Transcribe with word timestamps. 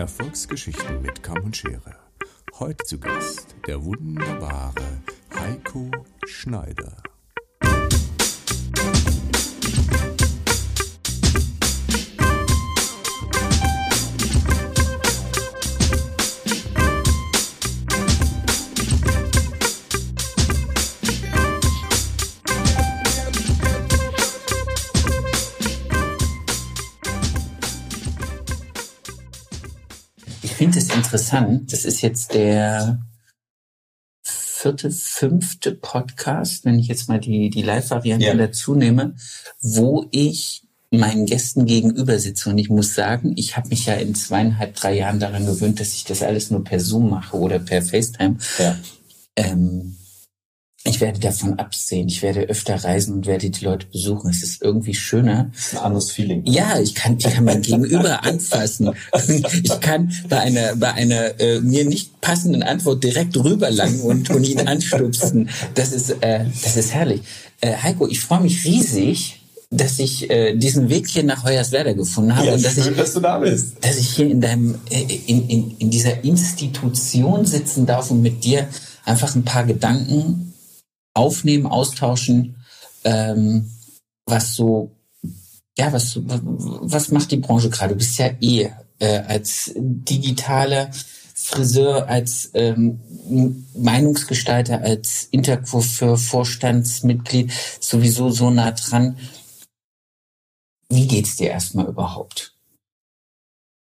Erfolgsgeschichten 0.00 1.02
mit 1.02 1.22
Kamm 1.22 1.44
und 1.44 1.54
Schere. 1.54 1.94
Heute 2.58 2.82
zu 2.84 2.98
Gast 2.98 3.54
der 3.66 3.84
wunderbare 3.84 5.02
Heiko 5.38 5.90
Schneider. 6.24 6.96
Interessant. 30.94 31.72
Das 31.72 31.84
ist 31.84 32.00
jetzt 32.02 32.34
der 32.34 33.00
vierte, 34.22 34.90
fünfte 34.90 35.72
Podcast, 35.72 36.64
wenn 36.64 36.78
ich 36.78 36.88
jetzt 36.88 37.08
mal 37.08 37.18
die, 37.18 37.50
die 37.50 37.62
Live-Variante 37.62 38.26
Ja. 38.26 38.34
dazu 38.34 38.74
nehme, 38.74 39.14
wo 39.60 40.06
ich 40.10 40.62
meinen 40.90 41.24
Gästen 41.26 41.66
gegenüber 41.66 42.18
sitze. 42.18 42.50
Und 42.50 42.58
ich 42.58 42.68
muss 42.68 42.94
sagen, 42.94 43.32
ich 43.36 43.56
habe 43.56 43.68
mich 43.68 43.86
ja 43.86 43.94
in 43.94 44.14
zweieinhalb, 44.14 44.74
drei 44.74 44.96
Jahren 44.96 45.20
daran 45.20 45.46
gewöhnt, 45.46 45.80
dass 45.80 45.94
ich 45.94 46.04
das 46.04 46.22
alles 46.22 46.50
nur 46.50 46.64
per 46.64 46.80
Zoom 46.80 47.10
mache 47.10 47.36
oder 47.36 47.58
per 47.60 47.80
FaceTime. 47.80 48.36
Ja. 48.58 48.76
Ähm, 49.36 49.96
ich 50.84 51.00
werde 51.02 51.20
davon 51.20 51.58
absehen. 51.58 52.08
Ich 52.08 52.22
werde 52.22 52.40
öfter 52.40 52.74
reisen 52.82 53.12
und 53.14 53.26
werde 53.26 53.50
die 53.50 53.64
Leute 53.64 53.86
besuchen. 53.86 54.30
Es 54.30 54.42
ist 54.42 54.62
irgendwie 54.62 54.94
schöner, 54.94 55.50
Das 55.54 55.66
ist 55.66 55.72
ein 55.74 55.84
anderes 55.84 56.10
Feeling. 56.10 56.42
ja, 56.46 56.78
ich 56.80 56.94
kann, 56.94 57.18
ich 57.18 57.24
kann 57.24 57.44
mein 57.44 57.60
Gegenüber 57.60 58.24
anfassen. 58.24 58.90
Ich 59.28 59.80
kann 59.80 60.10
bei 60.30 60.40
einer, 60.40 60.76
bei 60.76 60.92
einer 60.94 61.38
äh, 61.38 61.60
mir 61.60 61.84
nicht 61.84 62.20
passenden 62.22 62.62
Antwort 62.62 63.04
direkt 63.04 63.36
rüberlangen 63.36 64.00
und, 64.00 64.30
und 64.30 64.44
ihn 64.44 64.66
anstupsen. 64.66 65.50
Das 65.74 65.92
ist, 65.92 66.10
äh, 66.22 66.46
das 66.62 66.76
ist 66.78 66.94
herrlich. 66.94 67.20
Äh, 67.60 67.74
Heiko, 67.76 68.08
ich 68.08 68.20
freue 68.20 68.40
mich 68.40 68.64
riesig, 68.64 69.36
dass 69.70 69.98
ich 69.98 70.30
äh, 70.30 70.56
diesen 70.56 70.88
Weg 70.88 71.08
hier 71.08 71.22
nach 71.24 71.44
Hoyerswerda 71.44 71.92
gefunden 71.92 72.34
habe 72.34 72.46
Ja, 72.48 72.54
und 72.54 72.64
dass 72.64 72.74
schön, 72.74 72.92
ich, 72.92 72.98
dass 72.98 73.12
du 73.12 73.20
da 73.20 73.38
bist. 73.38 73.74
dass 73.82 73.98
ich 73.98 74.08
hier 74.08 74.30
in 74.30 74.40
deinem, 74.40 74.76
äh, 74.90 75.02
in, 75.26 75.46
in, 75.48 75.76
in 75.78 75.90
dieser 75.90 76.24
Institution 76.24 77.44
sitzen 77.44 77.84
darf 77.84 78.10
und 78.10 78.22
mit 78.22 78.42
dir 78.44 78.66
einfach 79.04 79.34
ein 79.36 79.44
paar 79.44 79.64
Gedanken 79.64 80.49
aufnehmen, 81.20 81.66
austauschen, 81.66 82.56
ähm, 83.04 83.70
was 84.26 84.54
so, 84.54 84.90
ja, 85.76 85.92
was, 85.92 86.18
was 86.22 87.10
macht 87.10 87.30
die 87.30 87.36
Branche 87.36 87.70
gerade? 87.70 87.92
Du 87.92 87.98
bist 87.98 88.18
ja 88.18 88.30
eh 88.40 88.70
äh, 88.98 89.18
als 89.26 89.72
digitaler 89.76 90.90
Friseur, 91.34 92.08
als 92.08 92.50
ähm, 92.54 93.00
Meinungsgestalter, 93.74 94.82
als 94.82 95.24
Intercoiffeur, 95.30 96.16
Vorstandsmitglied 96.18 97.50
sowieso 97.80 98.30
so 98.30 98.50
nah 98.50 98.72
dran. 98.72 99.16
Wie 100.90 101.06
geht's 101.06 101.36
dir 101.36 101.50
erstmal 101.50 101.86
überhaupt? 101.86 102.54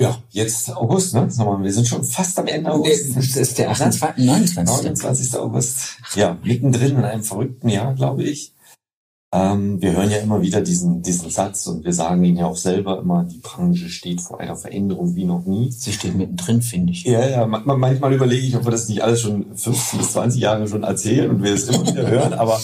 Ja, 0.02 0.18
jetzt 0.32 0.76
August, 0.76 1.14
ne? 1.14 1.28
Sag 1.30 1.46
mal, 1.46 1.62
wir 1.64 1.72
sind 1.74 1.88
schon 1.88 2.04
fast 2.04 2.38
am 2.40 2.48
Ende 2.48 2.72
August. 2.72 3.16
Das 3.16 3.36
ist 3.36 3.58
der 3.58 3.70
28, 3.72 4.26
29. 4.26 4.76
29. 4.76 5.36
August. 5.40 5.78
Ja, 6.16 6.38
mittendrin 6.44 6.98
in 6.98 7.04
einem 7.04 7.24
verrückten 7.24 7.70
Jahr, 7.70 7.94
glaube 7.94 8.24
ich. 8.24 8.54
Ähm, 9.34 9.82
wir 9.82 9.94
hören 9.94 10.12
ja 10.12 10.18
immer 10.18 10.42
wieder 10.42 10.60
diesen, 10.60 11.02
diesen 11.04 11.30
Satz 11.30 11.66
und 11.66 11.86
wir 11.86 11.94
sagen 11.94 12.22
ihn 12.26 12.36
ja 12.36 12.48
auch 12.48 12.58
selber 12.58 13.00
immer, 13.00 13.24
die 13.24 13.38
Branche 13.38 13.88
steht 13.88 14.20
vor 14.20 14.42
einer 14.42 14.58
Veränderung 14.58 15.16
wie 15.16 15.24
noch 15.24 15.46
nie. 15.46 15.72
Sie 15.72 15.94
steht 15.94 16.16
mittendrin, 16.16 16.62
finde 16.62 16.92
ich. 16.92 17.06
Ja, 17.06 17.26
ja, 17.26 17.48
ma- 17.48 17.62
ma- 17.64 17.78
manchmal 17.78 18.12
überlege 18.14 18.46
ich, 18.46 18.58
ob 18.58 18.66
wir 18.66 18.72
das 18.72 18.90
nicht 18.90 19.02
alles 19.04 19.22
schon 19.22 19.46
15 19.56 20.00
bis 20.00 20.12
20 20.12 20.42
Jahre 20.42 20.68
schon 20.68 20.84
erzählen 20.84 21.30
und 21.30 21.44
wir 21.44 21.54
es 21.54 21.70
immer 21.70 21.88
wieder 21.88 22.08
hören, 22.10 22.34
aber 22.34 22.60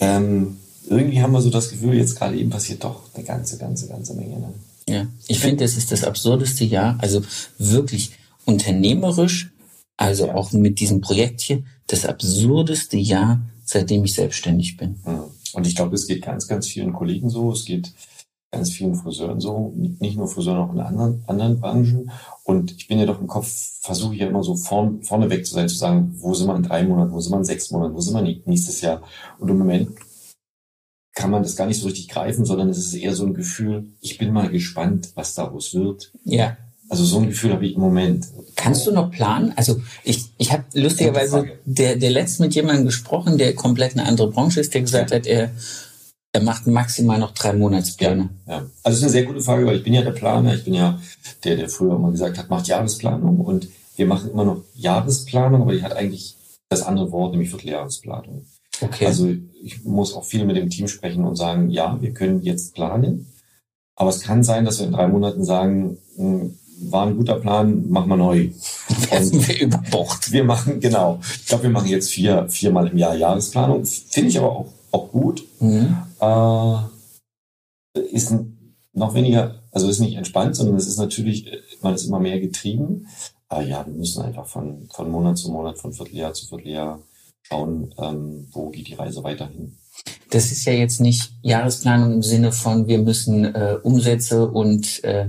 ähm, 0.00 0.58
irgendwie 0.90 1.22
haben 1.22 1.32
wir 1.32 1.40
so 1.40 1.48
das 1.48 1.70
Gefühl, 1.70 1.94
jetzt 1.94 2.16
gerade 2.18 2.36
eben 2.36 2.50
passiert 2.50 2.84
doch 2.84 3.00
eine 3.14 3.24
ganze, 3.24 3.56
ganze, 3.56 3.88
ganze 3.88 4.12
Menge. 4.12 4.40
Ne? 4.40 4.52
Ja, 4.88 5.06
ich 5.28 5.38
finde, 5.40 5.64
es 5.64 5.76
ist 5.76 5.92
das 5.92 6.04
absurdeste 6.04 6.64
Jahr, 6.64 6.98
also 7.00 7.22
wirklich 7.58 8.12
unternehmerisch, 8.44 9.52
also 9.96 10.30
auch 10.30 10.52
mit 10.52 10.78
diesem 10.80 11.00
Projekt 11.00 11.40
hier, 11.40 11.62
das 11.86 12.04
absurdeste 12.04 12.96
Jahr, 12.96 13.40
seitdem 13.64 14.04
ich 14.04 14.14
selbstständig 14.14 14.76
bin. 14.76 14.96
Und 15.54 15.66
ich 15.66 15.74
glaube, 15.76 15.94
es 15.94 16.06
geht 16.06 16.22
ganz, 16.22 16.48
ganz 16.48 16.66
vielen 16.66 16.92
Kollegen 16.92 17.30
so, 17.30 17.52
es 17.52 17.64
geht 17.64 17.92
ganz 18.50 18.70
vielen 18.70 18.94
Friseuren 18.94 19.40
so, 19.40 19.72
nicht 19.76 20.16
nur 20.16 20.28
Friseuren, 20.28 20.58
auch 20.58 20.72
in 20.72 20.80
anderen, 20.80 21.24
anderen 21.26 21.60
Branchen. 21.60 22.10
Und 22.44 22.72
ich 22.72 22.86
bin 22.86 22.98
ja 22.98 23.06
doch 23.06 23.20
im 23.20 23.26
Kopf, 23.26 23.50
versuche 23.80 24.14
ich 24.14 24.20
ja 24.20 24.28
immer 24.28 24.44
so 24.44 24.54
vorn, 24.54 25.02
vorneweg 25.02 25.44
zu 25.46 25.54
sein, 25.54 25.68
zu 25.68 25.76
sagen, 25.76 26.14
wo 26.18 26.34
sind 26.34 26.46
wir 26.46 26.56
in 26.56 26.62
drei 26.62 26.84
Monaten, 26.84 27.12
wo 27.12 27.20
sind 27.20 27.32
wir 27.32 27.38
in 27.38 27.44
sechs 27.44 27.70
Monaten, 27.70 27.94
wo 27.94 28.00
sind 28.00 28.14
wir 28.14 28.22
nä- 28.22 28.42
nächstes 28.44 28.80
Jahr. 28.80 29.02
Und 29.38 29.48
im 29.48 29.58
Moment 29.58 29.88
kann 31.14 31.30
man 31.30 31.42
das 31.42 31.56
gar 31.56 31.66
nicht 31.66 31.80
so 31.80 31.86
richtig 31.86 32.08
greifen, 32.08 32.44
sondern 32.44 32.68
es 32.68 32.78
ist 32.78 32.94
eher 32.94 33.14
so 33.14 33.24
ein 33.24 33.34
Gefühl, 33.34 33.86
ich 34.00 34.18
bin 34.18 34.32
mal 34.32 34.48
gespannt, 34.50 35.10
was 35.14 35.34
daraus 35.34 35.72
wird. 35.74 36.10
Ja. 36.24 36.56
Also 36.88 37.04
so 37.04 37.18
ein 37.18 37.28
Gefühl 37.28 37.52
habe 37.52 37.66
ich 37.66 37.76
im 37.76 37.80
Moment. 37.80 38.26
Kannst 38.56 38.86
du 38.86 38.92
noch 38.92 39.10
planen? 39.10 39.52
Also 39.56 39.80
ich, 40.02 40.26
ich 40.36 40.52
habe 40.52 40.64
lustigerweise 40.74 41.46
der, 41.64 41.96
der 41.96 42.10
letzt 42.10 42.40
mit 42.40 42.54
jemandem 42.54 42.84
gesprochen, 42.84 43.38
der 43.38 43.54
komplett 43.54 43.92
eine 43.92 44.06
andere 44.06 44.30
Branche 44.30 44.60
ist, 44.60 44.74
der 44.74 44.82
gesagt 44.82 45.12
hat, 45.12 45.26
er, 45.26 45.50
er 46.32 46.42
macht 46.42 46.66
maximal 46.66 47.18
noch 47.18 47.32
drei 47.32 47.52
Monatspläne. 47.54 48.28
Ja, 48.46 48.66
also 48.82 48.90
es 48.90 48.96
ist 48.96 49.02
eine 49.02 49.12
sehr 49.12 49.24
gute 49.24 49.40
Frage, 49.40 49.66
weil 49.66 49.78
ich 49.78 49.84
bin 49.84 49.94
ja 49.94 50.02
der 50.02 50.10
Planer, 50.10 50.54
ich 50.54 50.64
bin 50.64 50.74
ja 50.74 51.00
der, 51.44 51.56
der 51.56 51.68
früher 51.68 51.96
immer 51.96 52.10
gesagt 52.10 52.38
hat, 52.38 52.50
macht 52.50 52.66
Jahresplanung 52.66 53.40
und 53.40 53.68
wir 53.96 54.06
machen 54.06 54.30
immer 54.30 54.44
noch 54.44 54.62
Jahresplanung, 54.74 55.62
aber 55.62 55.72
die 55.72 55.82
hat 55.82 55.96
eigentlich 55.96 56.36
das 56.68 56.82
andere 56.82 57.12
Wort, 57.12 57.32
nämlich 57.32 57.50
Vierteljahresplanung. 57.50 58.44
Okay. 58.80 59.06
Also 59.06 59.28
ich 59.62 59.84
muss 59.84 60.14
auch 60.14 60.24
viel 60.24 60.44
mit 60.44 60.56
dem 60.56 60.70
Team 60.70 60.88
sprechen 60.88 61.24
und 61.24 61.36
sagen, 61.36 61.70
ja, 61.70 62.00
wir 62.00 62.12
können 62.12 62.42
jetzt 62.42 62.74
planen, 62.74 63.26
aber 63.96 64.10
es 64.10 64.20
kann 64.20 64.42
sein, 64.42 64.64
dass 64.64 64.78
wir 64.78 64.86
in 64.86 64.92
drei 64.92 65.06
Monaten 65.08 65.44
sagen, 65.44 65.98
hm, 66.16 66.58
war 66.90 67.06
ein 67.06 67.16
guter 67.16 67.36
Plan, 67.36 67.84
mach 67.88 68.06
mal 68.06 68.16
neu. 68.16 68.50
werden 69.10 69.46
wir 69.46 69.60
über 69.60 69.78
Bord. 69.90 70.32
Wir 70.32 70.44
machen, 70.44 70.80
genau. 70.80 71.20
Ich 71.22 71.46
glaube, 71.46 71.64
wir 71.64 71.70
machen 71.70 71.88
jetzt 71.88 72.10
vier, 72.10 72.48
viermal 72.48 72.88
im 72.88 72.98
Jahr 72.98 73.14
Jahresplanung. 73.14 73.84
Finde 73.84 74.30
ich 74.30 74.38
aber 74.38 74.50
auch, 74.50 74.66
auch 74.90 75.10
gut. 75.10 75.44
Mhm. 75.60 75.96
Äh, 76.20 76.76
ist 78.10 78.34
noch 78.92 79.14
weniger, 79.14 79.62
also 79.70 79.88
ist 79.88 80.00
nicht 80.00 80.16
entspannt, 80.16 80.56
sondern 80.56 80.76
es 80.76 80.88
ist 80.88 80.98
natürlich, 80.98 81.46
äh, 81.46 81.60
man 81.80 81.94
ist 81.94 82.06
immer 82.06 82.18
mehr 82.20 82.40
getrieben. 82.40 83.06
Aber 83.48 83.62
ja, 83.62 83.86
wir 83.86 83.94
müssen 83.94 84.22
einfach 84.22 84.46
von, 84.46 84.88
von 84.92 85.10
Monat 85.10 85.38
zu 85.38 85.50
Monat, 85.50 85.78
von 85.78 85.92
Vierteljahr 85.92 86.34
zu 86.34 86.46
Vierteljahr 86.46 86.98
schauen, 87.48 87.94
ähm, 87.98 88.48
wo 88.52 88.70
geht 88.70 88.88
die 88.88 88.94
Reise 88.94 89.22
weiterhin. 89.22 89.76
Das 90.30 90.50
ist 90.50 90.64
ja 90.64 90.72
jetzt 90.72 91.00
nicht 91.00 91.30
Jahresplanung 91.42 92.12
im 92.14 92.22
Sinne 92.22 92.50
von, 92.52 92.88
wir 92.88 92.98
müssen 92.98 93.44
äh, 93.54 93.76
Umsätze 93.82 94.48
und 94.48 95.04
äh, 95.04 95.26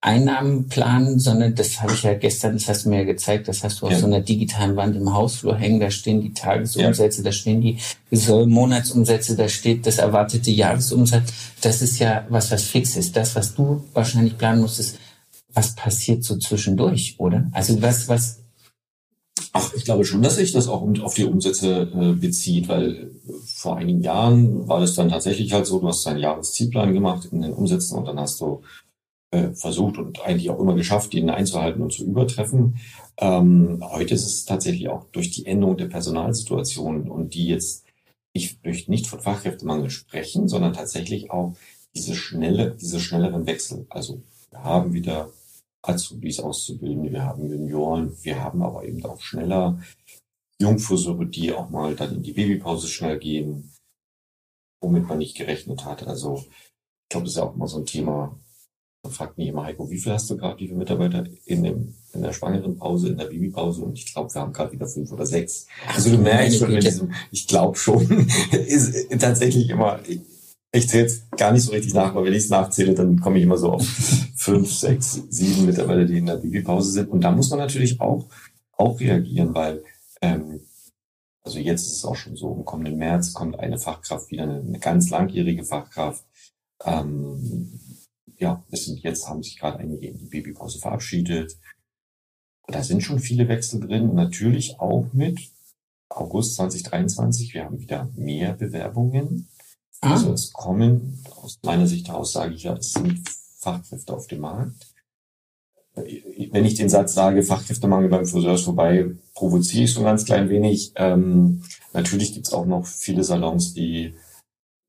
Einnahmen 0.00 0.68
planen, 0.68 1.18
sondern 1.18 1.54
das 1.54 1.80
habe 1.80 1.94
ich 1.94 2.02
ja 2.02 2.12
gestern, 2.12 2.52
das 2.52 2.68
hast 2.68 2.84
du 2.84 2.90
mir 2.90 2.98
ja 2.98 3.04
gezeigt, 3.04 3.48
das 3.48 3.64
hast 3.64 3.80
du 3.80 3.86
auf 3.86 3.92
Ja. 3.92 3.98
so 3.98 4.06
einer 4.06 4.20
digitalen 4.20 4.76
Wand 4.76 4.96
im 4.96 5.12
Hausflur 5.14 5.56
hängen, 5.56 5.80
da 5.80 5.90
stehen 5.90 6.20
die 6.20 6.34
Tagesumsätze, 6.34 7.22
da 7.22 7.32
stehen 7.32 7.62
die 7.62 7.78
Soll- 8.10 8.46
Monatsumsätze, 8.46 9.34
da 9.34 9.48
steht 9.48 9.86
das 9.86 9.96
erwartete 9.98 10.50
Jahresumsatz. 10.50 11.32
Das 11.62 11.80
ist 11.80 11.98
ja 12.00 12.26
was, 12.28 12.50
was 12.50 12.64
fix 12.64 12.96
ist. 12.98 13.16
Das, 13.16 13.34
was 13.34 13.54
du 13.54 13.82
wahrscheinlich 13.94 14.36
planen 14.36 14.60
musst, 14.60 14.78
ist, 14.78 14.98
was 15.54 15.74
passiert 15.74 16.22
so 16.22 16.36
zwischendurch, 16.36 17.14
oder? 17.18 17.48
Also 17.52 17.80
was, 17.80 18.06
was, 18.06 18.40
Ach, 19.52 19.72
ich 19.74 19.84
glaube 19.84 20.04
schon, 20.04 20.22
dass 20.22 20.36
sich 20.36 20.52
das 20.52 20.68
auch 20.68 20.82
auf 21.02 21.14
die 21.14 21.24
Umsätze 21.24 21.90
äh, 21.94 22.12
bezieht, 22.12 22.68
weil 22.68 22.92
äh, 22.92 23.32
vor 23.46 23.76
einigen 23.76 24.00
Jahren 24.00 24.68
war 24.68 24.80
das 24.80 24.94
dann 24.94 25.08
tatsächlich 25.08 25.52
halt 25.52 25.66
so, 25.66 25.80
du 25.80 25.88
hast 25.88 26.06
deinen 26.06 26.18
Jahreszielplan 26.18 26.92
gemacht 26.92 27.28
in 27.30 27.42
den 27.42 27.52
Umsätzen 27.52 27.98
und 27.98 28.06
dann 28.06 28.18
hast 28.18 28.40
du 28.40 28.62
äh, 29.32 29.52
versucht 29.54 29.98
und 29.98 30.20
eigentlich 30.22 30.50
auch 30.50 30.60
immer 30.60 30.74
geschafft, 30.74 31.12
den 31.12 31.30
einzuhalten 31.30 31.82
und 31.82 31.92
zu 31.92 32.04
übertreffen. 32.04 32.76
Ähm, 33.18 33.82
heute 33.82 34.14
ist 34.14 34.26
es 34.26 34.44
tatsächlich 34.44 34.88
auch 34.88 35.04
durch 35.12 35.30
die 35.30 35.46
Änderung 35.46 35.76
der 35.76 35.86
Personalsituation 35.86 37.10
und 37.10 37.34
die 37.34 37.48
jetzt, 37.48 37.84
ich 38.32 38.58
möchte 38.64 38.90
nicht 38.90 39.06
von 39.06 39.20
Fachkräftemangel 39.20 39.90
sprechen, 39.90 40.48
sondern 40.48 40.72
tatsächlich 40.72 41.30
auch 41.30 41.54
diese 41.94 42.14
schnelle, 42.14 42.76
diese 42.80 43.00
schnelleren 43.00 43.46
Wechsel. 43.46 43.86
Also 43.90 44.22
wir 44.50 44.62
haben 44.62 44.92
wieder 44.92 45.30
Azubis 45.86 46.40
auszubildende, 46.40 47.12
wir 47.12 47.24
haben 47.24 47.48
Junioren, 47.48 48.16
wir 48.22 48.42
haben 48.42 48.62
aber 48.62 48.84
eben 48.84 49.04
auch 49.04 49.20
schneller 49.20 49.78
Jungfriseure, 50.58 51.26
die 51.26 51.52
auch 51.52 51.70
mal 51.70 51.94
dann 51.94 52.16
in 52.16 52.22
die 52.22 52.32
Babypause 52.32 52.88
schnell 52.88 53.18
gehen, 53.18 53.72
womit 54.80 55.06
man 55.06 55.18
nicht 55.18 55.36
gerechnet 55.36 55.84
hat. 55.84 56.06
Also 56.06 56.44
ich 56.46 57.08
glaube, 57.10 57.24
das 57.24 57.32
ist 57.32 57.36
ja 57.36 57.44
auch 57.44 57.54
immer 57.54 57.68
so 57.68 57.78
ein 57.78 57.86
Thema. 57.86 58.38
Man 59.02 59.12
fragt 59.12 59.36
mich 59.36 59.48
immer, 59.48 59.64
Heiko, 59.64 59.90
wie 59.90 59.98
viel 59.98 60.12
hast 60.12 60.30
du 60.30 60.36
gerade, 60.36 60.58
wie 60.60 60.66
viele 60.66 60.78
Mitarbeiter 60.78 61.26
in, 61.44 61.62
dem, 61.62 61.94
in 62.14 62.22
der 62.22 62.32
schwangeren 62.32 62.78
Pause, 62.78 63.08
in 63.08 63.18
der 63.18 63.26
Babypause? 63.26 63.82
Und 63.82 63.98
ich 63.98 64.06
glaube, 64.06 64.32
wir 64.32 64.40
haben 64.40 64.52
gerade 64.52 64.72
wieder 64.72 64.86
fünf 64.86 65.12
oder 65.12 65.26
sechs. 65.26 65.66
Also 65.94 66.10
du 66.10 66.18
merkst 66.18 66.58
schon, 66.58 66.72
mit 66.72 66.84
diesem, 66.84 67.12
ich 67.30 67.46
glaube 67.46 67.76
schon, 67.76 68.28
ist 68.52 69.10
tatsächlich 69.20 69.68
immer, 69.68 70.00
ich 70.74 70.88
zähle 70.88 71.04
jetzt 71.04 71.30
gar 71.32 71.52
nicht 71.52 71.62
so 71.62 71.70
richtig 71.70 71.94
nach, 71.94 72.10
aber 72.10 72.24
wenn 72.24 72.32
ich 72.32 72.44
es 72.44 72.50
nachzähle, 72.50 72.94
dann 72.94 73.20
komme 73.20 73.38
ich 73.38 73.44
immer 73.44 73.56
so 73.56 73.72
auf 73.72 73.86
fünf, 74.36 74.72
sechs, 74.72 75.22
sieben 75.30 75.66
Mitarbeiter, 75.66 76.04
die 76.04 76.18
in 76.18 76.26
der 76.26 76.36
Babypause 76.36 76.90
sind. 76.90 77.10
Und 77.10 77.22
da 77.22 77.30
muss 77.30 77.50
man 77.50 77.60
natürlich 77.60 78.00
auch, 78.00 78.26
auch 78.72 78.98
reagieren, 78.98 79.54
weil 79.54 79.84
ähm, 80.20 80.60
also 81.44 81.58
jetzt 81.58 81.86
ist 81.86 81.98
es 81.98 82.04
auch 82.04 82.16
schon 82.16 82.36
so, 82.36 82.54
im 82.54 82.64
kommenden 82.64 82.98
März 82.98 83.34
kommt 83.34 83.58
eine 83.58 83.78
Fachkraft 83.78 84.30
wieder, 84.30 84.44
eine, 84.44 84.60
eine 84.60 84.78
ganz 84.80 85.10
langjährige 85.10 85.64
Fachkraft. 85.64 86.24
Ähm, 86.84 87.78
ja, 88.38 88.64
es 88.70 88.86
sind 88.86 89.00
jetzt 89.00 89.28
haben 89.28 89.42
sich 89.42 89.58
gerade 89.58 89.78
einige 89.78 90.08
in 90.08 90.18
die 90.18 90.26
Babypause 90.26 90.80
verabschiedet. 90.80 91.56
Da 92.66 92.82
sind 92.82 93.02
schon 93.02 93.20
viele 93.20 93.46
Wechsel 93.46 93.78
drin, 93.80 94.14
natürlich 94.14 94.80
auch 94.80 95.06
mit 95.12 95.38
August 96.08 96.56
2023. 96.56 97.54
Wir 97.54 97.64
haben 97.64 97.78
wieder 97.78 98.10
mehr 98.16 98.54
Bewerbungen. 98.54 99.48
Ah. 100.04 100.12
Also 100.12 100.32
es 100.32 100.52
kommen, 100.52 101.24
aus 101.42 101.58
meiner 101.62 101.86
Sicht 101.86 102.08
heraus 102.08 102.32
sage 102.32 102.54
ich 102.54 102.64
ja, 102.64 102.74
es 102.74 102.92
sind 102.92 103.26
Fachkräfte 103.58 104.12
auf 104.12 104.26
dem 104.26 104.40
Markt. 104.40 104.92
Wenn 105.94 106.64
ich 106.64 106.74
den 106.74 106.88
Satz 106.88 107.14
sage, 107.14 107.42
Fachkräftemangel 107.42 108.10
beim 108.10 108.26
Friseur 108.26 108.54
ist 108.54 108.64
vorbei, 108.64 109.14
provoziere 109.34 109.84
ich 109.84 109.94
so 109.94 110.00
ein 110.00 110.06
ganz 110.06 110.24
klein 110.24 110.50
wenig. 110.50 110.92
Ähm, 110.96 111.62
natürlich 111.92 112.34
gibt 112.34 112.46
es 112.46 112.52
auch 112.52 112.66
noch 112.66 112.86
viele 112.86 113.24
Salons, 113.24 113.72
die 113.72 114.14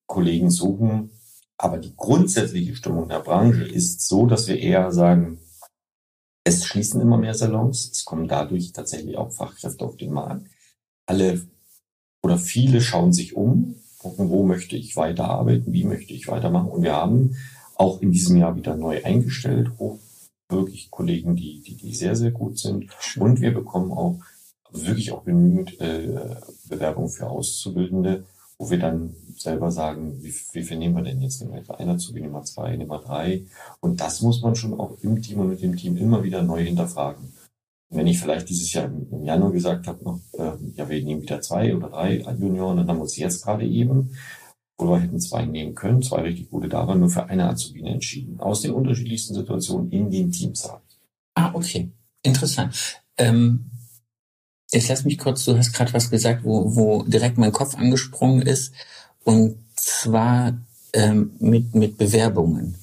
Kollegen 0.05 0.49
suchen. 0.49 1.11
Aber 1.57 1.77
die 1.77 1.95
grundsätzliche 1.95 2.75
Stimmung 2.75 3.07
der 3.07 3.19
Branche 3.19 3.63
ist 3.63 4.05
so, 4.05 4.25
dass 4.25 4.47
wir 4.47 4.59
eher 4.59 4.91
sagen, 4.91 5.39
es 6.43 6.65
schließen 6.65 6.99
immer 6.99 7.17
mehr 7.17 7.35
Salons, 7.35 7.89
es 7.89 8.03
kommen 8.03 8.27
dadurch 8.27 8.73
tatsächlich 8.73 9.17
auch 9.17 9.31
Fachkräfte 9.31 9.85
auf 9.85 9.95
den 9.95 10.11
Markt. 10.11 10.47
Alle 11.07 11.47
oder 12.21 12.37
viele 12.37 12.81
schauen 12.81 13.13
sich 13.13 13.35
um, 13.35 13.75
gucken, 14.05 14.29
wo 14.29 14.43
möchte 14.43 14.75
ich 14.75 14.95
weiterarbeiten, 14.95 15.73
wie 15.73 15.83
möchte 15.83 16.13
ich 16.13 16.27
weitermachen. 16.27 16.69
Und 16.69 16.83
wir 16.83 16.93
haben 16.93 17.35
auch 17.75 18.01
in 18.01 18.11
diesem 18.11 18.37
Jahr 18.37 18.55
wieder 18.55 18.75
neu 18.75 19.03
eingestellt, 19.03 19.71
wirklich 20.47 20.91
Kollegen, 20.91 21.35
die, 21.35 21.61
die, 21.61 21.75
die 21.75 21.95
sehr, 21.95 22.15
sehr 22.15 22.29
gut 22.29 22.59
sind. 22.59 22.85
Und 23.17 23.41
wir 23.41 23.51
bekommen 23.51 23.91
auch 23.91 24.19
wirklich 24.71 25.11
auch 25.11 25.25
genügend 25.25 25.81
äh, 25.81 26.35
Bewerbungen 26.69 27.09
für 27.09 27.27
Auszubildende, 27.27 28.25
wo 28.59 28.69
wir 28.69 28.77
dann 28.77 29.15
selber 29.37 29.71
sagen, 29.71 30.19
wie, 30.21 30.33
wie 30.53 30.63
viel 30.63 30.77
nehmen 30.77 30.95
wir 30.95 31.03
denn 31.03 31.21
jetzt? 31.21 31.41
Nehmen 31.41 31.53
wir 31.53 31.61
etwa 31.61 31.73
einer 31.73 31.97
zu, 31.97 32.13
nehmen 32.13 32.31
wir 32.31 32.43
zwei, 32.43 32.75
nehmen 32.77 32.91
wir 32.91 33.01
drei. 33.01 33.43
Und 33.79 34.01
das 34.01 34.21
muss 34.21 34.43
man 34.43 34.55
schon 34.55 34.79
auch 34.79 34.97
im 35.01 35.19
Team 35.19 35.39
und 35.39 35.49
mit 35.49 35.63
dem 35.63 35.75
Team 35.75 35.97
immer 35.97 36.23
wieder 36.23 36.43
neu 36.43 36.63
hinterfragen. 36.63 37.33
Wenn 37.89 38.07
ich 38.07 38.19
vielleicht 38.19 38.49
dieses 38.49 38.73
Jahr 38.73 38.85
im 38.85 39.23
Januar 39.23 39.51
gesagt 39.51 39.87
habe, 39.87 40.03
noch, 40.03 40.19
äh, 40.33 40.51
ja, 40.75 40.89
wir 40.89 41.03
nehmen 41.03 41.21
wieder 41.21 41.41
zwei 41.41 41.75
oder 41.75 41.89
drei 41.89 42.17
Junioren, 42.39 42.77
dann 42.77 42.87
haben 42.87 42.97
wir 42.97 43.03
uns 43.03 43.17
jetzt 43.17 43.43
gerade 43.43 43.65
eben, 43.65 44.15
wo 44.77 44.89
wir 44.89 44.99
hätten 44.99 45.19
zwei 45.19 45.45
nehmen 45.45 45.75
können, 45.75 46.01
zwei 46.01 46.21
richtig 46.21 46.49
gute 46.49 46.67
da 46.67 46.87
waren, 46.87 46.99
nur 46.99 47.09
für 47.09 47.25
eine 47.25 47.47
Azubine 47.49 47.91
entschieden. 47.91 48.39
Aus 48.39 48.61
den 48.61 48.71
unterschiedlichsten 48.71 49.33
Situationen 49.35 49.91
in 49.91 50.09
den 50.09 50.31
Teams 50.31 50.69
halt. 50.69 50.81
Ah, 51.35 51.51
okay. 51.53 51.91
Interessant. 52.23 52.75
Ähm, 53.17 53.71
jetzt 54.71 54.89
lass 54.89 55.05
mich 55.05 55.17
kurz, 55.17 55.45
du 55.45 55.57
hast 55.57 55.73
gerade 55.73 55.93
was 55.93 56.09
gesagt, 56.09 56.43
wo, 56.43 56.75
wo 56.75 57.03
direkt 57.03 57.37
mein 57.37 57.51
Kopf 57.51 57.75
angesprungen 57.75 58.41
ist. 58.41 58.73
Und 59.23 59.57
zwar 59.75 60.57
ähm, 60.93 61.31
mit, 61.39 61.75
mit 61.75 61.97
Bewerbungen. 61.97 62.75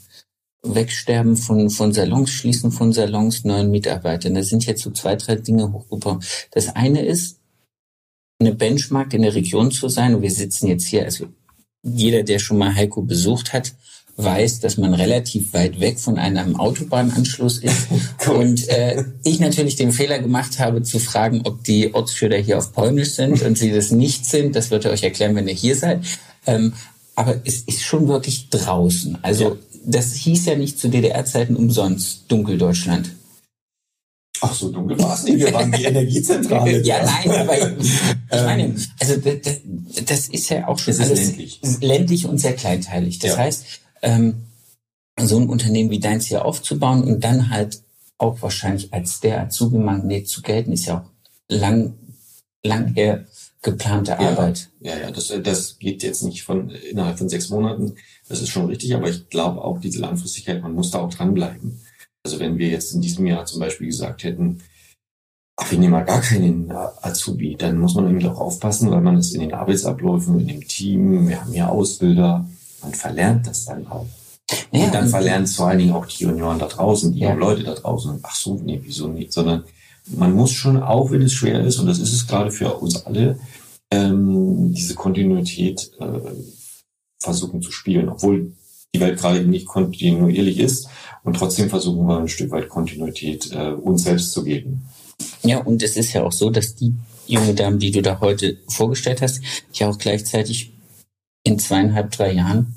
Wegsterben 0.62 1.36
von, 1.36 1.70
von 1.70 1.92
Salons, 1.92 2.30
Schließen 2.30 2.70
von 2.70 2.92
Salons, 2.92 3.44
neuen 3.44 3.70
Mitarbeitern. 3.70 4.34
Da 4.34 4.42
sind 4.42 4.64
jetzt 4.66 4.82
so 4.82 4.90
zwei, 4.90 5.16
drei 5.16 5.36
Dinge 5.36 5.72
hochgekommen. 5.72 6.22
Das 6.52 6.68
eine 6.74 7.04
ist, 7.04 7.38
eine 8.38 8.54
Benchmark 8.54 9.14
in 9.14 9.22
der 9.22 9.34
Region 9.34 9.70
zu 9.70 9.88
sein. 9.88 10.14
Und 10.14 10.22
wir 10.22 10.30
sitzen 10.30 10.68
jetzt 10.68 10.86
hier, 10.86 11.04
also 11.04 11.26
jeder, 11.82 12.22
der 12.22 12.38
schon 12.38 12.58
mal 12.58 12.74
Heiko 12.74 13.02
besucht 13.02 13.52
hat, 13.52 13.72
weiß, 14.16 14.60
dass 14.60 14.76
man 14.76 14.94
relativ 14.94 15.52
weit 15.54 15.80
weg 15.80 15.98
von 15.98 16.18
einem 16.18 16.56
Autobahnanschluss 16.56 17.58
ist. 17.58 17.88
und 18.28 18.68
äh, 18.68 19.04
ich 19.24 19.40
natürlich 19.40 19.76
den 19.76 19.90
Fehler 19.90 20.18
gemacht 20.18 20.58
habe, 20.58 20.82
zu 20.82 20.98
fragen, 20.98 21.42
ob 21.44 21.64
die 21.64 21.94
Ortsschilder 21.94 22.36
hier 22.36 22.58
auf 22.58 22.72
Polnisch 22.72 23.12
sind 23.12 23.42
und 23.42 23.56
sie 23.56 23.72
das 23.72 23.90
nicht 23.90 24.26
sind. 24.26 24.54
Das 24.54 24.70
wird 24.70 24.84
er 24.84 24.92
euch 24.92 25.02
erklären, 25.02 25.34
wenn 25.34 25.48
ihr 25.48 25.54
hier 25.54 25.76
seid. 25.76 26.04
Ähm, 26.46 26.74
aber 27.14 27.40
es 27.44 27.62
ist 27.62 27.82
schon 27.82 28.08
wirklich 28.08 28.48
draußen. 28.50 29.18
Also 29.22 29.44
ja. 29.44 29.56
Das 29.84 30.14
hieß 30.14 30.46
ja 30.46 30.56
nicht 30.56 30.78
zu 30.78 30.88
DDR-Zeiten 30.88 31.56
umsonst 31.56 32.24
Dunkeldeutschland. 32.28 33.12
Ach 34.44 34.54
so 34.54 34.70
dunkel 34.70 34.98
war 34.98 35.14
es 35.14 35.22
nicht. 35.22 35.38
Wir 35.38 35.52
waren 35.52 35.70
die 35.70 35.84
Energiezentrale. 35.84 36.82
ja, 36.82 37.04
nein, 37.04 37.30
aber 37.30 37.78
ich 37.78 38.02
meine, 38.30 38.74
also 38.98 39.16
das, 39.16 39.60
das 40.04 40.28
ist 40.28 40.48
ja 40.48 40.66
auch 40.66 40.78
schon 40.78 40.98
alles 40.98 41.28
ländlich. 41.28 41.60
ländlich 41.80 42.26
und 42.26 42.38
sehr 42.38 42.54
kleinteilig. 42.54 43.20
Das 43.20 43.32
ja. 43.32 43.38
heißt, 43.38 43.64
ähm, 44.02 44.46
so 45.20 45.38
ein 45.38 45.48
Unternehmen 45.48 45.90
wie 45.90 46.00
deins 46.00 46.26
hier 46.26 46.44
aufzubauen 46.44 47.04
und 47.04 47.22
dann 47.22 47.50
halt 47.50 47.82
auch 48.18 48.42
wahrscheinlich 48.42 48.92
als 48.92 49.20
der 49.20 49.42
Azubi-Magnet 49.42 50.28
zu 50.28 50.42
gelten, 50.42 50.72
ist 50.72 50.86
ja 50.86 50.98
auch 51.00 51.10
lang, 51.48 51.94
lang 52.64 52.94
her 52.94 53.26
geplante 53.62 54.18
Arbeit. 54.18 54.70
Ja, 54.80 54.98
ja, 54.98 55.10
das, 55.10 55.32
das 55.42 55.78
geht 55.78 56.02
jetzt 56.02 56.22
nicht 56.22 56.42
von 56.42 56.70
innerhalb 56.70 57.18
von 57.18 57.28
sechs 57.28 57.48
Monaten. 57.48 57.94
Das 58.28 58.42
ist 58.42 58.48
schon 58.48 58.66
richtig, 58.66 58.94
aber 58.94 59.08
ich 59.08 59.28
glaube 59.28 59.62
auch 59.62 59.78
diese 59.78 60.00
Langfristigkeit, 60.00 60.62
man 60.62 60.74
muss 60.74 60.90
da 60.90 60.98
auch 60.98 61.14
dranbleiben. 61.14 61.80
Also 62.24 62.40
wenn 62.40 62.58
wir 62.58 62.68
jetzt 62.68 62.92
in 62.92 63.00
diesem 63.00 63.26
Jahr 63.26 63.46
zum 63.46 63.60
Beispiel 63.60 63.86
gesagt 63.86 64.24
hätten, 64.24 64.60
ach, 65.56 65.70
wir 65.70 65.78
nehmen 65.78 65.92
mal 65.92 66.04
gar 66.04 66.20
keinen 66.20 66.70
Azubi, 66.72 67.56
dann 67.56 67.78
muss 67.78 67.94
man 67.94 68.06
irgendwie 68.06 68.28
auch 68.28 68.38
aufpassen, 68.38 68.90
weil 68.90 69.00
man 69.00 69.16
es 69.16 69.32
in 69.32 69.40
den 69.40 69.54
Arbeitsabläufen, 69.54 70.40
in 70.40 70.48
dem 70.48 70.66
Team, 70.66 71.28
wir 71.28 71.40
haben 71.40 71.52
ja 71.52 71.68
Ausbilder, 71.68 72.48
man 72.82 72.94
verlernt 72.94 73.46
das 73.46 73.64
dann 73.64 73.86
auch. 73.86 74.06
Ja, 74.72 74.86
und 74.86 74.94
dann 74.94 75.08
verlernt 75.08 75.48
vor 75.48 75.68
allen 75.68 75.78
Dingen 75.78 75.92
auch 75.92 76.06
die 76.06 76.24
Junioren 76.24 76.58
da 76.58 76.66
draußen, 76.66 77.12
die 77.12 77.20
ja. 77.20 77.32
Leute 77.32 77.62
da 77.62 77.74
draußen. 77.74 78.18
Ach 78.22 78.34
so, 78.34 78.60
nee, 78.62 78.80
wieso 78.82 79.08
nicht? 79.08 79.32
Sondern 79.32 79.64
man 80.06 80.34
muss 80.34 80.52
schon, 80.52 80.82
auch 80.82 81.10
wenn 81.10 81.22
es 81.22 81.32
schwer 81.32 81.60
ist, 81.60 81.78
und 81.78 81.86
das 81.86 81.98
ist 81.98 82.12
es 82.12 82.26
gerade 82.26 82.50
für 82.50 82.74
uns 82.74 83.04
alle, 83.06 83.38
ähm, 83.90 84.72
diese 84.72 84.94
Kontinuität 84.94 85.90
äh, 86.00 86.20
versuchen 87.20 87.62
zu 87.62 87.70
spielen, 87.70 88.08
obwohl 88.08 88.52
die 88.94 89.00
Welt 89.00 89.18
gerade 89.18 89.44
nicht 89.44 89.66
kontinuierlich 89.66 90.58
ist. 90.58 90.88
Und 91.24 91.36
trotzdem 91.36 91.70
versuchen 91.70 92.06
wir 92.06 92.18
ein 92.18 92.28
Stück 92.28 92.50
weit 92.50 92.68
Kontinuität 92.68 93.50
äh, 93.52 93.72
uns 93.72 94.04
selbst 94.04 94.32
zu 94.32 94.44
geben. 94.44 94.82
Ja, 95.42 95.58
und 95.58 95.82
es 95.82 95.96
ist 95.96 96.12
ja 96.12 96.24
auch 96.24 96.32
so, 96.32 96.50
dass 96.50 96.74
die 96.74 96.94
junge 97.26 97.54
Dame, 97.54 97.78
die 97.78 97.90
du 97.90 98.02
da 98.02 98.20
heute 98.20 98.58
vorgestellt 98.68 99.22
hast, 99.22 99.40
ja 99.72 99.88
auch 99.88 99.98
gleichzeitig 99.98 100.72
in 101.44 101.58
zweieinhalb, 101.58 102.10
drei 102.10 102.32
Jahren 102.32 102.74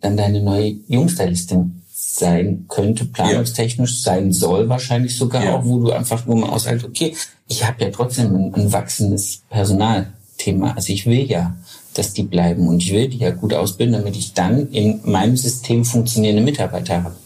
dann 0.00 0.16
deine 0.16 0.42
neue 0.42 0.76
Jungstylistin 0.88 1.77
sein 2.10 2.64
könnte, 2.68 3.04
planungstechnisch 3.04 4.02
sein 4.02 4.32
soll 4.32 4.68
wahrscheinlich 4.68 5.16
sogar 5.16 5.44
ja. 5.44 5.56
auch, 5.56 5.64
wo 5.64 5.78
du 5.80 5.92
einfach, 5.92 6.26
wo 6.26 6.34
man 6.34 6.50
aussagt, 6.50 6.84
okay, 6.84 7.14
ich 7.48 7.66
habe 7.66 7.84
ja 7.84 7.90
trotzdem 7.90 8.34
ein, 8.34 8.54
ein 8.54 8.72
wachsendes 8.72 9.42
Personalthema. 9.50 10.72
Also 10.72 10.92
ich 10.92 11.04
will 11.06 11.30
ja, 11.30 11.54
dass 11.94 12.14
die 12.14 12.22
bleiben 12.22 12.66
und 12.66 12.82
ich 12.82 12.92
will 12.92 13.08
die 13.08 13.18
ja 13.18 13.30
gut 13.30 13.52
ausbilden, 13.52 13.94
damit 13.94 14.16
ich 14.16 14.32
dann 14.32 14.70
in 14.70 15.00
meinem 15.04 15.36
System 15.36 15.84
funktionierende 15.84 16.42
Mitarbeiter 16.42 17.04
habe. 17.04 17.16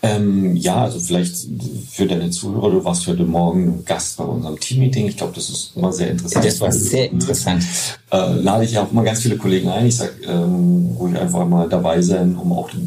Ähm, 0.00 0.54
ja, 0.56 0.84
also 0.84 1.00
vielleicht 1.00 1.48
für 1.90 2.06
deine 2.06 2.30
Zuhörer, 2.30 2.70
du 2.70 2.84
warst 2.84 3.06
heute 3.08 3.24
Morgen 3.24 3.84
Gast 3.84 4.16
bei 4.16 4.24
unserem 4.24 4.58
Teammeeting. 4.58 5.08
Ich 5.08 5.16
glaube, 5.16 5.32
das 5.34 5.50
ist 5.50 5.72
immer 5.76 5.92
sehr 5.92 6.10
interessant. 6.10 6.44
Das 6.44 6.60
war 6.60 6.72
sehr 6.72 7.10
interessant. 7.10 7.64
Äh, 8.12 8.34
lade 8.34 8.64
ich 8.64 8.72
ja 8.72 8.82
auch 8.82 8.92
immer 8.92 9.02
ganz 9.02 9.20
viele 9.20 9.36
Kollegen 9.36 9.68
ein. 9.68 9.86
Ich 9.86 9.96
sage, 9.96 10.12
ähm, 10.24 10.96
ruhig 10.98 11.18
einfach 11.18 11.46
mal 11.48 11.68
dabei 11.68 12.00
sein, 12.00 12.36
um 12.36 12.52
auch 12.52 12.70
die, 12.70 12.78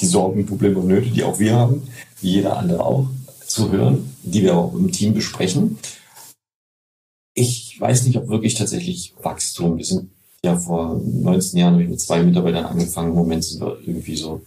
die 0.00 0.06
Sorgen, 0.06 0.46
Probleme 0.46 0.78
und 0.78 0.88
Nöte, 0.88 1.10
die 1.10 1.24
auch 1.24 1.38
wir 1.38 1.54
haben, 1.54 1.88
wie 2.20 2.32
jeder 2.32 2.56
andere 2.56 2.84
auch, 2.84 3.08
zu 3.46 3.70
hören, 3.72 4.14
die 4.22 4.42
wir 4.42 4.56
auch 4.56 4.74
im 4.74 4.92
Team 4.92 5.14
besprechen. 5.14 5.78
Ich 7.34 7.80
weiß 7.80 8.06
nicht, 8.06 8.16
ob 8.16 8.28
wirklich 8.28 8.54
tatsächlich 8.54 9.14
Wachstum. 9.22 9.78
Wir 9.78 9.84
sind 9.84 10.10
ja 10.44 10.58
vor 10.58 11.00
19 11.02 11.58
Jahren 11.58 11.78
mit 11.78 12.00
zwei 12.00 12.22
Mitarbeitern 12.22 12.66
angefangen. 12.66 13.10
Im 13.10 13.16
Moment 13.16 13.44
sind 13.44 13.60
wir 13.60 13.78
irgendwie 13.80 14.16
so 14.16 14.42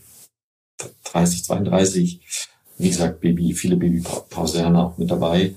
30, 1.06 1.44
32. 1.46 2.48
Wie 2.78 2.90
gesagt, 2.90 3.22
Baby, 3.22 3.54
viele 3.54 3.78
Babypausianer 3.78 4.88
auch 4.88 4.98
mit 4.98 5.10
dabei. 5.10 5.56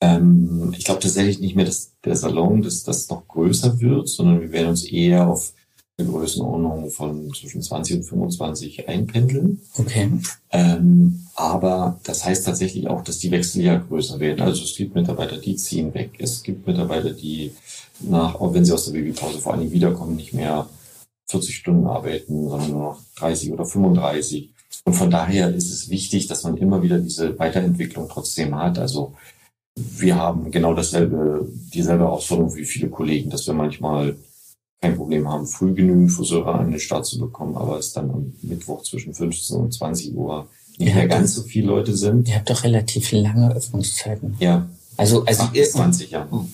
Ähm, 0.00 0.74
ich 0.76 0.84
glaube 0.84 1.00
tatsächlich 1.00 1.38
nicht 1.38 1.54
mehr, 1.54 1.64
dass 1.64 1.92
der 2.04 2.16
Salon 2.16 2.62
dass 2.62 2.82
das 2.82 3.08
noch 3.08 3.28
größer 3.28 3.80
wird, 3.80 4.08
sondern 4.08 4.40
wir 4.40 4.50
werden 4.52 4.70
uns 4.70 4.84
eher 4.84 5.28
auf 5.28 5.52
eine 5.98 6.08
Größenordnung 6.08 6.90
von 6.90 7.32
zwischen 7.34 7.62
20 7.62 7.96
und 7.96 8.02
25 8.04 8.88
einpendeln. 8.88 9.60
Okay. 9.76 10.10
Ähm, 10.50 11.26
aber 11.34 12.00
das 12.04 12.24
heißt 12.24 12.46
tatsächlich 12.46 12.88
auch, 12.88 13.02
dass 13.02 13.18
die 13.18 13.30
Wechsel 13.30 13.62
ja 13.62 13.76
größer 13.76 14.18
werden. 14.20 14.40
Also 14.40 14.64
es 14.64 14.74
gibt 14.74 14.94
Mitarbeiter, 14.94 15.36
die 15.36 15.56
ziehen 15.56 15.92
weg. 15.94 16.12
Es 16.18 16.42
gibt 16.42 16.66
Mitarbeiter, 16.66 17.10
die 17.10 17.52
nach, 18.00 18.34
auch 18.36 18.54
wenn 18.54 18.64
sie 18.64 18.72
aus 18.72 18.86
der 18.86 18.92
Babypause 18.92 19.38
vor 19.38 19.52
allen 19.52 19.62
Dingen 19.62 19.72
wiederkommen, 19.72 20.16
nicht 20.16 20.32
mehr 20.32 20.68
40 21.28 21.54
Stunden 21.54 21.86
arbeiten, 21.86 22.48
sondern 22.48 22.70
nur 22.70 22.80
noch 22.80 23.00
30 23.16 23.52
oder 23.52 23.64
35. 23.64 24.50
Und 24.84 24.94
von 24.94 25.10
daher 25.10 25.54
ist 25.54 25.70
es 25.70 25.90
wichtig, 25.90 26.26
dass 26.26 26.42
man 26.44 26.56
immer 26.56 26.82
wieder 26.82 26.98
diese 26.98 27.38
Weiterentwicklung 27.38 28.08
trotzdem 28.08 28.56
hat. 28.56 28.78
Also 28.78 29.14
wir 29.74 30.16
haben 30.16 30.50
genau 30.50 30.74
dasselbe, 30.74 31.48
dieselbe 31.72 32.04
Herausforderung 32.04 32.54
wie 32.56 32.64
viele 32.64 32.88
Kollegen, 32.88 33.30
dass 33.30 33.46
wir 33.46 33.54
manchmal 33.54 34.16
kein 34.82 34.96
Problem 34.96 35.28
haben, 35.28 35.46
früh 35.46 35.72
genügend 35.72 36.10
Friseure 36.10 36.56
an 36.56 36.72
den 36.72 36.80
Start 36.80 37.06
zu 37.06 37.18
bekommen, 37.20 37.56
aber 37.56 37.78
es 37.78 37.92
dann 37.92 38.10
am 38.10 38.32
Mittwoch 38.42 38.82
zwischen 38.82 39.14
15 39.14 39.56
und 39.56 39.72
20 39.72 40.14
Uhr 40.14 40.48
nicht 40.78 40.94
mehr 40.94 41.06
ganz 41.06 41.34
so 41.34 41.42
viele 41.42 41.68
Leute 41.68 41.96
sind. 41.96 42.28
Ihr 42.28 42.34
habt 42.34 42.50
doch 42.50 42.64
relativ 42.64 43.12
lange 43.12 43.54
Öffnungszeiten. 43.54 44.34
Ja, 44.40 44.66
Also, 44.96 45.24
also 45.24 45.44
8 45.44 45.52
bis 45.52 45.68
ihr, 45.68 45.70
20 45.70 46.10
Jahre. 46.10 46.46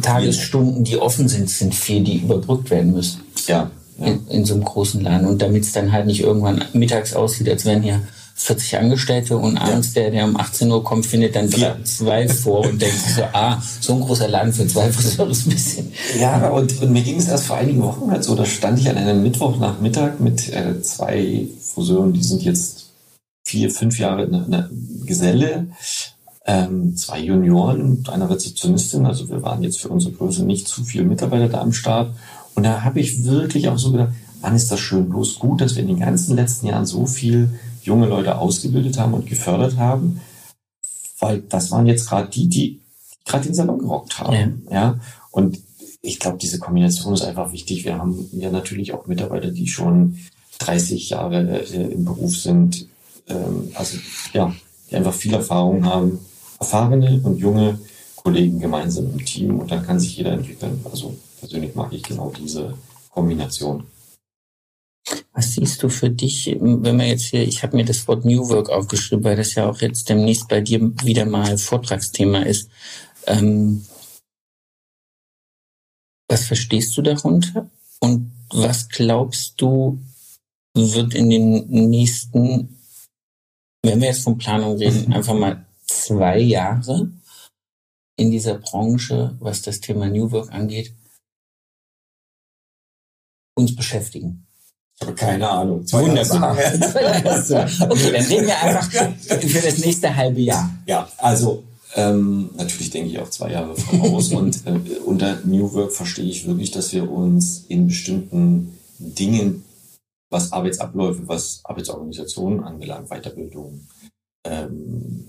Tagesstunden, 0.00 0.84
die 0.84 0.98
offen 0.98 1.28
sind, 1.28 1.50
sind 1.50 1.74
vier, 1.74 2.02
die 2.04 2.18
überbrückt 2.18 2.70
werden 2.70 2.92
müssen. 2.92 3.22
Ja, 3.48 3.70
ja. 3.98 4.06
In, 4.06 4.28
in 4.28 4.44
so 4.44 4.54
einem 4.54 4.62
großen 4.62 5.00
Laden. 5.00 5.26
Und 5.26 5.42
damit 5.42 5.64
es 5.64 5.72
dann 5.72 5.90
halt 5.90 6.06
nicht 6.06 6.20
irgendwann 6.20 6.64
mittags 6.74 7.14
aussieht, 7.14 7.48
als 7.48 7.64
wären 7.64 7.82
hier 7.82 8.02
40 8.38 8.78
Angestellte 8.78 9.36
und 9.36 9.58
abends 9.58 9.92
der, 9.94 10.10
der 10.10 10.24
um 10.24 10.36
18 10.36 10.70
Uhr 10.70 10.82
kommt, 10.84 11.06
findet 11.06 11.34
dann 11.34 11.50
Ja. 11.50 11.76
zwei 11.84 12.28
vor 12.28 12.66
und 12.66 12.80
denkt 12.80 12.96
so, 13.16 13.22
ah, 13.32 13.60
so 13.80 13.94
ein 13.94 14.00
großer 14.00 14.28
Laden 14.28 14.52
für 14.52 14.66
zwei 14.66 14.90
Friseure 14.92 15.30
ist 15.30 15.46
ein 15.46 15.50
bisschen. 15.50 15.92
Ja, 16.20 16.48
und, 16.48 16.80
und 16.80 16.92
mir 16.92 17.02
ging 17.02 17.18
es 17.18 17.28
erst 17.28 17.46
vor 17.46 17.56
einigen 17.56 17.82
Wochen 17.82 18.10
halt 18.10 18.22
so, 18.24 18.34
da 18.36 18.44
stand 18.44 18.78
ich 18.78 18.88
an 18.88 18.96
einem 18.96 19.22
Mittwochnachmittag 19.22 20.20
mit 20.20 20.48
äh, 20.52 20.80
zwei 20.82 21.48
Friseuren, 21.74 22.12
die 22.12 22.22
sind 22.22 22.42
jetzt 22.42 22.86
vier, 23.44 23.70
fünf 23.70 23.98
Jahre 23.98 24.22
eine, 24.22 24.44
eine 24.44 24.70
Geselle, 25.04 25.66
ähm, 26.46 26.96
zwei 26.96 27.20
Junioren 27.20 27.82
und 27.82 28.08
einer 28.08 28.30
Rezeptionistin, 28.30 29.04
also 29.04 29.28
wir 29.28 29.42
waren 29.42 29.62
jetzt 29.62 29.80
für 29.80 29.88
unsere 29.88 30.12
Größe 30.14 30.44
nicht 30.44 30.68
zu 30.68 30.84
viele 30.84 31.04
Mitarbeiter 31.04 31.48
da 31.48 31.60
am 31.60 31.72
Start. 31.72 32.14
Und 32.54 32.62
da 32.62 32.82
habe 32.82 33.00
ich 33.00 33.24
wirklich 33.24 33.68
auch 33.68 33.78
so 33.78 33.90
gedacht, 33.92 34.12
wann 34.40 34.54
ist 34.54 34.70
das 34.70 34.80
schön, 34.80 35.08
bloß 35.08 35.38
gut, 35.38 35.60
dass 35.60 35.74
wir 35.74 35.82
in 35.82 35.88
den 35.88 36.00
ganzen 36.00 36.36
letzten 36.36 36.66
Jahren 36.68 36.86
so 36.86 37.06
viel 37.06 37.50
junge 37.88 38.06
Leute 38.06 38.38
ausgebildet 38.38 38.98
haben 38.98 39.14
und 39.14 39.26
gefördert 39.26 39.76
haben, 39.76 40.20
weil 41.18 41.40
das 41.40 41.70
waren 41.70 41.86
jetzt 41.86 42.08
gerade 42.08 42.28
die, 42.28 42.48
die 42.48 42.80
gerade 43.24 43.44
den 43.44 43.54
Salon 43.54 43.78
gerockt 43.78 44.18
haben. 44.18 44.32
Ja. 44.70 45.00
Und 45.30 45.58
ich 46.00 46.20
glaube, 46.20 46.38
diese 46.38 46.58
Kombination 46.58 47.14
ist 47.14 47.22
einfach 47.22 47.52
wichtig. 47.52 47.84
Wir 47.84 47.98
haben 47.98 48.28
ja 48.32 48.50
natürlich 48.50 48.92
auch 48.92 49.06
Mitarbeiter, 49.06 49.50
die 49.50 49.66
schon 49.66 50.18
30 50.60 51.10
Jahre 51.10 51.62
äh, 51.62 51.92
im 51.92 52.04
Beruf 52.04 52.36
sind. 52.36 52.86
Ähm, 53.28 53.72
also 53.74 53.98
ja, 54.32 54.54
die 54.90 54.96
einfach 54.96 55.14
viel 55.14 55.34
Erfahrung 55.34 55.84
haben. 55.84 56.18
Erfahrene 56.60 57.20
und 57.22 57.38
junge 57.38 57.78
Kollegen 58.16 58.58
gemeinsam 58.58 59.06
im 59.12 59.24
Team 59.24 59.60
und 59.60 59.70
dann 59.70 59.86
kann 59.86 60.00
sich 60.00 60.16
jeder 60.16 60.32
entwickeln. 60.32 60.80
Also 60.90 61.16
persönlich 61.40 61.74
mag 61.74 61.92
ich 61.92 62.02
genau 62.02 62.32
diese 62.36 62.74
Kombination. 63.10 63.84
Was 65.32 65.52
siehst 65.52 65.82
du 65.82 65.88
für 65.88 66.10
dich, 66.10 66.56
wenn 66.60 66.98
wir 66.98 67.06
jetzt 67.06 67.26
hier, 67.26 67.42
ich 67.46 67.62
habe 67.62 67.76
mir 67.76 67.84
das 67.84 68.08
Wort 68.08 68.24
New 68.24 68.48
Work 68.48 68.70
aufgeschrieben, 68.70 69.24
weil 69.24 69.36
das 69.36 69.54
ja 69.54 69.68
auch 69.68 69.80
jetzt 69.80 70.08
demnächst 70.08 70.48
bei 70.48 70.60
dir 70.60 70.80
wieder 71.04 71.24
mal 71.24 71.56
Vortragsthema 71.56 72.40
ist. 72.40 72.70
Ähm, 73.26 73.86
was 76.28 76.44
verstehst 76.44 76.96
du 76.96 77.02
darunter? 77.02 77.70
Und 78.00 78.32
was 78.50 78.88
glaubst 78.88 79.60
du, 79.60 80.00
wird 80.74 81.14
in 81.14 81.30
den 81.30 81.68
nächsten, 81.90 82.78
wenn 83.82 84.00
wir 84.00 84.08
jetzt 84.08 84.22
von 84.24 84.38
Planung 84.38 84.76
reden, 84.76 85.12
einfach 85.12 85.34
mal 85.34 85.66
zwei 85.86 86.38
Jahre 86.38 87.10
in 88.16 88.30
dieser 88.30 88.58
Branche, 88.58 89.36
was 89.40 89.62
das 89.62 89.80
Thema 89.80 90.08
New 90.08 90.30
Work 90.32 90.52
angeht, 90.52 90.94
uns 93.56 93.74
beschäftigen? 93.74 94.47
Ich 95.00 95.06
habe 95.06 95.14
keine 95.14 95.48
Ahnung. 95.48 95.84
Wunderbar. 95.92 96.52
okay, 96.56 98.12
dann 98.12 98.24
reden 98.24 98.46
wir 98.46 98.62
einfach 98.62 98.90
für 98.90 99.60
das 99.60 99.78
nächste 99.78 100.14
halbe 100.14 100.40
Jahr. 100.40 100.70
Ja, 100.86 101.08
also 101.18 101.62
ähm, 101.94 102.50
natürlich 102.56 102.90
denke 102.90 103.10
ich 103.10 103.18
auch 103.18 103.30
zwei 103.30 103.52
Jahre 103.52 103.76
voraus 103.76 104.28
und 104.32 104.66
äh, 104.66 104.98
unter 105.04 105.38
New 105.44 105.72
Work 105.72 105.92
verstehe 105.92 106.26
ich 106.26 106.46
wirklich, 106.46 106.70
dass 106.70 106.92
wir 106.92 107.10
uns 107.10 107.64
in 107.68 107.86
bestimmten 107.86 108.78
Dingen, 108.98 109.64
was 110.30 110.52
Arbeitsabläufe, 110.52 111.26
was 111.28 111.60
Arbeitsorganisationen 111.64 112.64
anbelangt, 112.64 113.08
Weiterbildung, 113.08 113.86
ähm, 114.44 115.28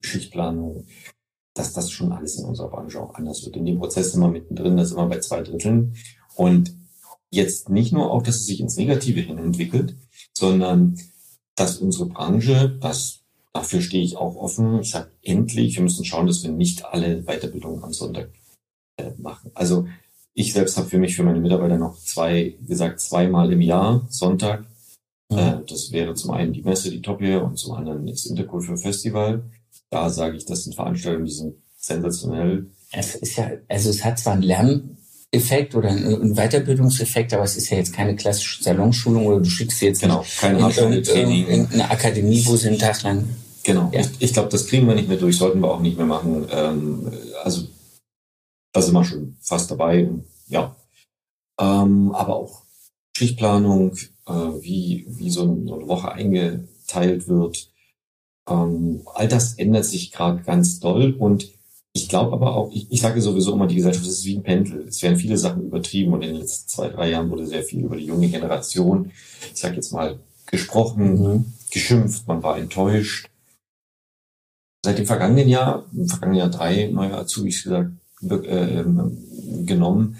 Schichtplanung, 0.00 0.84
dass 1.54 1.72
das 1.72 1.90
schon 1.90 2.12
alles 2.12 2.38
in 2.38 2.44
unserer 2.44 2.68
Branche 2.68 3.00
auch 3.00 3.14
anders 3.14 3.44
wird. 3.44 3.56
In 3.56 3.66
dem 3.66 3.78
Prozess 3.78 4.12
sind 4.12 4.20
wir 4.20 4.28
mittendrin, 4.28 4.76
da 4.76 4.84
sind 4.84 4.96
wir 4.96 5.06
bei 5.06 5.18
zwei 5.18 5.42
Dritteln 5.42 5.96
und 6.36 6.72
jetzt 7.30 7.68
nicht 7.68 7.92
nur 7.92 8.10
auch, 8.10 8.22
dass 8.22 8.36
es 8.36 8.46
sich 8.46 8.60
ins 8.60 8.76
Negative 8.76 9.20
hin 9.20 9.38
entwickelt, 9.38 9.96
sondern 10.36 10.98
dass 11.54 11.78
unsere 11.78 12.06
Branche, 12.06 12.78
das 12.80 13.20
dafür 13.52 13.80
stehe 13.80 14.04
ich 14.04 14.16
auch 14.16 14.36
offen, 14.36 14.80
ich 14.80 14.90
sage 14.90 15.10
endlich, 15.22 15.76
wir 15.76 15.82
müssen 15.82 16.04
schauen, 16.04 16.26
dass 16.26 16.42
wir 16.42 16.50
nicht 16.50 16.84
alle 16.84 17.22
Weiterbildungen 17.24 17.82
am 17.82 17.92
Sonntag 17.92 18.30
äh, 18.96 19.10
machen. 19.18 19.50
Also 19.54 19.86
ich 20.34 20.52
selbst 20.52 20.76
habe 20.76 20.88
für 20.88 20.98
mich, 20.98 21.16
für 21.16 21.24
meine 21.24 21.40
Mitarbeiter 21.40 21.78
noch 21.78 21.98
zwei, 21.98 22.56
gesagt, 22.66 23.00
zweimal 23.00 23.52
im 23.52 23.60
Jahr 23.60 24.06
Sonntag. 24.08 24.66
Äh, 25.30 25.56
das 25.66 25.90
wäre 25.90 26.14
zum 26.14 26.30
einen 26.30 26.52
die 26.52 26.62
Messe, 26.62 26.90
die 26.90 27.02
Top 27.02 27.20
Year 27.20 27.42
und 27.42 27.58
zum 27.58 27.74
anderen 27.74 28.06
das 28.06 28.26
Interkultur 28.26 28.76
Festival. 28.76 29.42
Da 29.90 30.10
sage 30.10 30.36
ich, 30.36 30.44
das 30.44 30.64
sind 30.64 30.74
Veranstaltungen, 30.74 31.26
die 31.26 31.32
sind 31.32 31.54
sensationell. 31.76 32.66
Es 32.92 33.16
ist 33.16 33.36
ja, 33.36 33.50
also 33.68 33.90
es 33.90 34.04
hat 34.04 34.18
zwar 34.18 34.34
einen 34.34 34.42
Lerneffekt 35.32 35.74
oder 35.74 35.90
einen 35.90 36.34
Weiterbildungseffekt, 36.34 37.34
aber 37.34 37.44
es 37.44 37.56
ist 37.56 37.68
ja 37.70 37.76
jetzt 37.76 37.92
keine 37.92 38.16
klassische 38.16 38.62
Salonschulung 38.62 39.26
oder 39.26 39.38
du 39.40 39.44
schickst 39.50 39.78
sie 39.78 39.86
jetzt 39.86 40.00
Genau, 40.00 40.24
kein 40.40 40.56
in 40.56 40.62
Hardware-Training. 40.62 41.46
irgendeine 41.46 41.90
Akademie, 41.90 42.44
wo 42.46 42.56
sie 42.56 42.68
einen 42.68 42.78
Tag 42.78 43.02
lang. 43.02 43.28
Genau. 43.62 43.90
Ja. 43.92 44.00
Ich, 44.00 44.08
ich 44.20 44.32
glaube, 44.32 44.48
das 44.48 44.66
kriegen 44.66 44.86
wir 44.86 44.94
nicht 44.94 45.08
mehr 45.08 45.18
durch, 45.18 45.36
sollten 45.36 45.60
wir 45.60 45.70
auch 45.70 45.80
nicht 45.80 45.98
mehr 45.98 46.06
machen. 46.06 46.46
Ähm, 46.50 47.12
also 47.44 47.66
da 48.72 48.80
sind 48.80 48.94
wir 48.94 49.04
schon 49.04 49.36
fast 49.40 49.70
dabei. 49.70 50.08
Ja. 50.46 50.74
Ähm, 51.60 52.12
aber 52.12 52.36
auch 52.36 52.62
Schichtplanung, 53.14 53.96
äh, 54.26 54.32
wie, 54.60 55.04
wie 55.08 55.30
so, 55.30 55.42
ein, 55.42 55.66
so 55.66 55.74
eine 55.74 55.88
Woche 55.88 56.10
eingeteilt 56.12 57.28
wird. 57.28 57.70
Ähm, 58.48 59.02
all 59.14 59.28
das 59.28 59.54
ändert 59.54 59.84
sich 59.84 60.10
gerade 60.10 60.42
ganz 60.42 60.80
doll 60.80 61.14
und 61.18 61.50
ich 62.02 62.08
glaube 62.08 62.32
aber 62.32 62.56
auch, 62.56 62.70
ich, 62.72 62.86
ich 62.90 63.00
sage 63.00 63.20
sowieso 63.20 63.52
immer, 63.52 63.66
die 63.66 63.76
Gesellschaft 63.76 64.06
ist 64.06 64.24
wie 64.24 64.36
ein 64.36 64.42
Pendel. 64.42 64.86
Es 64.88 65.02
werden 65.02 65.18
viele 65.18 65.36
Sachen 65.36 65.64
übertrieben 65.64 66.12
und 66.12 66.22
in 66.22 66.30
den 66.32 66.40
letzten 66.40 66.68
zwei, 66.68 66.88
drei 66.88 67.10
Jahren 67.10 67.30
wurde 67.30 67.46
sehr 67.46 67.62
viel 67.62 67.84
über 67.84 67.96
die 67.96 68.06
junge 68.06 68.28
Generation, 68.28 69.10
ich 69.52 69.60
sage 69.60 69.76
jetzt 69.76 69.92
mal, 69.92 70.18
gesprochen, 70.46 71.20
Mhm. 71.20 71.44
geschimpft, 71.70 72.26
man 72.26 72.42
war 72.42 72.58
enttäuscht. 72.58 73.28
Seit 74.84 74.98
dem 74.98 75.06
vergangenen 75.06 75.48
Jahr, 75.48 75.84
im 75.92 76.08
vergangenen 76.08 76.38
Jahr 76.38 76.50
drei 76.50 76.88
neue 76.92 77.16
Azubis 77.16 77.64
gesagt, 77.64 77.90
äh, 78.22 78.84
genommen, 79.64 80.16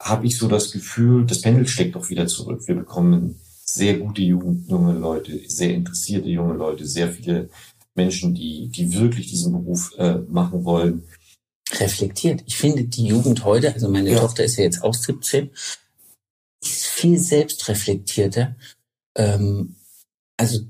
habe 0.00 0.26
ich 0.26 0.36
so 0.38 0.46
das 0.48 0.70
Gefühl, 0.72 1.24
das 1.26 1.40
Pendel 1.40 1.66
steckt 1.66 1.94
doch 1.96 2.10
wieder 2.10 2.26
zurück. 2.26 2.62
Wir 2.66 2.74
bekommen 2.74 3.40
sehr 3.64 3.98
gute 3.98 4.22
Jugend, 4.22 4.68
junge 4.68 4.92
Leute, 4.92 5.40
sehr 5.48 5.74
interessierte 5.74 6.28
junge 6.28 6.54
Leute, 6.54 6.86
sehr 6.86 7.08
viele 7.08 7.48
Menschen, 7.94 8.34
die, 8.34 8.68
die 8.68 8.92
wirklich 8.94 9.28
diesen 9.28 9.52
Beruf 9.52 9.92
äh, 9.98 10.14
machen 10.28 10.64
wollen. 10.64 11.04
reflektiert. 11.78 12.42
Ich 12.46 12.56
finde, 12.56 12.84
die 12.84 13.06
Jugend 13.06 13.44
heute, 13.44 13.72
also 13.72 13.88
meine 13.88 14.10
Ja. 14.12 14.20
Tochter 14.20 14.44
ist 14.44 14.56
ja 14.56 14.64
jetzt 14.64 14.82
auch 14.82 14.94
17, 14.94 15.50
ist 16.62 16.86
viel 16.86 17.18
selbstreflektierter. 17.18 18.54
Ähm, 19.16 19.76
also 20.36 20.60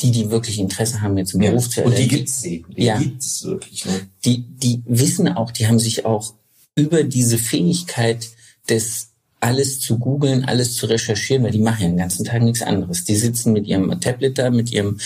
die, 0.00 0.12
die 0.12 0.30
wirklich 0.30 0.58
Interesse 0.58 1.00
haben, 1.02 1.18
jetzt 1.18 1.34
einen 1.34 1.42
Beruf 1.50 1.68
zu 1.68 1.82
Und 1.82 1.90
die 1.90 2.02
erlernen, 2.02 2.08
gibt's 2.18 2.44
eben. 2.44 2.74
Die 2.74 2.84
Ja. 2.84 2.98
gibt's 2.98 3.44
wirklich. 3.44 3.84
Ne? 3.84 4.08
die, 4.24 4.42
die 4.42 4.82
wissen 4.86 5.28
auch, 5.28 5.50
die 5.50 5.66
haben 5.66 5.78
sich 5.78 6.04
auch 6.04 6.34
über 6.76 7.02
diese 7.02 7.36
Fähigkeit 7.36 8.28
des 8.68 9.08
alles 9.40 9.80
zu 9.80 9.98
googeln, 9.98 10.44
alles 10.44 10.76
zu 10.76 10.86
recherchieren, 10.86 11.44
weil 11.44 11.50
die 11.50 11.58
machen 11.58 11.82
ja 11.82 11.88
den 11.88 11.96
ganzen 11.96 12.24
Tag 12.24 12.42
nichts 12.42 12.62
anderes. 12.62 13.04
Die 13.04 13.16
sitzen 13.16 13.52
mit 13.52 13.66
ihrem 13.66 13.98
Tablet 14.00 14.38
da, 14.38 14.50
mit 14.50 14.70
ihrem 14.70 14.98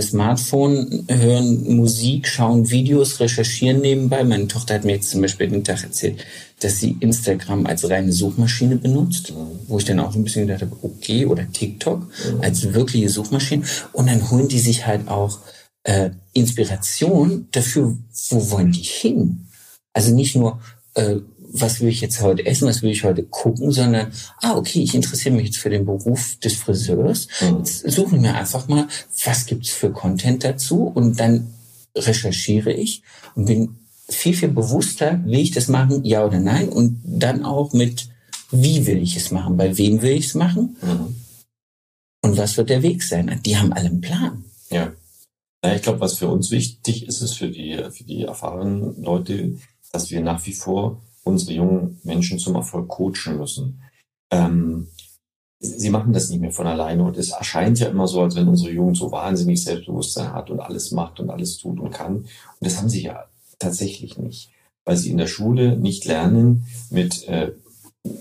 Smartphone, 0.00 1.04
hören 1.08 1.76
Musik, 1.76 2.28
schauen 2.28 2.70
Videos, 2.70 3.18
recherchieren 3.18 3.80
nebenbei. 3.80 4.22
Meine 4.24 4.46
Tochter 4.46 4.74
hat 4.74 4.84
mir 4.84 4.92
jetzt 4.92 5.10
zum 5.10 5.20
Beispiel 5.20 5.48
den 5.48 5.64
Tag 5.64 5.82
erzählt, 5.82 6.24
dass 6.60 6.78
sie 6.78 6.96
Instagram 7.00 7.66
als 7.66 7.88
reine 7.88 8.12
Suchmaschine 8.12 8.76
benutzt, 8.76 9.32
wo 9.66 9.78
ich 9.78 9.84
dann 9.84 10.00
auch 10.00 10.14
ein 10.14 10.22
bisschen 10.22 10.46
gedacht 10.46 10.62
habe, 10.62 10.76
okay, 10.82 11.26
oder 11.26 11.50
TikTok 11.50 12.06
als 12.40 12.72
wirkliche 12.72 13.08
Suchmaschine. 13.08 13.64
Und 13.92 14.08
dann 14.08 14.30
holen 14.30 14.48
die 14.48 14.60
sich 14.60 14.86
halt 14.86 15.08
auch 15.08 15.38
äh, 15.84 16.10
Inspiration 16.32 17.48
dafür, 17.50 17.96
wo 18.28 18.50
wollen 18.50 18.72
die 18.72 18.82
hin? 18.82 19.46
Also 19.92 20.14
nicht 20.14 20.36
nur, 20.36 20.60
äh, 20.94 21.16
was 21.52 21.80
will 21.80 21.88
ich 21.88 22.00
jetzt 22.00 22.20
heute 22.20 22.46
essen, 22.46 22.68
was 22.68 22.82
will 22.82 22.90
ich 22.90 23.04
heute 23.04 23.24
gucken, 23.24 23.72
sondern, 23.72 24.12
ah, 24.40 24.56
okay, 24.56 24.82
ich 24.82 24.94
interessiere 24.94 25.34
mich 25.34 25.46
jetzt 25.46 25.58
für 25.58 25.70
den 25.70 25.84
Beruf 25.84 26.36
des 26.36 26.54
Friseurs. 26.54 27.28
Mhm. 27.40 27.58
Jetzt 27.58 27.90
suche 27.90 28.16
ich 28.16 28.22
mir 28.22 28.34
einfach 28.34 28.68
mal, 28.68 28.86
was 29.24 29.46
gibt's 29.46 29.70
für 29.70 29.90
Content 29.90 30.44
dazu 30.44 30.84
und 30.84 31.18
dann 31.18 31.52
recherchiere 31.96 32.72
ich 32.72 33.02
und 33.34 33.46
bin 33.46 33.76
viel, 34.08 34.34
viel 34.34 34.48
bewusster, 34.48 35.20
will 35.24 35.40
ich 35.40 35.50
das 35.50 35.68
machen, 35.68 36.04
ja 36.04 36.24
oder 36.24 36.40
nein 36.40 36.68
und 36.68 37.00
dann 37.04 37.44
auch 37.44 37.72
mit, 37.72 38.08
wie 38.50 38.86
will 38.86 39.02
ich 39.02 39.16
es 39.16 39.30
machen, 39.30 39.56
bei 39.56 39.76
wem 39.76 40.02
will 40.02 40.12
ich 40.12 40.26
es 40.26 40.34
machen 40.34 40.76
Mhm. 40.82 41.16
und 42.22 42.36
was 42.36 42.56
wird 42.56 42.70
der 42.70 42.82
Weg 42.82 43.02
sein. 43.02 43.40
Die 43.44 43.56
haben 43.56 43.72
alle 43.72 43.88
einen 43.88 44.00
Plan. 44.00 44.44
Ja. 44.70 44.92
ja 45.64 45.74
ich 45.74 45.82
glaube, 45.82 46.00
was 46.00 46.18
für 46.18 46.28
uns 46.28 46.50
wichtig 46.50 47.06
ist, 47.06 47.22
ist 47.22 47.34
für 47.34 47.48
die, 47.48 47.76
für 47.90 48.04
die 48.04 48.22
erfahrenen 48.22 49.02
Leute, 49.02 49.56
dass 49.92 50.10
wir 50.10 50.20
nach 50.20 50.44
wie 50.46 50.52
vor 50.52 51.00
unsere 51.24 51.52
jungen 51.52 52.00
Menschen 52.04 52.38
zum 52.38 52.54
Erfolg 52.54 52.88
coachen 52.88 53.38
müssen. 53.38 53.82
Ähm, 54.30 54.88
sie 55.58 55.90
machen 55.90 56.12
das 56.12 56.30
nicht 56.30 56.40
mehr 56.40 56.52
von 56.52 56.66
alleine 56.66 57.04
und 57.04 57.16
es 57.16 57.30
erscheint 57.30 57.78
ja 57.78 57.88
immer 57.88 58.08
so, 58.08 58.22
als 58.22 58.34
wenn 58.34 58.48
unsere 58.48 58.72
Jugend 58.72 58.96
so 58.96 59.12
wahnsinnig 59.12 59.62
Selbstbewusstsein 59.62 60.32
hat 60.32 60.50
und 60.50 60.60
alles 60.60 60.90
macht 60.90 61.20
und 61.20 61.30
alles 61.30 61.58
tut 61.58 61.78
und 61.78 61.90
kann. 61.90 62.16
Und 62.16 62.28
das 62.60 62.78
haben 62.78 62.88
sie 62.88 63.02
ja 63.02 63.26
tatsächlich 63.58 64.16
nicht, 64.18 64.50
weil 64.84 64.96
sie 64.96 65.10
in 65.10 65.18
der 65.18 65.26
Schule 65.26 65.76
nicht 65.76 66.06
lernen, 66.06 66.66
mit 66.90 67.28
äh, 67.28 67.52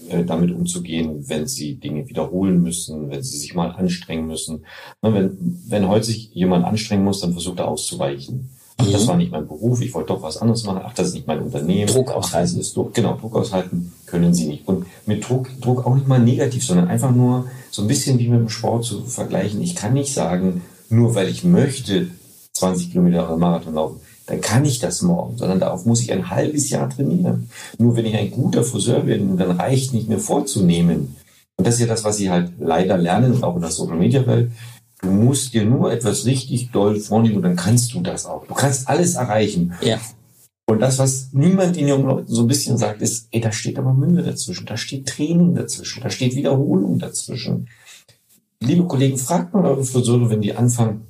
äh, 0.09 0.25
damit 0.25 0.51
umzugehen, 0.51 1.29
wenn 1.29 1.47
sie 1.47 1.75
Dinge 1.75 2.09
wiederholen 2.09 2.61
müssen, 2.61 3.09
wenn 3.09 3.23
sie 3.23 3.37
sich 3.37 3.53
mal 3.53 3.71
anstrengen 3.71 4.27
müssen. 4.27 4.65
Wenn, 5.01 5.61
wenn 5.67 5.87
heute 5.87 6.05
sich 6.07 6.33
jemand 6.33 6.65
anstrengen 6.65 7.05
muss, 7.05 7.21
dann 7.21 7.31
versucht 7.31 7.59
er 7.59 7.69
auszuweichen. 7.69 8.49
Ach, 8.81 8.89
das 8.89 9.03
mhm. 9.03 9.07
war 9.07 9.17
nicht 9.17 9.31
mein 9.31 9.47
Beruf, 9.47 9.81
ich 9.81 9.93
wollte 9.93 10.13
doch 10.13 10.21
was 10.21 10.37
anderes 10.37 10.63
machen. 10.63 10.81
Ach, 10.85 10.93
das 10.93 11.07
ist 11.07 11.13
nicht 11.13 11.27
mein 11.27 11.41
Unternehmen. 11.41 11.87
Druck 11.87 12.11
aushalten. 12.11 12.53
Ach, 12.55 12.61
ist 12.61 12.75
Druck, 12.75 12.93
genau, 12.93 13.17
Druck 13.17 13.35
aushalten 13.35 13.91
können 14.05 14.33
sie 14.33 14.47
nicht. 14.47 14.67
Und 14.67 14.85
mit 15.05 15.27
Druck, 15.27 15.49
Druck 15.59 15.85
auch 15.85 15.95
nicht 15.95 16.07
mal 16.07 16.19
negativ, 16.19 16.65
sondern 16.65 16.87
einfach 16.87 17.11
nur 17.11 17.47
so 17.71 17.81
ein 17.81 17.87
bisschen 17.87 18.17
wie 18.19 18.29
mit 18.29 18.39
dem 18.39 18.49
Sport 18.49 18.85
zu 18.85 19.03
vergleichen. 19.03 19.61
Ich 19.61 19.75
kann 19.75 19.93
nicht 19.93 20.13
sagen, 20.13 20.61
nur 20.89 21.13
weil 21.13 21.27
ich 21.27 21.43
möchte 21.43 22.07
20 22.53 22.91
Kilometer 22.91 23.35
Marathon 23.35 23.73
laufen, 23.73 23.99
dann 24.27 24.41
kann 24.41 24.63
ich 24.63 24.79
das 24.79 25.01
morgen, 25.01 25.37
sondern 25.37 25.59
darauf 25.59 25.85
muss 25.85 26.01
ich 26.01 26.11
ein 26.13 26.29
halbes 26.29 26.69
Jahr 26.69 26.89
trainieren. 26.89 27.49
Nur 27.77 27.97
wenn 27.97 28.05
ich 28.05 28.15
ein 28.15 28.31
guter 28.31 28.63
Friseur 28.63 29.01
bin, 29.01 29.37
dann 29.37 29.51
reicht 29.51 29.93
nicht 29.93 30.07
mehr 30.07 30.19
vorzunehmen. 30.19 31.15
Und 31.57 31.67
das 31.67 31.75
ist 31.75 31.81
ja 31.81 31.87
das, 31.87 32.05
was 32.05 32.17
sie 32.17 32.29
halt 32.29 32.53
leider 32.59 32.97
lernen, 32.97 33.43
auch 33.43 33.55
in 33.55 33.61
der 33.61 33.71
Social 33.71 33.97
Media 33.97 34.25
Welt. 34.25 34.51
Du 35.01 35.09
musst 35.09 35.53
dir 35.53 35.65
nur 35.65 35.91
etwas 35.91 36.25
richtig 36.25 36.71
doll 36.71 36.99
vornehmen 36.99 37.37
und 37.37 37.43
dann 37.43 37.55
kannst 37.55 37.93
du 37.93 38.01
das 38.01 38.25
auch. 38.25 38.45
Du 38.45 38.53
kannst 38.53 38.87
alles 38.87 39.15
erreichen. 39.15 39.73
Ja. 39.81 39.99
Und 40.65 40.79
das, 40.81 40.99
was 40.99 41.29
niemand 41.31 41.75
den 41.75 41.87
jungen 41.87 42.05
Leuten 42.05 42.31
so 42.31 42.41
ein 42.41 42.47
bisschen 42.47 42.77
sagt, 42.77 43.01
ist, 43.01 43.27
ey, 43.31 43.41
da 43.41 43.51
steht 43.51 43.79
aber 43.79 43.93
Mühe 43.93 44.21
dazwischen, 44.21 44.67
da 44.67 44.77
steht 44.77 45.07
Training 45.07 45.55
dazwischen, 45.55 46.03
da 46.03 46.09
steht 46.09 46.35
Wiederholung 46.35 46.99
dazwischen. 46.99 47.69
Liebe 48.59 48.85
Kollegen, 48.85 49.17
fragt 49.17 49.53
mal 49.53 49.65
eure 49.65 49.83
Friseure, 49.83 50.29
wenn 50.29 50.41
die 50.41 50.53
anfangen, 50.53 51.07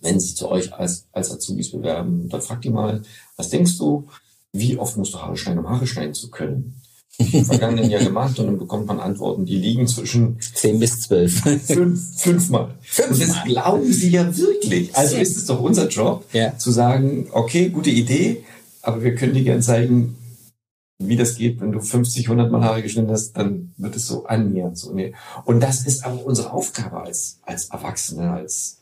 wenn 0.00 0.20
sie 0.20 0.34
zu 0.34 0.50
euch 0.50 0.74
als, 0.74 1.06
als 1.12 1.30
Azubis 1.30 1.70
bewerben, 1.70 2.28
dann 2.28 2.42
fragt 2.42 2.64
die 2.64 2.70
mal, 2.70 3.02
was 3.36 3.48
denkst 3.48 3.78
du, 3.78 4.06
wie 4.52 4.76
oft 4.76 4.96
musst 4.96 5.14
du 5.14 5.18
Haare 5.18 5.36
schneiden, 5.36 5.60
um 5.60 5.70
Haare 5.70 5.86
schneiden 5.86 6.14
zu 6.14 6.30
können? 6.30 6.79
Im 7.18 7.44
vergangenen 7.44 7.90
Jahr 7.90 8.02
gemacht 8.02 8.38
und 8.38 8.46
dann 8.46 8.58
bekommt 8.58 8.86
man 8.86 8.98
Antworten, 8.98 9.44
die 9.44 9.56
liegen 9.56 9.86
zwischen 9.86 10.38
10 10.40 10.78
bis 10.78 11.00
12. 11.02 11.40
Fünf, 11.66 12.20
fünfmal. 12.20 12.74
Fünfmal. 12.80 13.10
Und 13.10 13.20
das 13.20 13.44
glauben 13.44 13.92
sie 13.92 14.10
ja 14.10 14.36
wirklich. 14.36 14.96
Also 14.96 15.16
ist 15.16 15.36
es 15.36 15.46
doch 15.46 15.60
unser 15.60 15.88
Job, 15.88 16.24
ja. 16.32 16.56
zu 16.56 16.70
sagen, 16.70 17.28
okay, 17.32 17.68
gute 17.68 17.90
Idee, 17.90 18.44
aber 18.80 19.02
wir 19.02 19.14
können 19.14 19.34
dir 19.34 19.44
gerne 19.44 19.60
zeigen, 19.60 20.16
wie 20.98 21.16
das 21.16 21.36
geht, 21.36 21.60
wenn 21.60 21.72
du 21.72 21.80
50, 21.80 22.26
100 22.26 22.52
Mal 22.52 22.62
Haare 22.62 22.82
geschnitten 22.82 23.10
hast, 23.10 23.32
dann 23.32 23.72
wird 23.78 23.96
es 23.96 24.06
so 24.06 24.26
annähernd. 24.26 24.78
So, 24.78 24.92
nee. 24.92 25.14
Und 25.44 25.60
das 25.60 25.86
ist 25.86 26.04
aber 26.04 26.24
unsere 26.24 26.52
Aufgabe 26.52 27.00
als, 27.02 27.40
als 27.42 27.66
Erwachsene, 27.66 28.30
als, 28.32 28.80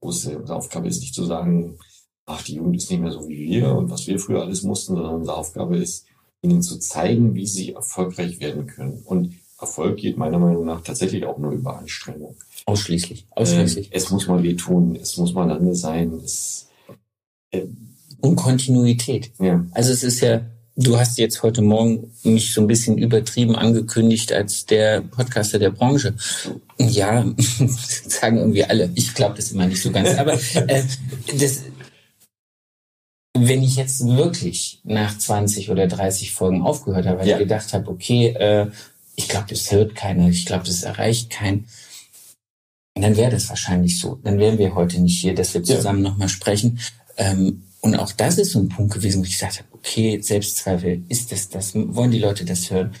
große 0.00 0.38
unsere 0.38 0.56
Aufgabe 0.56 0.88
ist 0.88 1.00
nicht 1.00 1.14
zu 1.14 1.24
sagen, 1.24 1.78
ach, 2.26 2.42
die 2.42 2.56
Jugend 2.56 2.76
ist 2.76 2.90
nicht 2.90 3.00
mehr 3.00 3.12
so 3.12 3.26
wie 3.28 3.38
wir 3.38 3.74
und 3.74 3.90
was 3.90 4.06
wir 4.06 4.18
früher 4.18 4.42
alles 4.42 4.62
mussten, 4.62 4.94
sondern 4.94 5.14
unsere 5.14 5.36
Aufgabe 5.36 5.78
ist, 5.78 6.06
ihnen 6.50 6.62
zu 6.62 6.78
zeigen, 6.78 7.34
wie 7.34 7.46
sie 7.46 7.74
erfolgreich 7.74 8.40
werden 8.40 8.66
können. 8.66 9.02
Und 9.04 9.34
Erfolg 9.58 9.96
geht 9.96 10.16
meiner 10.16 10.38
Meinung 10.38 10.66
nach 10.66 10.82
tatsächlich 10.82 11.24
auch 11.24 11.38
nur 11.38 11.52
über 11.52 11.78
Anstrengung. 11.78 12.36
Ausschließlich. 12.66 13.26
Ausschließlich. 13.30 13.86
Ähm, 13.86 13.92
es 13.92 14.10
muss 14.10 14.26
mal 14.26 14.42
wehtun, 14.42 14.96
es 14.96 15.16
muss 15.16 15.32
mal 15.32 15.48
lange 15.48 15.74
sein. 15.74 16.20
Es, 16.24 16.68
äh, 17.50 17.62
Und 18.20 18.36
Kontinuität. 18.36 19.32
Ja. 19.38 19.64
Also 19.72 19.92
es 19.92 20.02
ist 20.02 20.20
ja 20.20 20.42
Du 20.78 20.98
hast 20.98 21.16
jetzt 21.16 21.42
heute 21.42 21.62
Morgen 21.62 22.12
mich 22.22 22.52
so 22.52 22.60
ein 22.60 22.66
bisschen 22.66 22.98
übertrieben 22.98 23.56
angekündigt 23.56 24.30
als 24.34 24.66
der 24.66 25.00
Podcaster 25.00 25.58
der 25.58 25.70
Branche. 25.70 26.12
Ja, 26.76 27.24
sagen 28.06 28.36
irgendwie 28.36 28.62
alle. 28.62 28.90
Ich 28.94 29.14
glaube 29.14 29.36
das 29.36 29.52
immer 29.52 29.66
nicht 29.66 29.80
so 29.80 29.90
ganz. 29.90 30.10
Aber 30.18 30.34
äh, 30.34 30.82
das, 31.38 31.62
wenn 33.40 33.62
ich 33.62 33.76
jetzt 33.76 34.06
wirklich 34.06 34.80
nach 34.84 35.16
20 35.16 35.70
oder 35.70 35.86
30 35.86 36.32
Folgen 36.32 36.62
aufgehört 36.62 37.06
habe, 37.06 37.20
weil 37.20 37.28
ja. 37.28 37.36
ich 37.36 37.42
gedacht 37.42 37.72
habe, 37.72 37.90
okay, 37.90 38.28
äh, 38.28 38.70
ich 39.16 39.28
glaube, 39.28 39.46
das 39.48 39.70
hört 39.72 39.94
keiner, 39.94 40.28
ich 40.28 40.46
glaube, 40.46 40.64
das 40.64 40.82
erreicht 40.82 41.30
keinen, 41.30 41.66
dann 42.94 43.16
wäre 43.16 43.30
das 43.30 43.48
wahrscheinlich 43.48 43.98
so. 43.98 44.18
Dann 44.24 44.38
wären 44.38 44.58
wir 44.58 44.74
heute 44.74 45.00
nicht 45.00 45.20
hier, 45.20 45.34
dass 45.34 45.54
wir 45.54 45.62
zusammen 45.62 46.04
ja. 46.04 46.10
nochmal 46.10 46.28
sprechen. 46.28 46.78
Ähm, 47.16 47.62
und 47.80 47.94
auch 47.96 48.12
das 48.12 48.38
ist 48.38 48.52
so 48.52 48.58
ein 48.58 48.68
Punkt 48.68 48.94
gewesen, 48.94 49.20
wo 49.20 49.24
ich 49.24 49.32
gesagt 49.32 49.58
habe, 49.58 49.68
okay, 49.72 50.20
Selbstzweifel, 50.20 51.02
ist 51.08 51.30
das 51.30 51.48
das? 51.48 51.72
Wollen 51.74 52.10
die 52.10 52.18
Leute 52.18 52.44
das 52.44 52.70
hören? 52.70 52.94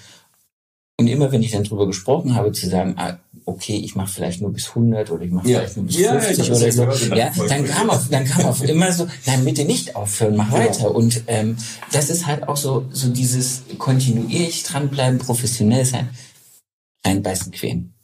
Und 0.98 1.08
immer 1.08 1.30
wenn 1.30 1.42
ich 1.42 1.52
dann 1.52 1.64
drüber 1.64 1.86
gesprochen 1.86 2.34
habe, 2.34 2.52
zu 2.52 2.68
sagen, 2.68 2.94
ah, 2.96 3.18
okay, 3.44 3.76
ich 3.76 3.94
mache 3.94 4.12
vielleicht 4.12 4.40
nur 4.40 4.52
bis 4.52 4.68
100 4.70 5.10
oder 5.10 5.24
ich 5.24 5.30
mache 5.30 5.48
ja. 5.48 5.58
vielleicht 5.58 5.76
nur 5.76 5.86
bis 5.86 5.98
ja, 5.98 6.18
50 6.18 6.50
oder 6.50 6.72
so, 6.72 7.14
ja, 7.14 7.30
dann 7.48 7.64
kam 7.66 7.90
auf, 7.90 8.08
dann 8.08 8.24
kam 8.24 8.46
auf 8.46 8.64
immer 8.64 8.90
so, 8.92 9.06
nein, 9.26 9.44
bitte 9.44 9.64
nicht 9.66 9.94
aufhören, 9.94 10.36
mach 10.36 10.50
genau. 10.50 10.58
weiter. 10.58 10.94
Und 10.94 11.22
ähm, 11.26 11.56
das 11.92 12.08
ist 12.08 12.26
halt 12.26 12.48
auch 12.48 12.56
so, 12.56 12.86
so 12.90 13.10
dieses 13.10 13.62
kontinuierlich 13.78 14.62
dranbleiben, 14.62 15.18
professionell 15.18 15.84
sein, 15.84 16.08
reinbeißen, 17.04 17.52
quälen. 17.52 17.94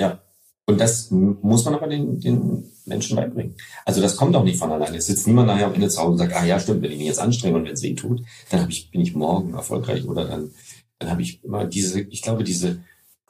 Ja, 0.00 0.20
und 0.66 0.80
das 0.80 1.10
muss 1.10 1.64
man 1.64 1.74
aber 1.74 1.88
den, 1.88 2.20
den 2.20 2.64
Menschen 2.84 3.16
beibringen. 3.16 3.56
Also 3.84 4.00
das 4.00 4.16
kommt 4.16 4.36
auch 4.36 4.44
nicht 4.44 4.58
von 4.58 4.70
alleine. 4.70 4.98
Es 4.98 5.06
sitzt 5.06 5.26
niemand 5.26 5.48
nachher 5.48 5.66
am 5.66 5.74
Ende 5.74 5.88
zu 5.88 5.98
Hause 6.00 6.12
und 6.12 6.18
sagt, 6.18 6.34
ah 6.34 6.44
ja, 6.44 6.60
stimmt, 6.60 6.82
wenn 6.82 6.92
ich 6.92 6.98
mich 6.98 7.06
jetzt 7.06 7.20
anstrenge 7.20 7.56
und 7.56 7.64
wenn 7.64 7.72
es 7.72 7.82
weh 7.82 7.94
tut, 7.94 8.22
dann 8.50 8.62
hab 8.62 8.70
ich, 8.70 8.90
bin 8.90 9.00
ich 9.00 9.14
morgen 9.14 9.54
erfolgreich 9.54 10.06
oder 10.06 10.24
dann, 10.24 10.50
dann 10.98 11.10
habe 11.10 11.22
ich 11.22 11.42
immer 11.44 11.64
diese, 11.64 12.00
ich 12.00 12.22
glaube, 12.22 12.44
diese 12.44 12.80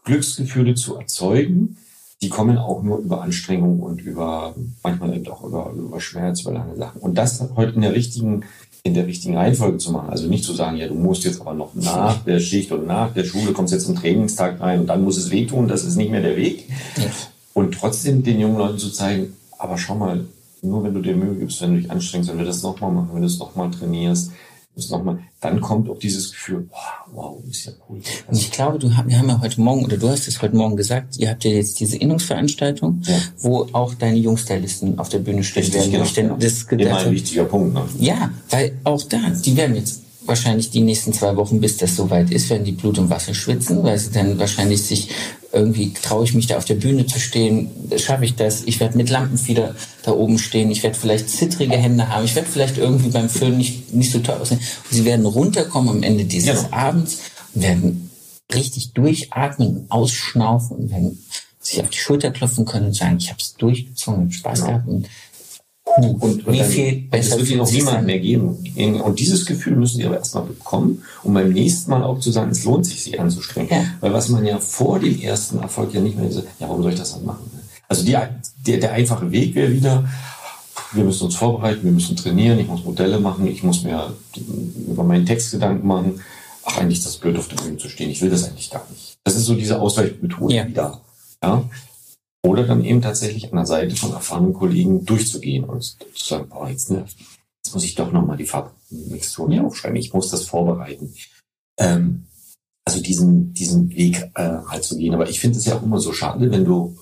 Glücksgefühle 0.05 0.75
zu 0.75 0.97
erzeugen, 0.97 1.77
die 2.21 2.29
kommen 2.29 2.59
auch 2.59 2.83
nur 2.83 2.99
über 2.99 3.23
Anstrengung 3.23 3.81
und 3.81 4.01
über, 4.01 4.55
manchmal 4.83 5.15
eben 5.15 5.29
auch 5.29 5.45
über, 5.45 5.73
über 5.77 6.01
Schmerz, 6.01 6.41
über 6.41 6.53
lange 6.53 6.77
Sachen. 6.77 7.01
Und 7.01 7.17
das 7.17 7.43
heute 7.55 7.75
in 7.75 7.83
der 7.83 7.95
richtigen, 7.95 8.45
in 8.83 8.95
der 8.95 9.07
richtigen 9.07 9.37
Reihenfolge 9.37 9.79
zu 9.79 9.93
machen. 9.93 10.11
Also 10.11 10.27
nicht 10.27 10.45
zu 10.45 10.53
sagen, 10.53 10.77
ja, 10.79 10.89
du 10.89 10.95
musst 10.95 11.25
jetzt 11.25 11.41
aber 11.41 11.55
noch 11.55 11.75
nach 11.75 12.25
der 12.25 12.41
Schicht 12.41 12.73
und 12.73 12.87
nach 12.87 13.13
der 13.13 13.25
Schule 13.25 13.53
kommst 13.53 13.73
jetzt 13.73 13.87
zum 13.87 13.97
Trainingstag 13.97 14.61
rein 14.61 14.81
und 14.81 14.87
dann 14.87 15.05
muss 15.05 15.17
es 15.17 15.31
wehtun, 15.31 15.69
das 15.69 15.85
ist 15.85 15.97
nicht 15.97 16.11
mehr 16.11 16.23
der 16.23 16.37
Weg. 16.37 16.69
Und 17.55 17.75
trotzdem 17.75 18.23
den 18.23 18.41
jungen 18.41 18.59
Leuten 18.59 18.79
zu 18.79 18.91
zeigen, 18.91 19.37
aber 19.59 19.79
schau 19.79 19.95
mal, 19.95 20.25
nur 20.63 20.83
wenn 20.83 20.95
du 20.95 21.01
dir 21.01 21.15
Mühe 21.15 21.35
gibst, 21.35 21.61
wenn 21.61 21.75
du 21.75 21.81
dich 21.81 21.91
anstrengst, 21.91 22.31
wenn 22.31 22.39
du 22.39 22.45
das 22.45 22.63
nochmal 22.63 22.91
machen, 22.91 23.11
wenn 23.13 23.23
du 23.23 23.27
es 23.27 23.39
nochmal 23.39 23.71
trainierst, 23.71 24.33
noch 24.91 25.03
mal, 25.03 25.19
dann 25.41 25.61
kommt 25.61 25.89
auch 25.89 25.99
dieses 25.99 26.31
Gefühl, 26.31 26.69
wow, 26.71 27.13
wow 27.13 27.45
ist 27.51 27.67
ja 27.67 27.73
cool. 27.89 28.01
Und 28.27 28.37
ich 28.37 28.51
glaube, 28.51 28.79
du, 28.79 28.89
wir 28.89 29.19
haben 29.19 29.29
ja 29.29 29.41
heute 29.41 29.61
Morgen, 29.61 29.85
oder 29.85 29.97
du 29.97 30.09
hast 30.09 30.29
es 30.29 30.41
heute 30.41 30.57
Morgen 30.57 30.77
gesagt, 30.77 31.19
ihr 31.19 31.31
habt 31.31 31.45
ja 31.45 31.51
jetzt 31.51 31.81
diese 31.81 31.97
Innungsveranstaltung, 31.97 33.03
ja. 33.05 33.19
wo 33.39 33.69
auch 33.73 33.95
deine 33.95 34.19
Jungstylisten 34.19 34.99
auf 34.99 35.09
der 35.09 35.19
Bühne 35.19 35.45
stehen 35.45 35.63
Richtig, 35.63 35.81
werden. 35.81 35.93
Genau, 35.93 36.05
ich 36.05 36.15
denn, 36.15 36.39
das 36.39 36.63
Immer 36.71 36.97
ein 36.99 37.13
wichtiger 37.13 37.45
Punkt. 37.45 37.75
Ne? 37.75 37.83
Ja, 37.99 38.31
weil 38.51 38.79
auch 38.85 39.03
da, 39.03 39.19
die 39.45 39.57
werden 39.57 39.77
jetzt 39.77 40.03
wahrscheinlich 40.29 40.71
die 40.71 40.81
nächsten 40.81 41.13
zwei 41.13 41.35
Wochen, 41.37 41.61
bis 41.61 41.79
das 41.79 41.97
soweit 41.97 42.31
ist, 42.31 42.51
werden 42.51 42.65
die 42.65 42.73
Blut 42.73 42.99
und 42.99 43.11
Wasser 43.11 43.35
schwitzen, 43.35 43.83
weil 43.83 43.99
sie 43.99 44.11
dann 44.11 44.39
wahrscheinlich 44.39 44.83
sich 44.83 45.09
irgendwie 45.53 45.95
traue 45.95 46.25
ich 46.25 46.35
mich 46.35 46.47
da 46.47 46.59
auf 46.59 46.67
der 46.67 46.75
Bühne 46.75 47.07
zu 47.07 47.19
stehen, 47.19 47.71
schaffe 47.97 48.25
ich 48.25 48.37
das, 48.37 48.65
ich 48.65 48.81
werde 48.81 48.99
mit 48.99 49.09
Lampenfieder 49.09 49.75
da 50.03 50.13
oben 50.13 50.39
stehen, 50.39 50.71
ich 50.71 50.83
werde 50.83 50.99
vielleicht 50.99 51.31
zittrige 51.31 51.77
Hände 51.77 52.09
haben, 52.09 52.25
ich 52.25 52.35
werde 52.35 52.49
vielleicht 52.49 52.77
irgendwie 52.77 53.09
beim 53.09 53.31
Föhn 53.31 53.57
nicht, 53.57 53.95
nicht 53.95 54.13
so 54.13 54.19
toll 54.19 54.37
aussehen. 54.37 54.61
Und 54.61 54.97
sie 54.97 55.05
werden 55.05 55.25
runterkommen 55.25 55.89
am 55.89 56.03
Ende 56.03 56.25
dieses 56.25 56.63
ja. 56.63 56.69
Abends 56.71 57.19
und 57.55 57.63
werden 57.63 58.11
richtig 58.55 58.93
durchatmen 58.93 59.69
und 59.69 59.91
ausschnaufen 59.91 60.77
und 60.77 60.91
werden 60.91 61.25
sich 61.61 61.81
auf 61.81 61.91
die 61.91 61.99
Schulter 61.99 62.31
klopfen 62.31 62.65
können 62.65 62.87
und 62.87 62.95
sagen, 62.95 63.17
ich 63.19 63.29
habe 63.29 63.41
es 63.41 63.55
durchgezogen, 63.55 64.31
Spaß 64.31 64.61
ja. 64.61 64.67
gehabt 64.67 64.89
und 64.89 65.09
und, 65.97 66.23
und 66.47 66.53
wie 66.53 66.63
viel 66.63 67.03
besser 67.11 67.35
es 67.35 67.39
wird 67.39 67.51
ihnen 67.51 67.61
auch 67.61 67.71
niemand 67.71 68.07
mehr 68.07 68.19
geben. 68.19 68.57
Und 69.03 69.19
dieses 69.19 69.47
Gefühl 69.47 69.77
müssen 69.77 69.97
sie 69.97 70.07
aber 70.07 70.19
erstmal 70.19 70.45
bekommen, 70.45 71.03
um 71.23 71.35
beim 71.35 71.53
nächsten 71.53 71.91
Mal 71.91 72.03
auch 72.03 72.21
zu 72.21 72.31
sagen, 72.31 72.51
es 72.51 72.65
lohnt 72.65 72.87
sich, 72.87 73.03
sich 73.03 73.19
anzustrengen. 73.19 73.71
Ja. 73.71 73.85
Weil 74.01 74.13
was 74.13 74.29
man 74.29 74.45
ja 74.45 74.59
vor 74.59 75.01
dem 75.01 75.21
ersten 75.21 75.59
Erfolg 75.59 75.93
ja 75.95 76.01
nicht 76.01 76.17
mehr 76.17 76.31
so, 76.31 76.41
ja, 76.41 76.69
warum 76.69 76.83
soll 76.83 76.93
ich 76.93 76.99
das 76.99 77.15
dann 77.15 77.25
machen? 77.25 77.51
Also 77.89 78.05
die, 78.05 78.17
der, 78.67 78.79
der 78.79 78.93
einfache 78.93 79.31
Weg 79.31 79.55
wäre 79.55 79.73
wieder, 79.73 80.05
wir 80.93 81.05
müssen 81.05 81.25
uns 81.25 81.37
vorbereiten, 81.37 81.85
wir 81.85 81.93
müssen 81.93 82.17
trainieren, 82.17 82.59
ich 82.59 82.69
muss 82.69 82.85
Modelle 82.85 83.19
machen, 83.19 83.47
ich 83.47 83.63
muss 83.63 83.83
mir 83.83 84.13
über 84.89 85.05
meinen 85.05 85.27
Text 85.27 85.51
Gedanken 85.51 85.87
machen. 85.87 86.21
Ach, 86.65 86.79
eigentlich 86.79 86.99
ist 86.99 87.07
das 87.07 87.17
blöd, 87.17 87.37
auf 87.39 87.49
der 87.49 87.57
Bühne 87.57 87.79
zu 87.79 87.89
stehen. 87.89 88.11
Ich 88.11 88.21
will 88.21 88.31
das 88.31 88.45
eigentlich 88.45 88.71
gar 88.71 88.87
nicht. 88.91 89.19
Das 89.25 89.37
ist 89.37 89.45
so 89.45 89.55
diese 89.55 89.81
Ausweichmethode 89.81 90.55
ja. 90.55 90.67
wieder. 90.67 91.01
Ja? 91.43 91.65
Oder 92.45 92.65
dann 92.65 92.85
eben 92.85 93.03
tatsächlich 93.03 93.51
an 93.51 93.57
der 93.57 93.67
Seite 93.67 93.97
von 93.97 94.13
erfahrenen 94.13 94.53
Kollegen 94.53 95.05
durchzugehen 95.05 95.65
und 95.65 95.83
zu 95.83 95.97
sagen, 96.15 96.49
boah, 96.49 96.69
jetzt, 96.69 96.91
ne, 96.91 97.05
jetzt 97.65 97.75
muss 97.75 97.85
ich 97.85 97.95
doch 97.95 98.13
nochmal 98.13 98.37
die 98.37 98.47
Farbmixturen 98.47 99.53
ja. 99.53 99.63
aufschreiben, 99.65 99.97
ich 99.97 100.13
muss 100.13 100.31
das 100.31 100.45
vorbereiten. 100.45 101.13
Ähm, 101.79 102.27
also 102.87 103.03
diesen, 103.03 103.53
diesen 103.53 103.91
Weg 103.91 104.31
äh, 104.35 104.59
halt 104.67 104.85
zu 104.85 104.97
gehen. 104.97 105.15
Aber 105.15 105.29
ich 105.29 105.41
finde 105.41 105.59
es 105.59 105.67
ja 105.67 105.77
auch 105.77 105.83
immer 105.83 106.01
so 106.01 106.13
schade, 106.13 106.51
wenn 106.51 106.65
du 106.65 106.97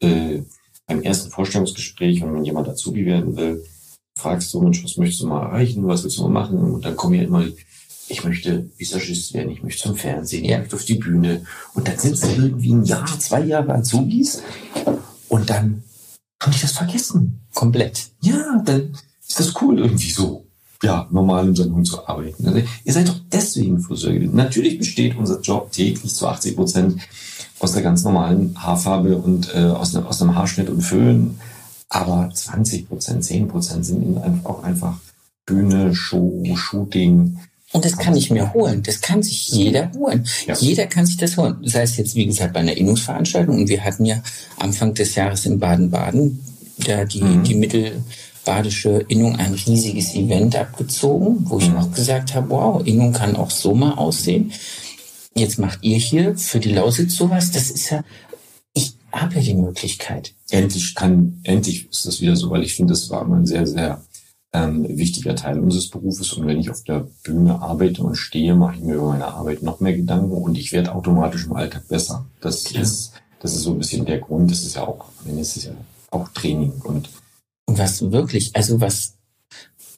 äh, 0.00 0.42
beim 0.86 1.02
ersten 1.02 1.30
Vorstellungsgespräch, 1.30 2.22
wenn 2.22 2.44
jemand 2.44 2.68
Azubi 2.68 3.06
werden 3.06 3.36
will, 3.36 3.64
fragst 4.16 4.52
du, 4.54 4.60
Mensch, 4.60 4.84
was 4.84 4.96
möchtest 4.96 5.22
du 5.22 5.26
mal 5.26 5.46
erreichen, 5.46 5.86
was 5.88 6.04
willst 6.04 6.18
du 6.18 6.22
mal 6.22 6.42
machen? 6.42 6.58
Und 6.58 6.84
dann 6.84 6.94
kommen 6.94 7.14
ja 7.14 7.22
immer 7.22 7.44
ich 8.08 8.24
möchte 8.24 8.70
Visagist 8.76 9.34
werden, 9.34 9.50
ich 9.50 9.62
möchte 9.62 9.82
zum 9.82 9.96
Fernsehen, 9.96 10.44
ich 10.44 10.56
möchte 10.56 10.76
auf 10.76 10.84
die 10.84 10.96
Bühne. 10.96 11.44
Und 11.74 11.88
dann 11.88 11.98
sind 11.98 12.16
sie 12.16 12.32
irgendwie 12.32 12.72
ein 12.72 12.84
Jahr, 12.84 13.06
zwei 13.18 13.42
Jahre 13.42 13.74
Azubis 13.74 14.42
und 15.28 15.48
dann 15.50 15.82
haben 16.42 16.52
die 16.52 16.60
das 16.60 16.72
vergessen. 16.72 17.40
Komplett. 17.54 18.10
Ja, 18.20 18.62
dann 18.64 18.96
ist 19.26 19.40
das 19.40 19.54
cool 19.60 19.78
irgendwie 19.78 20.10
so. 20.10 20.46
Ja, 20.82 21.08
normal 21.10 21.48
im 21.48 21.56
Salon 21.56 21.84
zu 21.84 22.06
arbeiten. 22.06 22.46
Also, 22.46 22.60
ihr 22.84 22.92
seid 22.92 23.08
doch 23.08 23.18
deswegen 23.32 23.80
Friseur 23.80 24.12
gewesen. 24.12 24.36
Natürlich 24.36 24.78
besteht 24.78 25.16
unser 25.16 25.40
Job 25.40 25.72
täglich 25.72 26.14
zu 26.14 26.26
80 26.26 26.56
Prozent 26.56 27.00
aus 27.58 27.72
der 27.72 27.82
ganz 27.82 28.04
normalen 28.04 28.54
Haarfarbe 28.62 29.16
und 29.16 29.54
äh, 29.54 29.60
aus, 29.60 29.94
ne, 29.94 30.04
aus 30.04 30.20
einem 30.20 30.34
Haarschnitt 30.34 30.68
und 30.68 30.82
Föhn. 30.82 31.38
Aber 31.88 32.30
20 32.34 32.88
Prozent, 32.88 33.24
10 33.24 33.48
Prozent 33.48 33.86
sind 33.86 34.02
eben 34.02 34.44
auch 34.44 34.62
einfach 34.62 34.98
Bühne, 35.46 35.94
Show, 35.94 36.42
Shooting, 36.54 37.38
und 37.74 37.84
das 37.84 37.96
kann 37.96 38.14
ich 38.14 38.30
mir 38.30 38.54
holen. 38.54 38.84
Das 38.84 39.00
kann 39.00 39.20
sich 39.20 39.48
jeder 39.48 39.90
holen. 39.96 40.24
Ja. 40.46 40.54
Jeder 40.54 40.86
kann 40.86 41.06
sich 41.06 41.16
das 41.16 41.36
holen. 41.36 41.56
Sei 41.64 41.82
es 41.82 41.96
jetzt, 41.96 42.14
wie 42.14 42.24
gesagt, 42.24 42.52
bei 42.52 42.60
einer 42.60 42.76
Innungsveranstaltung. 42.76 43.56
Und 43.56 43.68
wir 43.68 43.82
hatten 43.82 44.04
ja 44.04 44.22
Anfang 44.60 44.94
des 44.94 45.16
Jahres 45.16 45.44
in 45.44 45.58
Baden-Baden 45.58 46.40
da 46.78 47.04
die, 47.04 47.20
mhm. 47.20 47.42
die 47.42 47.56
mittelbadische 47.56 49.04
Innung 49.08 49.34
ein 49.34 49.54
riesiges 49.54 50.14
Event 50.14 50.54
abgezogen, 50.54 51.50
wo 51.50 51.58
ich 51.58 51.68
mhm. 51.68 51.78
auch 51.78 51.90
gesagt 51.90 52.36
habe, 52.36 52.50
wow, 52.50 52.86
Innung 52.86 53.12
kann 53.12 53.34
auch 53.34 53.50
so 53.50 53.74
mal 53.74 53.94
aussehen. 53.94 54.52
Jetzt 55.34 55.58
macht 55.58 55.80
ihr 55.82 55.96
hier 55.96 56.36
für 56.36 56.60
die 56.60 56.72
Lausitz 56.72 57.16
sowas. 57.16 57.50
Das 57.50 57.72
ist 57.72 57.90
ja, 57.90 58.04
ich 58.72 58.94
habe 59.10 59.34
ja 59.34 59.40
die 59.40 59.54
Möglichkeit. 59.54 60.32
Endlich 60.48 60.94
kann, 60.94 61.40
endlich 61.42 61.90
ist 61.90 62.06
das 62.06 62.20
wieder 62.20 62.36
so, 62.36 62.50
weil 62.50 62.62
ich 62.62 62.76
finde, 62.76 62.92
das 62.92 63.10
war 63.10 63.22
immer 63.22 63.38
ein 63.38 63.46
sehr, 63.46 63.66
sehr 63.66 64.00
ähm, 64.54 64.86
wichtiger 64.96 65.34
Teil 65.34 65.58
unseres 65.58 65.90
Berufes. 65.90 66.32
Und 66.32 66.46
wenn 66.46 66.60
ich 66.60 66.70
auf 66.70 66.84
der 66.84 67.06
Bühne 67.24 67.60
arbeite 67.60 68.02
und 68.02 68.14
stehe, 68.14 68.54
mache 68.54 68.76
ich 68.76 68.82
mir 68.82 68.94
über 68.94 69.08
meine 69.08 69.26
Arbeit 69.26 69.62
noch 69.62 69.80
mehr 69.80 69.94
Gedanken 69.94 70.30
und 70.30 70.56
ich 70.56 70.72
werde 70.72 70.94
automatisch 70.94 71.44
im 71.44 71.54
Alltag 71.54 71.86
besser. 71.88 72.24
Das 72.40 72.72
ja. 72.72 72.80
ist, 72.80 73.12
das 73.40 73.52
ist 73.52 73.62
so 73.62 73.72
ein 73.72 73.78
bisschen 73.78 74.06
der 74.06 74.20
Grund. 74.20 74.50
Das 74.50 74.62
ist 74.62 74.76
ja 74.76 74.86
auch, 74.86 75.06
es 75.26 75.56
ist 75.56 75.64
ja 75.64 75.72
auch 76.10 76.28
Training 76.28 76.72
und 76.84 77.10
und 77.66 77.78
was 77.78 78.10
wirklich, 78.12 78.54
also 78.54 78.80
was 78.80 79.14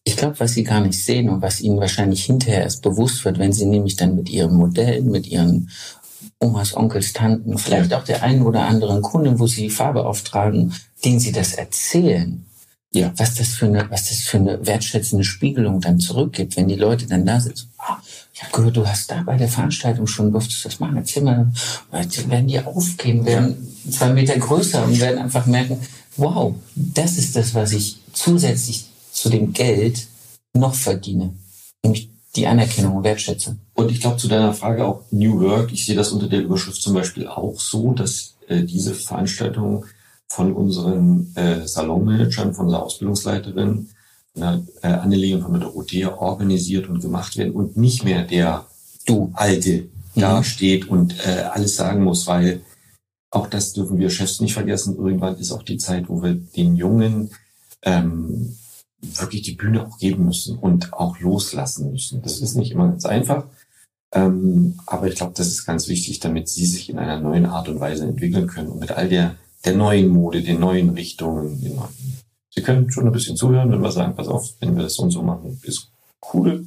ich 0.05 0.17
glaube, 0.17 0.39
was 0.39 0.53
Sie 0.53 0.63
gar 0.63 0.81
nicht 0.81 1.03
sehen 1.03 1.29
und 1.29 1.43
was 1.43 1.61
Ihnen 1.61 1.81
wahrscheinlich 1.81 2.25
hinterher 2.25 2.63
erst 2.63 2.83
bewusst 2.83 3.25
wird, 3.25 3.41
wenn 3.41 3.53
Sie 3.53 3.67
nämlich 3.67 3.97
dann 3.97 4.15
mit 4.15 4.31
Ihren 4.31 4.55
Modellen, 4.55 5.11
mit 5.11 5.27
Ihren 5.27 5.69
Omas, 6.39 6.77
Onkels, 6.77 7.13
Tanten, 7.13 7.59
vielleicht 7.59 7.93
auch 7.93 8.05
der 8.05 8.23
einen 8.23 8.43
oder 8.43 8.67
anderen 8.67 9.03
Kunden, 9.03 9.41
wo 9.41 9.49
Sie 9.49 9.63
die 9.63 9.71
Farbe 9.71 10.07
auftragen, 10.07 10.73
denen 11.05 11.19
Sie 11.19 11.33
das 11.33 11.55
erzählen, 11.55 12.47
ja. 12.93 13.13
was 13.17 13.35
das 13.35 13.49
für 13.49 13.67
eine, 13.67 13.91
was 13.91 14.09
das 14.09 14.21
für 14.21 14.39
eine 14.39 14.67
wertschätzende 14.67 15.25
Spiegelung 15.25 15.81
dann 15.81 15.99
zurückgibt, 15.99 16.57
wenn 16.57 16.69
die 16.69 16.77
Leute 16.77 17.07
dann 17.07 17.27
da 17.27 17.41
sitzen. 17.41 17.71
Oh, 17.79 17.95
ich 18.33 18.43
habe 18.43 18.53
gehört, 18.53 18.77
du 18.77 18.87
hast 18.87 19.11
da 19.11 19.23
bei 19.23 19.37
der 19.37 19.49
Veranstaltung 19.49 20.07
schon, 20.07 20.33
durftest 20.33 20.65
das 20.65 20.81
machen. 20.81 20.97
Erzähl 20.97 21.23
mal, 21.23 21.51
die 21.93 22.31
werden 22.31 22.49
die 22.49 22.61
aufgehen, 22.61 23.25
werden 23.25 23.77
zwei 23.91 24.13
Meter 24.13 24.39
größer 24.39 24.85
und 24.85 25.01
werden 25.01 25.19
einfach 25.19 25.47
merken, 25.47 25.79
wow, 26.17 26.55
das 26.75 27.17
ist 27.19 27.37
das, 27.37 27.55
was 27.55 27.73
ich 27.73 27.99
zusätzlich 28.13 28.87
zu 29.13 29.31
dem 29.31 29.53
Geld 29.53 30.07
noch 30.53 30.75
verdiene. 30.75 31.35
Nämlich 31.83 32.11
die 32.35 32.47
Anerkennung 32.47 32.97
und 32.97 33.05
Wertschätzung. 33.05 33.59
Und 33.75 33.91
ich 33.91 34.01
glaube 34.01 34.19
zu 34.19 34.29
deiner 34.29 34.53
Frage 34.53 34.85
auch 34.85 35.03
New 35.11 35.41
Work, 35.41 35.73
ich 35.73 35.87
sehe 35.87 35.97
das 35.97 36.13
unter 36.13 36.29
der 36.29 36.43
Überschrift 36.43 36.81
zum 36.81 36.95
Beispiel 36.95 37.27
auch 37.27 37.59
so, 37.59 37.93
dass 37.93 38.35
äh, 38.49 38.63
diese 38.63 38.95
Veranstaltung 38.95 39.87
von 40.29 40.53
unseren 40.53 41.33
äh, 41.37 41.67
Salonmanagern, 41.67 42.55
von 42.55 42.67
unserer 42.67 42.83
Ausbildungsleiterin, 42.83 43.89
von 44.33 44.41
der 44.41 44.63
äh, 44.83 44.95
Annelie 44.95 45.37
und 45.37 45.43
von 45.43 45.53
der 45.53 45.63
Dorothea 45.63 46.17
organisiert 46.17 46.89
und 46.89 47.01
gemacht 47.01 47.37
werden 47.37 47.55
und 47.55 47.77
nicht 47.77 48.05
mehr 48.05 48.25
der 48.25 48.67
du 49.07 49.31
Alte 49.35 49.89
mhm. 50.15 50.21
da 50.21 50.43
steht 50.43 50.89
und 50.89 51.15
äh, 51.27 51.43
alles 51.53 51.77
sagen 51.77 52.03
muss, 52.03 52.27
weil 52.27 52.63
auch 53.31 53.47
das 53.49 53.73
dürfen 53.73 53.99
wir 53.99 54.11
Chefs 54.11 54.41
nicht 54.41 54.55
vergessen. 54.55 54.97
Irgendwann 54.97 55.37
ist 55.37 55.53
auch 55.53 55.63
die 55.63 55.79
Zeit, 55.79 56.09
wo 56.09 56.23
wir 56.23 56.35
den 56.35 56.77
Jungen 56.77 57.31
ähm, 57.83 58.57
wirklich 59.01 59.43
die 59.43 59.55
Bühne 59.55 59.87
auch 59.87 59.99
geben 59.99 60.25
müssen 60.25 60.59
und 60.59 60.93
auch 60.93 61.19
loslassen 61.21 61.93
müssen. 61.93 62.23
Das 62.23 62.41
ist 62.41 62.57
nicht 62.57 62.73
immer 62.73 62.89
ganz 62.89 63.05
einfach. 63.05 63.45
Ähm, 64.13 64.79
aber 64.87 65.09
ich 65.09 65.17
glaube, 65.17 65.35
das 65.37 65.49
ist 65.49 65.67
ganz 65.67 65.89
wichtig, 65.89 66.21
damit 66.21 66.49
sie 66.49 66.65
sich 66.65 66.89
in 66.89 66.99
einer 66.99 67.21
neuen 67.21 67.47
Art 67.47 67.69
und 67.69 67.81
Weise 67.81 68.05
entwickeln 68.05 68.47
können 68.47 68.69
und 68.69 68.81
mit 68.81 68.93
all 68.93 69.09
der 69.09 69.37
der 69.65 69.75
neuen 69.75 70.09
Mode, 70.09 70.43
den 70.43 70.61
neuen 70.61 70.91
Richtungen. 70.91 71.61
Sie 72.51 72.63
können 72.63 72.91
schon 72.91 73.07
ein 73.07 73.13
bisschen 73.13 73.37
zuhören, 73.37 73.71
wenn 73.71 73.83
wir 73.83 73.93
sagen, 73.93 74.15
pass 74.15 74.29
auf, 74.29 74.55
wenn 74.61 74.77
wir 74.77 74.85
das 74.85 74.95
so 74.95 75.03
und 75.03 75.11
so 75.11 75.23
machen, 75.23 75.61
ist 75.63 75.91
cool 76.33 76.67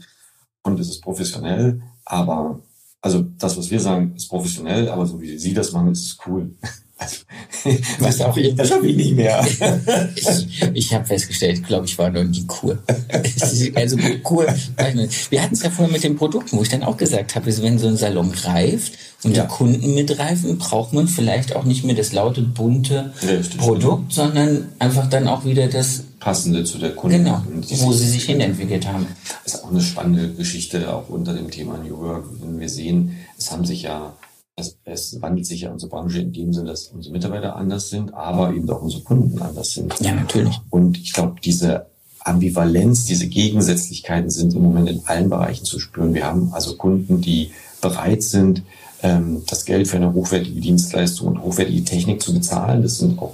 und 0.64 0.80
es 0.80 0.90
ist 0.90 1.02
professionell, 1.02 1.82
aber 2.06 2.60
also 3.02 3.22
das, 3.22 3.58
was 3.58 3.72
wir 3.72 3.80
sagen, 3.80 4.14
ist 4.16 4.28
professionell, 4.28 4.90
aber 4.90 5.06
so 5.06 5.22
wie 5.22 5.38
Sie 5.38 5.54
das 5.54 5.72
machen, 5.72 5.92
ist 5.92 6.06
es 6.06 6.18
cool. 6.26 6.54
Also, 7.00 7.18
was 8.00 8.20
auch 8.22 8.36
ich, 8.36 8.54
das 8.56 8.68
schaffe 8.68 8.88
ich 8.88 8.96
nicht 8.96 9.16
mehr. 9.16 9.46
ich 10.16 10.28
ich 10.74 10.94
habe 10.94 11.06
festgestellt, 11.06 11.60
ich 11.60 11.64
glaube, 11.64 11.86
ich 11.86 11.98
war 11.98 12.10
noch 12.10 12.26
nie 12.26 12.46
Kur. 12.46 12.78
also 13.76 13.98
Kur, 14.22 14.46
wir 15.30 15.42
hatten 15.42 15.54
es 15.54 15.64
ja 15.64 15.70
vorher 15.70 15.92
mit 15.92 16.04
den 16.04 16.18
Produkten, 16.18 16.58
wo 16.58 16.62
ich 16.62 16.70
dann 16.70 16.84
auch 16.84 16.98
gesagt 16.98 17.36
habe, 17.36 17.46
wenn 17.62 17.80
so 17.80 17.88
ein 17.88 17.96
Salon 17.96 18.32
reift 18.44 18.94
und 19.24 19.36
ja. 19.36 19.44
die 19.44 19.50
Kunden 19.50 19.94
mitreifen, 19.96 20.58
braucht 20.58 20.94
man 20.94 21.08
vielleicht 21.08 21.56
auch 21.56 21.64
nicht 21.64 21.86
mehr 21.86 21.96
das 21.96 22.12
laute, 22.12 22.42
bunte 22.42 23.14
Richtig, 23.22 23.58
Produkt, 23.58 24.14
genau. 24.14 24.26
sondern 24.26 24.68
einfach 24.80 25.10
dann 25.10 25.28
auch 25.28 25.46
wieder 25.46 25.68
das 25.68 26.04
passende 26.20 26.66
zu 26.66 26.80
der 26.80 26.92
Kundin. 26.92 27.24
Genau, 27.24 27.42
wo 27.82 27.94
sie 27.94 28.08
sich 28.08 28.26
hinentwickelt 28.26 28.88
haben. 28.88 29.08
Das 29.46 29.56
ist 29.56 29.64
auch 29.64 29.72
eine 29.72 29.82
spannende 29.82 30.34
Geschichte, 30.34 30.94
auch 30.94 31.08
unter 31.10 31.34
dem 31.34 31.50
Thema 31.50 31.78
New 31.78 31.98
Work. 31.98 32.26
Wenn 32.42 32.60
wir 32.60 32.70
sehen, 32.70 33.18
es 33.38 33.52
haben 33.52 33.66
sich 33.66 33.84
ja 33.84 34.14
es, 34.60 34.78
es 34.86 35.22
wandelt 35.22 35.46
sich 35.46 35.62
ja 35.62 35.72
unsere 35.72 35.90
Branche 35.90 36.20
in 36.20 36.34
dem 36.34 36.54
Sinne, 36.54 36.70
dass 36.70 36.88
unsere 36.88 37.14
Mitarbeiter 37.14 37.56
anders 37.56 37.90
sind, 37.90 38.14
aber 38.14 38.54
eben 38.54 38.70
auch 38.70 38.82
unsere 38.82 39.04
Kunden 39.04 39.42
anders 39.42 39.74
sind. 39.74 39.94
Ja, 40.00 40.14
natürlich. 40.14 40.60
Und 40.70 40.98
ich 40.98 41.14
glaube, 41.14 41.36
diese 41.44 41.88
Ambivalenz, 42.20 43.06
diese 43.06 43.28
Gegensätzlichkeiten 43.28 44.30
sind 44.30 44.54
im 44.54 44.62
Moment 44.62 44.90
in 44.90 45.02
allen 45.06 45.30
Bereichen 45.30 45.66
zu 45.66 45.80
spüren. 45.80 46.14
Wir 46.14 46.26
haben 46.26 46.54
also 46.54 46.76
Kunden, 46.76 47.22
die 47.22 47.52
bereit 47.82 48.24
sind, 48.24 48.64
ähm, 49.02 49.44
das 49.48 49.66
Geld 49.66 49.88
für 49.88 49.98
eine 49.98 50.14
hochwertige 50.14 50.60
Dienstleistung 50.60 51.30
und 51.30 51.42
hochwertige 51.42 51.84
Technik 51.84 52.22
zu 52.22 52.34
bezahlen. 52.34 52.82
Das 52.82 52.98
sind 52.98 53.20
auch 53.20 53.34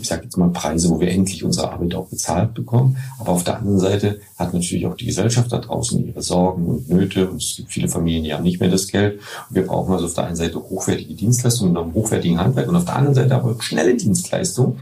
ich 0.00 0.08
sage 0.08 0.24
jetzt 0.24 0.36
mal 0.36 0.50
Preise, 0.50 0.90
wo 0.90 1.00
wir 1.00 1.08
endlich 1.08 1.44
unsere 1.44 1.70
Arbeit 1.70 1.94
auch 1.94 2.06
bezahlt 2.06 2.54
bekommen. 2.54 2.96
Aber 3.18 3.32
auf 3.32 3.44
der 3.44 3.58
anderen 3.58 3.78
Seite 3.78 4.20
hat 4.38 4.54
natürlich 4.54 4.86
auch 4.86 4.96
die 4.96 5.06
Gesellschaft 5.06 5.52
da 5.52 5.58
draußen 5.58 6.06
ihre 6.06 6.22
Sorgen 6.22 6.66
und 6.66 6.88
Nöte 6.88 7.30
und 7.30 7.42
es 7.42 7.56
gibt 7.56 7.72
viele 7.72 7.88
Familien, 7.88 8.24
die 8.24 8.34
haben 8.34 8.44
nicht 8.44 8.60
mehr 8.60 8.70
das 8.70 8.88
Geld. 8.88 9.20
Und 9.48 9.56
wir 9.56 9.66
brauchen 9.66 9.92
also 9.92 10.06
auf 10.06 10.14
der 10.14 10.24
einen 10.24 10.36
Seite 10.36 10.58
hochwertige 10.58 11.14
Dienstleistungen 11.14 11.76
und 11.76 11.82
einem 11.82 11.94
hochwertigen 11.94 12.38
Handwerk 12.38 12.68
und 12.68 12.76
auf 12.76 12.84
der 12.84 12.96
anderen 12.96 13.14
Seite 13.14 13.34
aber 13.34 13.60
schnelle 13.60 13.96
Dienstleistungen, 13.96 14.80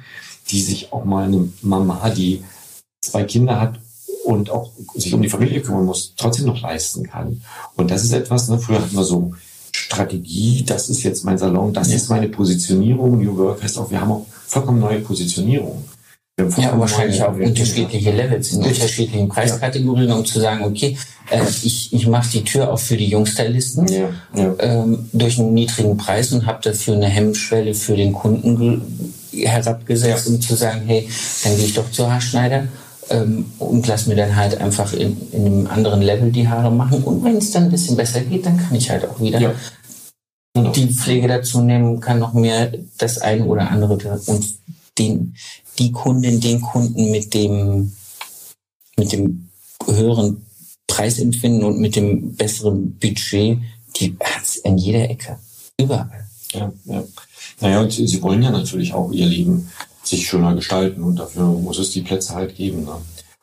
die 0.50 0.60
sich 0.60 0.92
auch 0.92 1.04
mal 1.04 1.24
eine 1.24 1.48
Mama, 1.62 2.10
die 2.10 2.42
zwei 3.00 3.24
Kinder 3.24 3.60
hat 3.60 3.80
und 4.24 4.50
auch 4.50 4.70
sich 4.94 5.14
um 5.14 5.22
die 5.22 5.28
Familie 5.28 5.60
kümmern 5.60 5.86
muss, 5.86 6.14
trotzdem 6.16 6.46
noch 6.46 6.60
leisten 6.60 7.04
kann. 7.04 7.42
Und 7.76 7.90
das 7.90 8.04
ist 8.04 8.12
etwas, 8.12 8.48
ne, 8.48 8.58
früher 8.58 8.80
hatten 8.80 8.96
wir 8.96 9.04
so 9.04 9.32
Strategie, 9.72 10.64
das 10.64 10.90
ist 10.90 11.02
jetzt 11.02 11.24
mein 11.24 11.38
Salon, 11.38 11.72
das 11.72 11.90
ja. 11.90 11.96
ist 11.96 12.10
meine 12.10 12.28
Positionierung. 12.28 13.18
New 13.22 13.36
Work 13.36 13.62
heißt 13.62 13.78
auch, 13.78 13.90
wir 13.90 14.00
haben 14.00 14.12
auch 14.12 14.26
vollkommen 14.50 14.80
neue 14.80 15.00
Positionierung. 15.00 15.84
Ja, 16.56 16.78
wahrscheinlich 16.78 17.22
auch 17.22 17.36
unterschiedliche 17.36 18.12
Levels 18.12 18.52
in 18.52 18.62
unterschiedlichen 18.62 19.28
Preiskategorien, 19.28 20.10
um 20.10 20.24
zu 20.24 20.40
sagen, 20.40 20.64
okay, 20.64 20.96
äh, 21.30 21.42
ich, 21.62 21.92
ich 21.92 22.06
mache 22.06 22.30
die 22.30 22.44
Tür 22.44 22.72
auf 22.72 22.82
für 22.82 22.96
die 22.96 23.08
Jungstylisten 23.08 23.86
ja, 23.88 24.08
ja. 24.34 24.54
ähm, 24.58 25.10
durch 25.12 25.38
einen 25.38 25.52
niedrigen 25.52 25.98
Preis 25.98 26.32
und 26.32 26.46
habe 26.46 26.60
dafür 26.62 26.94
eine 26.94 27.08
Hemmschwelle 27.08 27.74
für 27.74 27.94
den 27.94 28.14
Kunden 28.14 29.12
herabgesetzt, 29.32 30.26
ja. 30.26 30.32
um 30.32 30.40
zu 30.40 30.54
sagen, 30.54 30.80
hey, 30.86 31.06
dann 31.44 31.56
gehe 31.56 31.66
ich 31.66 31.74
doch 31.74 31.90
zur 31.90 32.10
Haarschneider 32.10 32.68
ähm, 33.10 33.44
und 33.58 33.86
lass 33.86 34.06
mir 34.06 34.16
dann 34.16 34.34
halt 34.34 34.58
einfach 34.62 34.94
in, 34.94 35.16
in 35.32 35.46
einem 35.46 35.66
anderen 35.66 36.00
Level 36.00 36.32
die 36.32 36.48
Haare 36.48 36.70
machen. 36.70 37.02
Und 37.04 37.22
wenn 37.22 37.36
es 37.36 37.50
dann 37.50 37.64
ein 37.64 37.70
bisschen 37.70 37.96
besser 37.96 38.20
geht, 38.20 38.46
dann 38.46 38.56
kann 38.56 38.74
ich 38.74 38.90
halt 38.90 39.06
auch 39.06 39.20
wieder 39.20 39.52
ja. 40.66 40.72
genau. 40.72 40.86
die 40.86 40.94
Pflege 40.94 41.28
dazu 41.28 41.60
nehmen, 41.60 42.00
kann 42.00 42.18
noch 42.18 42.32
mehr 42.32 42.72
das 42.98 43.18
eine 43.18 43.44
oder 43.44 43.70
andere 43.70 43.94
und 44.26 44.54
den, 44.98 45.34
die 45.78 45.92
Kundin, 45.92 46.40
den 46.40 46.60
Kunden 46.60 47.10
mit 47.10 47.32
dem, 47.34 47.92
mit 48.96 49.12
dem 49.12 49.48
höheren 49.86 50.44
Preisempfinden 50.86 51.64
und 51.64 51.78
mit 51.78 51.96
dem 51.96 52.34
besseren 52.34 52.98
Budget, 52.98 53.58
die 53.96 54.16
hat 54.22 54.42
es 54.42 54.56
in 54.56 54.76
jeder 54.76 55.08
Ecke. 55.08 55.38
Überall. 55.78 56.28
Ja, 56.52 56.72
ja. 56.84 57.04
Naja, 57.60 57.80
und 57.80 57.92
sie 57.92 58.22
wollen 58.22 58.42
ja 58.42 58.50
natürlich 58.50 58.92
auch 58.92 59.12
ihr 59.12 59.26
Leben 59.26 59.70
sich 60.02 60.26
schöner 60.26 60.54
gestalten 60.54 61.02
und 61.02 61.16
dafür 61.16 61.44
muss 61.44 61.78
es 61.78 61.90
die 61.90 62.00
Plätze 62.00 62.34
halt 62.34 62.56
geben. 62.56 62.84
Ne? 62.84 62.96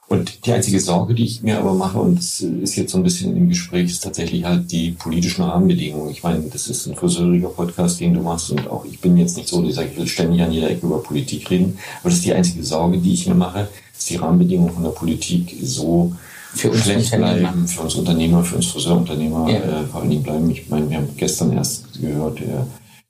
Und 0.09 0.45
die 0.45 0.53
einzige 0.53 0.79
Sorge, 0.79 1.13
die 1.13 1.25
ich 1.25 1.43
mir 1.43 1.59
aber 1.59 1.73
mache, 1.73 1.99
und 1.99 2.17
das 2.17 2.39
ist 2.39 2.77
jetzt 2.77 2.93
so 2.93 2.97
ein 2.97 3.03
bisschen 3.03 3.35
im 3.35 3.49
Gespräch, 3.49 3.89
ist 3.89 4.03
tatsächlich 4.03 4.45
halt 4.45 4.71
die 4.71 4.91
politischen 4.91 5.43
Rahmenbedingungen. 5.43 6.11
Ich 6.11 6.23
meine, 6.23 6.43
das 6.43 6.67
ist 6.67 6.85
ein 6.87 6.95
friseuriger 6.95 7.49
Podcast, 7.49 7.99
den 7.99 8.13
du 8.13 8.21
machst, 8.21 8.51
und 8.51 8.69
auch 8.69 8.85
ich 8.85 9.01
bin 9.01 9.17
jetzt 9.17 9.35
nicht 9.35 9.49
so, 9.49 9.61
dieser, 9.61 9.85
ich 9.85 9.97
will 9.97 10.07
ständig 10.07 10.41
an 10.41 10.53
jeder 10.53 10.69
Ecke 10.69 10.85
über 10.85 11.03
Politik 11.03 11.49
reden, 11.51 11.77
aber 11.99 12.09
das 12.09 12.19
ist 12.19 12.25
die 12.25 12.33
einzige 12.33 12.63
Sorge, 12.63 12.99
die 12.99 13.13
ich 13.13 13.27
mir 13.27 13.35
mache, 13.35 13.67
dass 13.93 14.05
die 14.05 14.15
Rahmenbedingungen 14.15 14.73
von 14.73 14.83
der 14.83 14.91
Politik 14.91 15.53
so 15.61 16.13
für 16.53 16.71
uns 16.71 16.87
Unternehmer. 16.87 17.33
Bleiben, 17.33 17.67
für 17.67 17.81
uns 17.81 17.95
Unternehmer, 17.95 18.43
für 18.43 18.55
uns 18.55 18.67
Friseurunternehmer 18.67 19.49
ja. 19.49 19.59
äh, 19.59 19.85
vor 19.87 20.01
allen 20.01 20.09
Dingen 20.09 20.23
bleiben. 20.23 20.49
Ich 20.49 20.69
meine, 20.69 20.89
wir 20.89 20.97
haben 20.97 21.09
gestern 21.17 21.51
erst 21.51 21.99
gehört, 21.99 22.39
der, 22.39 22.65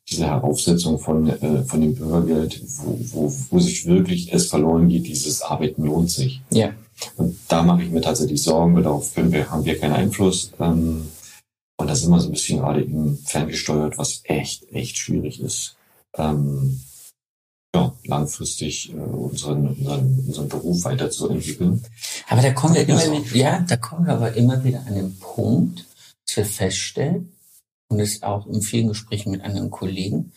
diese 0.10 0.26
Heraufsetzung 0.26 0.98
von, 0.98 1.30
äh, 1.30 1.64
von 1.64 1.80
dem 1.80 1.94
Bürgergeld, 1.94 2.60
wo, 2.78 3.00
wo, 3.12 3.34
wo 3.52 3.60
sich 3.60 3.86
wirklich 3.86 4.34
es 4.34 4.48
verloren 4.48 4.90
geht, 4.90 5.08
dieses 5.08 5.44
Arbeiten 5.44 5.86
lohnt 5.86 6.10
sich. 6.10 6.42
Ja. 6.50 6.72
Und 7.16 7.38
da 7.48 7.64
mache 7.64 7.84
ich 7.84 7.92
mir 7.92 8.02
tatsächlich 8.02 8.42
Sorgen, 8.42 8.76
weil 8.76 8.84
darauf 8.84 9.14
können 9.14 9.32
wir, 9.32 9.50
haben 9.50 9.66
wir 9.66 9.80
keinen 9.80 9.94
Einfluss. 9.94 10.52
Ähm, 10.60 11.08
und 11.80 11.88
da 11.88 11.96
sind 11.96 12.10
wir 12.10 12.20
so 12.20 12.30
ein 12.30 12.32
bisschen 12.32 12.60
gerade 12.60 12.82
eben 12.82 13.18
ferngesteuert, 13.18 13.98
was 13.98 14.22
echt, 14.24 14.72
echt 14.72 14.98
schwierig 14.98 15.40
ist. 15.40 15.76
Ähm, 16.16 16.82
ja, 17.76 17.94
langfristig 18.06 18.92
äh, 18.92 18.96
unseren, 18.96 19.68
unseren, 19.68 20.24
unseren 20.28 20.50
Beruf 20.50 20.84
weiterzuentwickeln. 20.84 21.84
Aber 22.28 22.42
da 22.42 22.52
kommen 22.54 22.76
wir 22.76 22.88
immer, 22.88 23.08
mit, 23.10 23.32
ja, 23.34 23.60
da 23.60 23.78
kommen 23.78 24.08
wir 24.08 24.14
aber 24.14 24.34
immer 24.34 24.64
wieder 24.64 24.86
an 24.88 24.96
den 24.96 25.20
Punkt, 25.20 25.86
dass 26.26 26.38
wir 26.38 26.46
feststellen, 26.46 27.32
und 27.90 28.00
das 28.00 28.24
auch 28.24 28.48
in 28.48 28.62
vielen 28.62 28.90
Gesprächen 28.90 29.32
mit 29.32 29.42
anderen 29.42 29.70
Kollegen, 29.70 30.34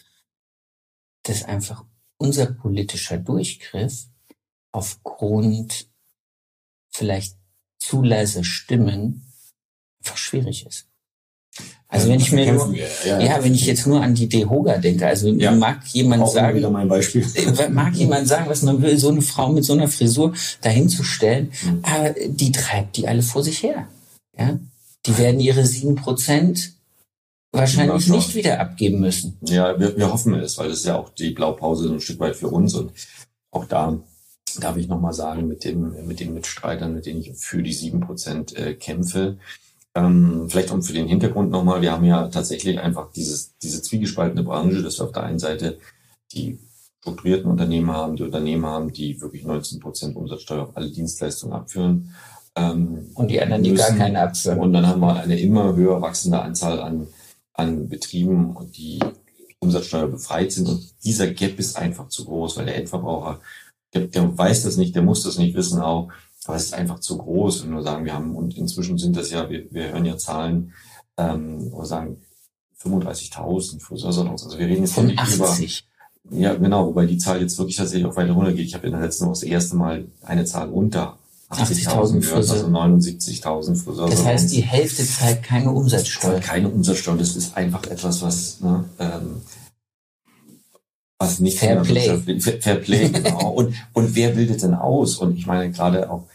dass 1.24 1.42
einfach 1.44 1.84
unser 2.18 2.46
politischer 2.46 3.18
Durchgriff 3.18 4.06
aufgrund 4.72 5.89
vielleicht 7.00 7.34
zu 7.78 8.02
leiser 8.02 8.44
Stimmen 8.44 9.24
einfach 10.02 10.18
schwierig 10.18 10.66
ist. 10.66 10.86
Also 11.88 12.08
wenn 12.08 12.20
ich 12.20 12.30
mir 12.30 12.52
nur, 12.52 12.74
ja, 13.04 13.18
ja, 13.18 13.42
wenn 13.42 13.54
ich 13.54 13.66
jetzt 13.66 13.86
nur 13.86 14.02
an 14.02 14.14
die 14.14 14.28
Dehoga 14.28 14.76
denke, 14.76 15.06
also 15.06 15.28
ja, 15.28 15.50
mag 15.50 15.84
jemand 15.88 16.28
sagen, 16.28 16.56
wieder 16.56 16.70
mein 16.70 16.88
Beispiel. 16.88 17.26
Äh, 17.34 17.70
mag 17.70 17.94
jemand 17.94 18.28
sagen, 18.28 18.48
was 18.50 18.62
man 18.62 18.82
will, 18.82 18.98
so 18.98 19.08
eine 19.08 19.22
Frau 19.22 19.48
mit 19.50 19.64
so 19.64 19.72
einer 19.72 19.88
Frisur 19.88 20.34
dahinzustellen, 20.60 21.50
mhm. 21.62 21.80
aber 21.82 22.14
die 22.28 22.52
treibt 22.52 22.98
die 22.98 23.08
alle 23.08 23.22
vor 23.22 23.42
sich 23.42 23.62
her. 23.62 23.88
Ja, 24.38 24.58
die 25.06 25.18
werden 25.18 25.40
ihre 25.40 25.64
sieben 25.66 25.96
Prozent 25.96 26.74
wahrscheinlich 27.50 28.08
nicht 28.08 28.34
wieder 28.34 28.60
abgeben 28.60 29.00
müssen. 29.00 29.38
Ja, 29.40 29.80
wir, 29.80 29.96
wir 29.96 30.12
hoffen 30.12 30.34
es, 30.34 30.58
weil 30.58 30.68
das 30.68 30.80
ist 30.80 30.86
ja 30.86 30.96
auch 30.96 31.08
die 31.08 31.30
Blaupause 31.30 31.88
ein 31.88 32.00
Stück 32.00 32.20
weit 32.20 32.36
für 32.36 32.48
uns 32.48 32.74
und 32.74 32.92
auch 33.50 33.64
da 33.64 33.98
darf 34.54 34.76
ich 34.76 34.88
nochmal 34.88 35.12
sagen, 35.12 35.46
mit 35.46 35.64
dem, 35.64 36.06
mit 36.06 36.20
den 36.20 36.34
Mitstreitern, 36.34 36.94
mit 36.94 37.06
denen 37.06 37.20
ich 37.20 37.32
für 37.36 37.62
die 37.62 37.72
sieben 37.72 38.00
Prozent 38.00 38.56
äh, 38.56 38.74
kämpfe, 38.74 39.38
ähm, 39.94 40.46
vielleicht 40.48 40.70
um 40.70 40.82
für 40.82 40.92
den 40.92 41.08
Hintergrund 41.08 41.50
nochmal, 41.50 41.82
wir 41.82 41.92
haben 41.92 42.04
ja 42.04 42.28
tatsächlich 42.28 42.78
einfach 42.78 43.10
dieses, 43.12 43.56
diese 43.58 43.82
zwiegespaltene 43.82 44.44
Branche, 44.44 44.82
dass 44.82 44.98
wir 44.98 45.06
auf 45.06 45.12
der 45.12 45.24
einen 45.24 45.38
Seite 45.38 45.78
die 46.32 46.58
strukturierten 47.00 47.50
Unternehmen 47.50 47.90
haben, 47.90 48.16
die 48.16 48.22
Unternehmen 48.22 48.66
haben, 48.66 48.92
die 48.92 49.20
wirklich 49.20 49.44
19 49.44 49.80
Prozent 49.80 50.16
Umsatzsteuer 50.16 50.62
auf 50.62 50.76
alle 50.76 50.90
Dienstleistungen 50.90 51.54
abführen. 51.54 52.14
Ähm, 52.54 53.10
und 53.14 53.28
die 53.28 53.40
anderen, 53.40 53.62
die 53.62 53.70
müssen. 53.70 53.88
gar 53.88 53.96
keine 53.96 54.20
abführen. 54.20 54.60
Und 54.60 54.72
dann 54.72 54.86
haben 54.86 55.00
wir 55.00 55.16
eine 55.16 55.40
immer 55.40 55.74
höher 55.74 56.00
wachsende 56.00 56.40
Anzahl 56.40 56.80
an, 56.80 57.08
an 57.54 57.88
Betrieben, 57.88 58.54
die 58.76 59.00
Umsatzsteuer 59.58 60.08
befreit 60.08 60.52
sind. 60.52 60.68
Und 60.68 61.04
dieser 61.04 61.28
Gap 61.28 61.58
ist 61.58 61.76
einfach 61.76 62.08
zu 62.08 62.26
groß, 62.26 62.58
weil 62.58 62.66
der 62.66 62.76
Endverbraucher, 62.76 63.40
der, 63.94 64.06
der 64.06 64.36
weiß 64.36 64.62
das 64.62 64.76
nicht, 64.76 64.94
der 64.94 65.02
muss 65.02 65.22
das 65.22 65.38
nicht 65.38 65.54
wissen 65.54 65.80
auch. 65.80 66.08
Aber 66.44 66.56
es 66.56 66.64
ist 66.64 66.74
einfach 66.74 67.00
zu 67.00 67.18
groß, 67.18 67.64
wenn 67.64 67.74
wir 67.74 67.82
sagen, 67.82 68.04
wir 68.04 68.14
haben, 68.14 68.34
und 68.34 68.56
inzwischen 68.56 68.98
sind 68.98 69.16
das 69.16 69.30
ja, 69.30 69.48
wir, 69.50 69.70
wir 69.70 69.92
hören 69.92 70.06
ja 70.06 70.16
Zahlen, 70.16 70.72
ähm, 71.16 71.70
wir 71.72 71.84
sagen 71.84 72.22
35.000 72.82 73.80
Friseursalons. 73.80 74.44
Also 74.44 74.58
wir 74.58 74.66
reden 74.66 74.82
jetzt 74.82 74.94
Von 74.94 75.06
nicht 75.06 75.18
80. 75.18 75.84
über, 76.24 76.38
ja 76.38 76.54
genau, 76.54 76.86
wobei 76.86 77.06
die 77.06 77.18
Zahl 77.18 77.40
jetzt 77.40 77.58
wirklich 77.58 77.76
tatsächlich 77.76 78.06
auch 78.06 78.16
weiter 78.16 78.32
runtergeht. 78.32 78.66
Ich 78.66 78.74
habe 78.74 78.86
in 78.86 78.92
der 78.92 79.02
letzten 79.02 79.26
Woche 79.26 79.34
das 79.34 79.42
erste 79.42 79.76
Mal 79.76 80.06
eine 80.22 80.44
Zahl 80.44 80.70
unter 80.70 81.18
80.000 81.50 82.20
gehört, 82.20 82.36
also 82.36 82.66
79.000 82.66 83.74
Friseursalons. 83.74 84.14
Das 84.14 84.24
heißt, 84.24 84.52
die 84.52 84.62
Hälfte 84.62 85.04
zahlt 85.04 85.42
keine 85.42 85.72
Umsatzsteuer. 85.72 86.38
Keine 86.40 86.68
Umsatzsteuer, 86.68 87.16
das 87.16 87.34
ist 87.34 87.56
einfach 87.56 87.84
etwas, 87.88 88.22
was, 88.22 88.60
ne, 88.60 88.84
was 91.40 91.44
nicht 91.44 91.58
Fair 91.58 91.80
Play. 91.80 92.40
Fair 92.40 92.76
Play, 92.76 93.08
genau. 93.08 93.50
und, 93.54 93.74
und 93.92 94.14
wer 94.14 94.30
bildet 94.30 94.62
denn 94.62 94.74
aus? 94.74 95.18
Und 95.18 95.36
ich 95.36 95.46
meine 95.46 95.70
gerade 95.70 96.10
auch 96.10 96.26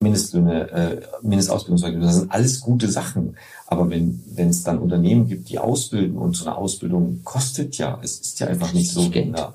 Mindestlöhne, 0.00 0.70
äh, 0.70 1.00
Mindestausbildungsvergütung, 1.22 2.06
das 2.06 2.16
sind 2.16 2.30
alles 2.30 2.60
gute 2.60 2.90
Sachen. 2.90 3.36
Aber 3.66 3.88
wenn 3.90 4.22
wenn 4.34 4.48
es 4.50 4.62
dann 4.62 4.78
Unternehmen 4.78 5.28
gibt, 5.28 5.48
die 5.48 5.58
ausbilden 5.58 6.16
und 6.16 6.36
so 6.36 6.46
eine 6.46 6.56
Ausbildung 6.56 7.22
kostet 7.24 7.78
ja, 7.78 7.98
es 8.02 8.20
ist 8.20 8.40
ja 8.40 8.46
einfach 8.46 8.72
nicht 8.72 8.90
so 8.90 9.08
der 9.08 9.54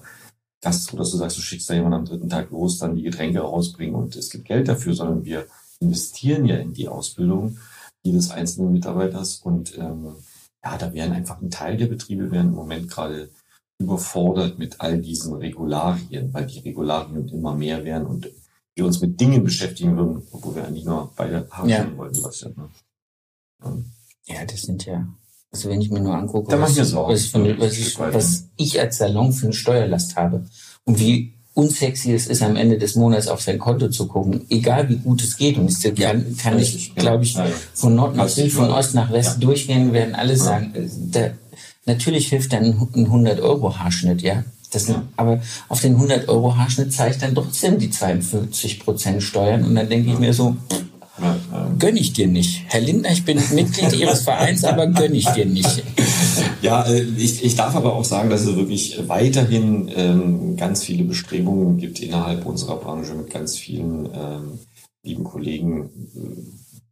Gastro, 0.62 0.98
dass 0.98 1.12
du 1.12 1.18
sagst, 1.18 1.38
du 1.38 1.42
schickst 1.42 1.70
da 1.70 1.76
jemanden 1.76 2.00
am 2.00 2.06
dritten 2.06 2.30
Tag 2.30 2.52
los, 2.52 2.80
dann 2.80 2.96
die 2.96 3.04
Getränke 3.04 3.40
rausbringen 3.40 3.96
und 3.96 4.16
es 4.16 4.30
gibt 4.30 4.46
Geld 4.46 4.68
dafür, 4.68 4.94
sondern 4.94 5.24
wir 5.24 5.46
investieren 5.80 6.46
ja 6.46 6.58
in 6.58 6.74
die 6.74 6.90
Ausbildung 6.90 7.58
jedes 8.04 8.32
einzelnen 8.32 8.74
Mitarbeiters 8.74 9.38
und 9.38 9.78
ähm, 9.78 10.16
ja, 10.64 10.78
da 10.78 10.94
werden 10.94 11.14
einfach 11.14 11.42
ein 11.42 11.52
Teil 11.52 11.78
der 11.78 11.88
Betriebe 11.88 12.32
werden 12.32 12.48
im 12.48 12.56
Moment 12.56 12.90
gerade 12.90 13.30
überfordert 13.80 14.60
mit 14.60 14.80
all 14.80 15.00
diesen 15.00 15.36
Regularien, 15.36 16.34
weil 16.34 16.46
die 16.46 16.60
Regularien 16.60 17.28
immer 17.30 17.56
mehr 17.56 17.84
werden 17.86 18.06
und 18.06 18.30
wir 18.76 18.86
uns 18.86 19.02
mit 19.02 19.20
Dingen 19.20 19.44
beschäftigen 19.44 19.98
würden, 19.98 20.22
obwohl 20.32 20.56
wir 20.56 20.68
eigentlich 20.68 20.86
nur 20.86 21.12
beide 21.16 21.48
haben 21.50 21.70
ja. 21.70 21.98
wollen, 21.98 22.14
Sebastian. 22.14 22.54
Ne? 22.56 22.70
Um, 23.64 23.86
ja, 24.26 24.46
das 24.46 24.62
sind 24.62 24.86
ja, 24.86 25.08
also 25.52 25.70
wenn 25.70 25.82
ich 25.82 25.90
mir 25.90 26.02
nur 26.02 26.16
angucke, 26.16 26.60
was, 26.60 26.78
was, 26.78 27.26
von, 27.26 27.60
was, 27.60 27.78
ich, 27.78 28.00
was 28.00 28.48
ich 28.56 28.80
als 28.80 28.98
Salon 28.98 29.34
für 29.34 29.48
eine 29.48 29.54
Steuerlast 29.54 30.16
habe 30.16 30.46
und 30.86 31.00
wie 31.00 31.34
unsexy 31.54 32.14
es 32.14 32.28
ist, 32.28 32.42
am 32.42 32.56
Ende 32.56 32.78
des 32.78 32.96
Monats 32.96 33.28
auf 33.28 33.42
sein 33.42 33.60
Konto 33.60 33.90
zu 33.90 34.08
gucken, 34.08 34.46
egal 34.50 34.88
wie 34.90 34.98
gut 34.98 35.22
es 35.22 35.36
geht. 35.36 35.58
Und 35.58 35.66
es 35.66 35.82
kann, 35.82 36.38
kann 36.38 36.60
ich, 36.60 36.96
glaube 36.96 37.24
ich, 37.24 37.38
von 37.74 37.96
Nord 37.96 38.16
nach 38.16 38.30
Süd, 38.30 38.52
von 38.52 38.70
Ost 38.70 38.96
nach 38.96 39.12
West 39.12 39.34
ja. 39.34 39.40
durchgehen, 39.40 39.92
werden 39.92 40.16
alle 40.16 40.38
sagen, 40.38 40.74
äh, 40.76 40.88
der, 40.90 41.38
Natürlich 41.86 42.28
hilft 42.30 42.54
dann 42.54 42.64
ein 42.66 43.08
100-Euro-Haarschnitt, 43.08 44.22
ja. 44.22 44.44
Das, 44.72 44.88
ja. 44.88 45.04
Aber 45.16 45.42
auf 45.68 45.82
den 45.82 45.98
100-Euro-Haarschnitt 45.98 46.94
zahle 46.94 47.12
ich 47.12 47.18
dann 47.18 47.34
trotzdem 47.34 47.80
die 47.80 47.90
42 47.90 48.80
Prozent 48.80 49.24
Steuern 49.24 49.64
und 49.64 49.76
dann 49.76 49.90
denke 49.90 50.12
ich 50.12 50.20
mir 50.20 50.34
so, 50.34 50.58
ja, 51.20 51.38
ja. 51.52 51.72
gönne 51.78 52.00
ich 52.00 52.14
dir 52.14 52.28
nicht. 52.28 52.64
Herr 52.68 52.82
Lindner, 52.82 53.12
ich 53.12 53.26
bin 53.26 53.42
Mitglied 53.54 53.94
Ihres 53.94 54.22
Vereins, 54.22 54.64
aber 54.64 54.88
gönne 54.88 55.16
ich 55.16 55.28
dir 55.30 55.46
nicht. 55.46 55.84
Ja, 56.62 56.84
äh, 56.84 57.02
ich, 57.02 57.44
ich 57.44 57.56
darf 57.56 57.76
aber 57.76 57.94
auch 57.94 58.06
sagen, 58.06 58.30
dass 58.30 58.42
es 58.42 58.56
wirklich 58.56 59.00
weiterhin 59.08 59.90
ähm, 59.96 60.58
ganz 60.58 60.84
viele 60.84 61.04
Bestrebungen 61.04 61.78
gibt 61.78 62.00
innerhalb 62.00 62.46
unserer 62.46 62.78
Branche 62.78 63.14
mit 63.16 63.30
ganz 63.30 63.58
vielen 63.58 64.06
ähm, 64.14 64.60
lieben 65.04 65.24
Kollegen, 65.24 65.90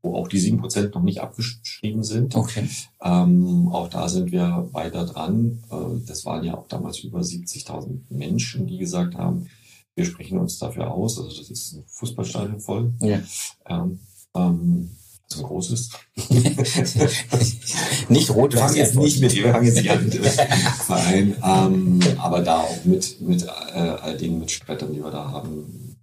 wo 0.07 0.15
auch 0.17 0.27
die 0.27 0.39
sieben 0.39 0.57
Prozent 0.57 0.95
noch 0.95 1.03
nicht 1.03 1.21
abgeschrieben 1.21 2.03
sind. 2.03 2.35
Okay. 2.35 2.67
Ähm, 3.01 3.67
auch 3.71 3.89
da 3.89 4.07
sind 4.07 4.31
wir 4.31 4.69
weiter 4.71 5.05
dran. 5.05 5.63
Äh, 5.69 6.05
das 6.07 6.25
waren 6.25 6.43
ja 6.43 6.55
auch 6.55 6.67
damals 6.67 6.99
über 6.99 7.19
70.000 7.19 8.01
Menschen, 8.09 8.67
die 8.67 8.77
gesagt 8.77 9.15
haben, 9.15 9.49
wir 9.95 10.05
sprechen 10.05 10.37
uns 10.37 10.59
dafür 10.59 10.91
aus. 10.91 11.17
Also 11.17 11.37
das 11.37 11.49
ist 11.49 11.73
ein 11.73 11.83
Fußballstadion 11.87 12.59
voll. 12.59 12.93
Ja. 13.01 13.19
Ähm, 13.67 13.99
ähm, 14.35 14.91
so 15.27 15.39
ein 15.39 15.45
großes. 15.45 15.89
nicht 18.09 18.29
rot, 18.29 18.53
wir 18.53 18.59
fangen 18.59 18.77
jetzt 18.77 18.95
nicht 18.95 19.19
mit, 19.19 19.35
wir 19.35 19.51
fangen 19.51 19.65
jetzt 19.65 19.75
nicht 19.75 19.91
an 19.91 20.05
mit 20.05 20.15
Verein, 20.15 21.35
ähm, 21.43 21.99
aber 22.17 22.41
da 22.41 22.61
auch 22.61 22.85
mit, 22.85 23.19
mit 23.19 23.43
äh, 23.43 23.47
all 23.47 24.17
den 24.17 24.39
Mitstreitern, 24.39 24.93
die 24.93 25.03
wir 25.03 25.11
da 25.11 25.29
haben, 25.29 25.97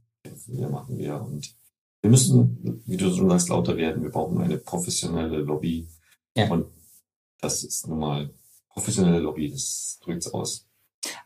wir 0.46 0.68
machen 0.68 0.98
wir 0.98 1.22
und 1.22 1.53
wir 2.04 2.10
müssen, 2.10 2.82
wie 2.84 2.98
du 2.98 3.10
schon 3.10 3.30
sagst, 3.30 3.48
lauter 3.48 3.78
werden. 3.78 4.02
Wir 4.02 4.10
brauchen 4.10 4.38
eine 4.42 4.58
professionelle 4.58 5.38
Lobby. 5.38 5.88
Ja. 6.36 6.50
Und 6.50 6.66
das 7.40 7.64
ist 7.64 7.88
nun 7.88 7.98
mal 7.98 8.30
professionelle 8.68 9.20
Lobby, 9.20 9.50
das 9.50 9.98
drückt's 10.04 10.26
aus. 10.26 10.66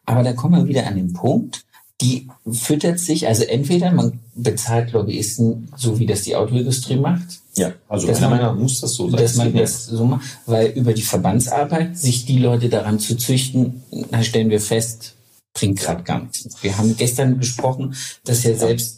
Aber 0.07 0.23
da 0.23 0.35
kommen 0.35 0.55
wir 0.55 0.69
wieder 0.69 0.87
an 0.87 0.95
den 0.95 1.13
Punkt, 1.13 1.65
die 2.01 2.29
füttert 2.49 3.01
sich, 3.01 3.27
also 3.27 3.43
entweder 3.43 3.91
man 3.91 4.21
bezahlt 4.37 4.93
Lobbyisten, 4.93 5.69
so 5.77 5.99
wie 5.99 6.07
das 6.07 6.23
die 6.23 6.37
Autoindustrie 6.37 6.97
macht. 6.97 7.41
Ja, 7.57 7.73
also 7.89 8.07
meiner 8.07 8.29
Meinung 8.29 8.47
nach 8.47 8.55
muss 8.55 8.81
das 8.81 8.95
so 8.95 9.11
sein. 9.11 9.21
Dass 9.21 9.35
man 9.35 9.53
das 9.53 9.87
so 9.87 10.05
macht, 10.05 10.29
weil 10.47 10.69
über 10.69 10.93
die 10.93 11.03
Verbandsarbeit 11.03 11.99
sich 11.99 12.25
die 12.25 12.39
Leute 12.39 12.69
daran 12.69 13.01
zu 13.01 13.17
züchten, 13.17 13.83
da 14.13 14.23
stellen 14.23 14.51
wir 14.51 14.61
fest, 14.61 15.17
bringt 15.55 15.81
gerade 15.81 16.05
gar 16.05 16.23
nichts. 16.23 16.63
Wir 16.63 16.79
haben 16.79 16.97
gestern 16.97 17.37
besprochen, 17.37 17.97
dass 18.23 18.45
ja 18.45 18.55
selbst 18.55 18.98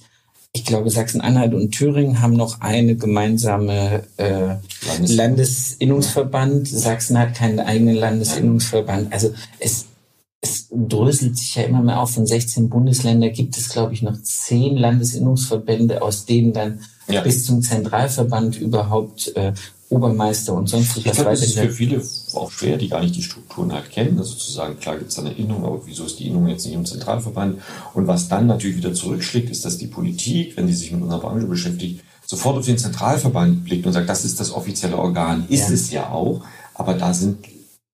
ich 0.52 0.64
glaube, 0.64 0.90
Sachsen-Anhalt 0.90 1.54
und 1.54 1.70
Thüringen 1.70 2.20
haben 2.20 2.34
noch 2.34 2.60
eine 2.60 2.96
gemeinsame 2.96 4.02
äh, 4.16 4.56
Landes 4.86 5.16
Landesinnungsverband. 5.16 6.66
Sachsen 6.66 7.18
hat 7.18 7.34
keinen 7.34 7.60
eigenen 7.60 7.94
Landesinnungsverband. 7.94 9.12
Also 9.12 9.32
es, 9.60 9.86
es 10.40 10.66
dröselt 10.72 11.36
sich 11.38 11.54
ja 11.54 11.62
immer 11.62 11.82
mehr 11.82 12.00
auf. 12.00 12.14
Von 12.14 12.26
16 12.26 12.68
Bundesländern 12.68 13.32
gibt 13.32 13.56
es, 13.56 13.68
glaube 13.68 13.94
ich, 13.94 14.02
noch 14.02 14.20
zehn 14.22 14.76
Landesinnungsverbände, 14.76 16.02
aus 16.02 16.26
denen 16.26 16.52
dann 16.52 16.80
ja. 17.08 17.20
bis 17.20 17.46
zum 17.46 17.62
Zentralverband 17.62 18.60
überhaupt 18.60 19.34
äh, 19.36 19.52
Obermeister 19.90 20.54
und 20.54 20.68
sonst 20.68 20.96
was 20.96 21.04
weiter. 21.04 21.24
Das 21.24 21.42
ist 21.42 21.58
für 21.58 21.68
viele 21.68 22.00
auch 22.34 22.50
schwer, 22.50 22.76
die 22.76 22.88
gar 22.88 23.00
nicht 23.00 23.16
die 23.16 23.22
Strukturen 23.22 23.72
halt 23.72 23.90
kennen. 23.90 24.18
Also 24.18 24.36
zu 24.36 24.52
sagen, 24.52 24.78
klar 24.78 24.96
gibt 24.96 25.10
es 25.10 25.16
da 25.16 25.22
eine 25.22 25.32
Innung, 25.32 25.64
aber 25.64 25.82
wieso 25.84 26.04
ist 26.04 26.20
die 26.20 26.28
Innung 26.28 26.46
jetzt 26.46 26.64
nicht 26.64 26.74
im 26.74 26.86
Zentralverband? 26.86 27.60
Und 27.94 28.06
was 28.06 28.28
dann 28.28 28.46
natürlich 28.46 28.76
wieder 28.76 28.94
zurückschlägt, 28.94 29.50
ist, 29.50 29.64
dass 29.64 29.78
die 29.78 29.88
Politik, 29.88 30.56
wenn 30.56 30.68
die 30.68 30.74
sich 30.74 30.92
mit 30.92 31.02
unserer 31.02 31.20
Branche 31.20 31.46
beschäftigt, 31.46 32.04
sofort 32.24 32.58
auf 32.58 32.66
den 32.66 32.78
Zentralverband 32.78 33.64
blickt 33.64 33.84
und 33.84 33.92
sagt, 33.92 34.08
das 34.08 34.24
ist 34.24 34.38
das 34.38 34.52
offizielle 34.52 34.96
Organ, 34.96 35.46
ist 35.48 35.68
ja. 35.68 35.74
es 35.74 35.90
ja 35.90 36.10
auch, 36.10 36.42
aber 36.74 36.94
da 36.94 37.12
sind 37.12 37.44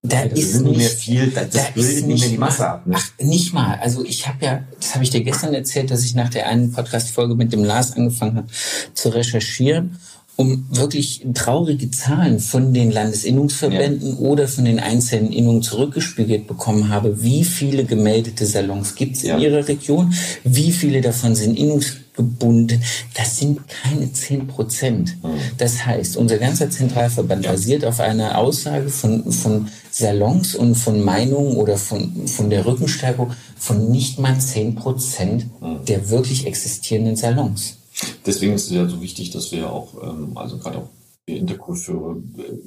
da 0.02 0.20
ist 0.20 0.60
nicht 0.60 0.76
mehr 0.76 0.88
viel, 0.88 1.30
das, 1.30 1.50
das 1.50 1.72
bildet 1.72 2.06
nicht 2.06 2.20
mehr 2.20 2.28
die 2.28 2.38
Masse 2.38 2.68
ab. 2.68 2.86
Ne? 2.86 2.94
Ach, 2.96 3.10
nicht 3.18 3.52
mal. 3.52 3.78
Also 3.80 4.04
ich 4.04 4.28
habe 4.28 4.44
ja, 4.44 4.62
das 4.78 4.94
habe 4.94 5.02
ich 5.02 5.10
dir 5.10 5.24
gestern 5.24 5.52
erzählt, 5.52 5.90
dass 5.90 6.04
ich 6.04 6.14
nach 6.14 6.28
der 6.28 6.46
einen 6.46 6.70
Podcast-Folge 6.70 7.34
mit 7.34 7.52
dem 7.52 7.64
Lars 7.64 7.92
angefangen 7.92 8.36
habe 8.36 8.46
zu 8.94 9.08
recherchieren 9.08 9.98
um 10.36 10.66
wirklich 10.70 11.26
traurige 11.32 11.90
Zahlen 11.90 12.40
von 12.40 12.74
den 12.74 12.90
Landesinnungsverbänden 12.90 14.12
ja. 14.12 14.18
oder 14.18 14.46
von 14.46 14.66
den 14.66 14.78
einzelnen 14.78 15.32
Innungen 15.32 15.62
zurückgespiegelt 15.62 16.46
bekommen 16.46 16.90
habe, 16.90 17.22
wie 17.22 17.42
viele 17.42 17.84
gemeldete 17.84 18.44
Salons 18.44 18.94
gibt 18.94 19.16
es 19.16 19.22
ja. 19.22 19.36
in 19.36 19.42
Ihrer 19.42 19.66
Region, 19.66 20.12
wie 20.44 20.72
viele 20.72 21.00
davon 21.00 21.34
sind 21.34 21.58
innungsgebunden, 21.58 22.82
das 23.14 23.38
sind 23.38 23.60
keine 23.66 24.12
zehn 24.12 24.46
Prozent. 24.46 25.16
Mhm. 25.22 25.38
Das 25.56 25.86
heißt, 25.86 26.18
unser 26.18 26.36
ganzer 26.36 26.68
Zentralverband 26.68 27.46
ja. 27.46 27.52
basiert 27.52 27.86
auf 27.86 28.00
einer 28.00 28.36
Aussage 28.36 28.90
von, 28.90 29.32
von 29.32 29.68
Salons 29.90 30.54
und 30.54 30.74
von 30.74 31.02
Meinungen 31.02 31.56
oder 31.56 31.78
von, 31.78 32.26
von 32.26 32.50
der 32.50 32.66
Rückenstärkung 32.66 33.32
von 33.56 33.90
nicht 33.90 34.18
mal 34.18 34.38
zehn 34.38 34.74
Prozent 34.74 35.46
mhm. 35.62 35.82
der 35.86 36.10
wirklich 36.10 36.46
existierenden 36.46 37.16
Salons. 37.16 37.78
Deswegen 38.24 38.54
ist 38.54 38.66
es 38.66 38.72
ja 38.72 38.88
so 38.88 39.00
wichtig, 39.00 39.30
dass 39.30 39.52
wir 39.52 39.70
auch, 39.70 40.02
ähm, 40.02 40.36
also 40.36 40.58
gerade 40.58 40.78
auch 40.78 40.90
wir 41.26 41.38
Interkulturführer 41.38 42.16
äh, 42.38 42.58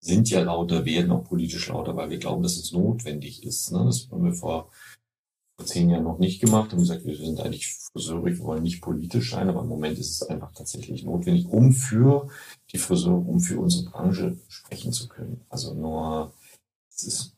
sind 0.00 0.28
ja 0.28 0.42
lauter, 0.42 0.84
werden 0.84 1.10
auch 1.10 1.24
politisch 1.24 1.68
lauter, 1.68 1.96
weil 1.96 2.10
wir 2.10 2.18
glauben, 2.18 2.42
dass 2.42 2.56
es 2.56 2.72
notwendig 2.72 3.42
ist. 3.42 3.72
Ne? 3.72 3.82
Das 3.86 4.08
haben 4.10 4.24
wir 4.24 4.34
vor, 4.34 4.70
vor 5.56 5.66
zehn 5.66 5.88
Jahren 5.88 6.04
noch 6.04 6.18
nicht 6.18 6.40
gemacht. 6.40 6.70
Haben 6.70 6.80
gesagt, 6.80 7.06
wir 7.06 7.16
sind 7.16 7.40
eigentlich 7.40 7.68
Friseure, 7.68 8.24
wir 8.24 8.38
wollen 8.40 8.62
nicht 8.62 8.82
politisch 8.82 9.30
sein, 9.30 9.48
aber 9.48 9.62
im 9.62 9.68
Moment 9.68 9.98
ist 9.98 10.10
es 10.10 10.22
einfach 10.28 10.52
tatsächlich 10.52 11.04
notwendig, 11.04 11.46
um 11.46 11.72
für 11.72 12.28
die 12.72 12.78
Friseure, 12.78 13.26
um 13.26 13.40
für 13.40 13.58
unsere 13.58 13.90
Branche 13.90 14.36
sprechen 14.48 14.92
zu 14.92 15.08
können. 15.08 15.40
Also 15.48 15.72
nur, 15.72 16.34
es 16.90 17.04
ist 17.04 17.36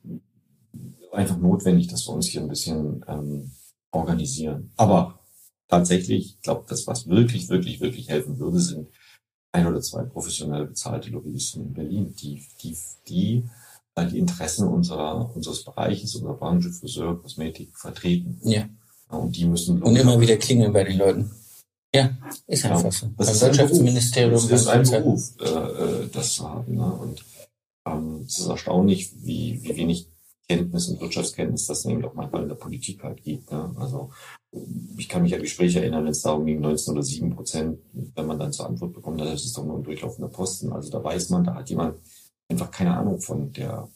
einfach 1.13 1.39
notwendig, 1.39 1.87
dass 1.87 2.09
wir 2.09 2.15
uns 2.15 2.27
hier 2.27 2.41
ein 2.41 2.49
bisschen 2.49 3.05
ähm, 3.07 3.53
organisieren. 3.93 4.73
Aber 4.77 5.21
tatsächlich, 5.69 6.37
ich 6.37 6.41
glaube, 6.41 6.65
das, 6.69 6.87
was 6.87 7.09
wirklich, 7.09 7.49
wirklich, 7.49 7.81
wirklich 7.81 8.09
helfen 8.09 8.39
würde, 8.39 8.61
sind 8.61 8.89
ein 9.53 9.67
oder 9.67 9.81
zwei 9.81 10.03
professionell 10.03 10.67
bezahlte 10.67 11.11
Lobbyisten 11.11 11.67
in 11.67 11.73
Berlin, 11.73 12.15
die, 12.17 12.47
die, 12.63 12.77
die 13.09 13.45
äh, 13.97 14.07
die 14.07 14.19
Interessen 14.19 14.69
unserer, 14.69 15.35
unseres 15.35 15.65
Bereiches, 15.65 16.15
unserer 16.15 16.35
Branche, 16.35 16.71
Friseur, 16.71 17.21
Kosmetik 17.21 17.77
vertreten. 17.77 18.39
Ja. 18.45 18.69
Und 19.09 19.37
die 19.37 19.47
müssen. 19.47 19.83
Und 19.83 19.97
immer 19.97 20.21
wieder 20.21 20.37
klingeln 20.37 20.73
bei 20.73 20.85
den 20.85 20.99
Leuten. 20.99 21.31
Ja, 21.95 22.11
ist 22.47 22.65
einfach 22.65 22.85
ja, 22.85 22.91
so. 22.91 23.07
Das 23.17 23.41
Beim 23.41 23.49
Wirtschaftsministerium. 23.49 24.33
Das 24.35 24.51
ist 24.51 24.67
ein 24.67 24.83
Beruf, 24.83 25.33
äh, 25.41 25.45
äh, 25.45 26.09
das 26.13 26.35
zu 26.35 26.49
haben. 26.49 26.75
Ne? 26.75 26.93
Und 26.93 27.25
ähm, 27.87 28.25
es 28.27 28.39
ist 28.39 28.49
erstaunlich, 28.49 29.13
wie, 29.23 29.63
wie 29.63 29.77
wenig 29.77 30.09
Kenntnis 30.49 30.89
und 30.89 31.01
Wirtschaftskenntnis 31.01 31.67
das 31.67 31.85
nämlich 31.85 32.07
auch 32.07 32.15
manchmal 32.15 32.43
in 32.43 32.49
der 32.49 32.57
Politik 32.57 33.03
halt 33.03 33.23
gibt. 33.23 33.51
Ne? 33.51 33.75
Also 33.79 34.11
ich 34.97 35.09
kann 35.09 35.23
mich 35.23 35.35
an 35.35 35.43
Gespräche 35.43 35.81
erinnern, 35.81 36.05
wenn 36.05 36.13
es 36.13 36.23
darum 36.23 36.47
ging, 36.47 36.61
19 36.61 36.95
oder 36.95 37.03
7 37.03 37.35
Prozent, 37.35 37.79
wenn 38.15 38.27
man 38.27 38.39
dann 38.39 38.53
zur 38.53 38.67
Antwort 38.67 38.95
bekommt, 38.95 39.21
das 39.21 39.45
ist 39.45 39.57
doch 39.57 39.65
nur 39.65 39.79
ein 39.79 39.85
durchlaufender 39.85 40.29
Posten. 40.29 40.73
Also 40.73 40.91
da 40.91 41.03
weiß 41.03 41.31
man, 41.31 41.45
da 41.45 41.55
hat 41.55 41.69
jemand 41.69 41.99
einfach 42.49 42.71
keine 42.71 42.97
Ahnung 42.97 43.21
von 43.21 43.53
der 43.53 43.89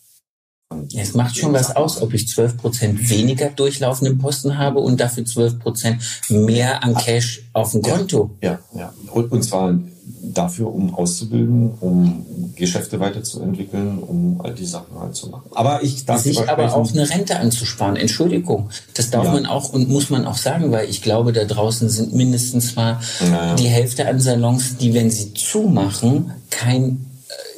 ja, 0.88 1.02
es 1.02 1.14
macht 1.14 1.36
schon 1.36 1.52
was 1.52 1.74
aus, 1.74 2.00
ob 2.00 2.14
ich 2.14 2.28
12 2.28 2.56
Prozent 2.56 3.10
weniger 3.10 3.50
durchlaufenden 3.50 4.18
Posten 4.18 4.56
habe 4.56 4.78
und 4.78 5.00
dafür 5.00 5.24
12 5.24 5.58
Prozent 5.58 6.02
mehr 6.28 6.84
an 6.84 6.94
Cash 6.94 7.50
auf 7.52 7.72
dem 7.72 7.82
Konto. 7.82 8.36
Ja, 8.40 8.60
ja. 8.74 8.94
Und, 9.12 9.32
und 9.32 9.42
zwar 9.42 9.76
dafür, 10.22 10.74
um 10.74 10.94
auszubilden, 10.94 11.72
um 11.80 12.26
Geschäfte 12.56 13.00
weiterzuentwickeln, 13.00 13.98
um 13.98 14.40
all 14.42 14.54
die 14.54 14.66
Sachen 14.66 14.98
halt 14.98 15.14
zu 15.14 15.28
machen. 15.28 15.50
Aber 15.54 15.82
ich 15.82 16.04
darf 16.04 16.20
sich 16.20 16.48
aber 16.48 16.74
auch 16.74 16.90
eine 16.92 17.08
Rente 17.08 17.38
anzusparen. 17.38 17.96
Entschuldigung, 17.96 18.70
das 18.94 19.10
darf 19.10 19.24
ja. 19.24 19.32
man 19.32 19.46
auch 19.46 19.72
und 19.72 19.88
muss 19.88 20.10
man 20.10 20.26
auch 20.26 20.36
sagen, 20.36 20.70
weil 20.72 20.88
ich 20.88 21.02
glaube, 21.02 21.32
da 21.32 21.44
draußen 21.44 21.88
sind 21.88 22.14
mindestens 22.14 22.76
mal 22.76 22.98
ja, 23.20 23.54
die 23.54 23.68
Hälfte 23.68 24.06
an 24.06 24.20
Salons, 24.20 24.76
die, 24.76 24.94
wenn 24.94 25.10
sie 25.10 25.34
zumachen, 25.34 26.32
kein 26.50 27.09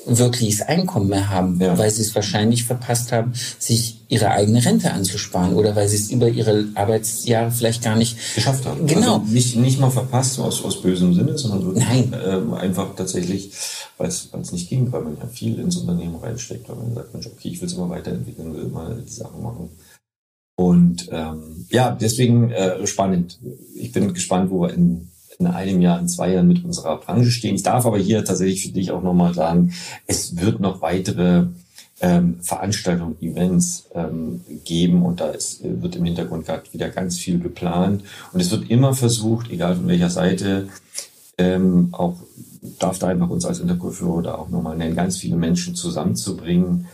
wirkliches 0.06 0.62
Einkommen 0.62 1.08
mehr 1.08 1.28
haben, 1.30 1.60
ja. 1.60 1.76
weil 1.78 1.90
sie 1.90 2.02
es 2.02 2.14
wahrscheinlich 2.14 2.64
verpasst 2.64 3.12
haben, 3.12 3.32
sich 3.58 4.00
ihre 4.08 4.30
eigene 4.30 4.64
Rente 4.64 4.92
anzusparen 4.92 5.54
oder 5.54 5.76
weil 5.76 5.88
sie 5.88 5.96
es 5.96 6.10
über 6.10 6.28
ihre 6.28 6.66
Arbeitsjahre 6.74 7.50
vielleicht 7.50 7.82
gar 7.82 7.96
nicht 7.96 8.16
geschafft 8.34 8.66
haben. 8.66 8.86
Genau. 8.86 9.20
Also 9.20 9.32
nicht, 9.32 9.56
nicht 9.56 9.80
mal 9.80 9.90
verpasst 9.90 10.38
aus, 10.38 10.64
aus 10.64 10.82
bösem 10.82 11.14
Sinne, 11.14 11.38
sondern 11.38 11.64
wirklich 11.64 11.84
Nein. 11.84 12.14
Ähm, 12.24 12.54
einfach 12.54 12.94
tatsächlich, 12.96 13.52
weil 13.96 14.08
es 14.08 14.30
nicht 14.52 14.68
ging, 14.68 14.90
weil 14.92 15.02
man 15.02 15.16
ja 15.18 15.26
viel 15.26 15.58
ins 15.58 15.76
Unternehmen 15.76 16.16
reinsteckt, 16.16 16.68
weil 16.68 16.76
man 16.76 16.94
sagt, 16.94 17.14
Mensch, 17.14 17.26
okay, 17.26 17.48
ich 17.48 17.60
will 17.60 17.68
es 17.68 17.74
immer 17.74 17.88
weiterentwickeln, 17.88 18.54
will 18.54 18.66
mal 18.66 19.02
die 19.06 19.12
Sachen 19.12 19.42
machen. 19.42 19.70
Und 20.56 21.08
ähm, 21.10 21.66
ja, 21.70 21.96
deswegen 21.98 22.50
äh, 22.50 22.86
spannend. 22.86 23.38
Ich 23.74 23.92
bin 23.92 24.12
gespannt, 24.12 24.50
wo 24.50 24.62
wir 24.62 24.74
in 24.74 25.11
in 25.38 25.46
einem 25.46 25.80
Jahr, 25.80 25.98
in 25.98 26.08
zwei 26.08 26.32
Jahren 26.32 26.48
mit 26.48 26.64
unserer 26.64 26.98
Branche 26.98 27.30
stehen. 27.30 27.54
Ich 27.54 27.62
darf 27.62 27.86
aber 27.86 27.98
hier 27.98 28.24
tatsächlich 28.24 28.66
für 28.66 28.72
dich 28.72 28.90
auch 28.90 29.02
nochmal 29.02 29.34
sagen, 29.34 29.72
es 30.06 30.40
wird 30.40 30.60
noch 30.60 30.82
weitere 30.82 31.46
ähm, 32.00 32.40
Veranstaltungen, 32.42 33.16
Events 33.20 33.88
ähm, 33.94 34.40
geben 34.64 35.04
und 35.04 35.20
da 35.20 35.30
ist, 35.30 35.62
wird 35.62 35.96
im 35.96 36.04
Hintergrund 36.04 36.46
gerade 36.46 36.72
wieder 36.72 36.88
ganz 36.88 37.18
viel 37.18 37.38
geplant 37.38 38.02
und 38.32 38.40
es 38.40 38.50
wird 38.50 38.68
immer 38.70 38.94
versucht, 38.94 39.50
egal 39.50 39.76
von 39.76 39.86
welcher 39.86 40.10
Seite, 40.10 40.68
ähm, 41.38 41.88
auch 41.92 42.16
darf 42.78 42.98
da 42.98 43.08
einfach 43.08 43.30
uns 43.30 43.44
als 43.44 43.60
Interkultur 43.60 44.22
da 44.22 44.34
auch 44.34 44.48
nochmal 44.48 44.76
nennen, 44.76 44.96
ganz 44.96 45.16
viele 45.16 45.36
Menschen 45.36 45.74
zusammenzubringen 45.74 46.86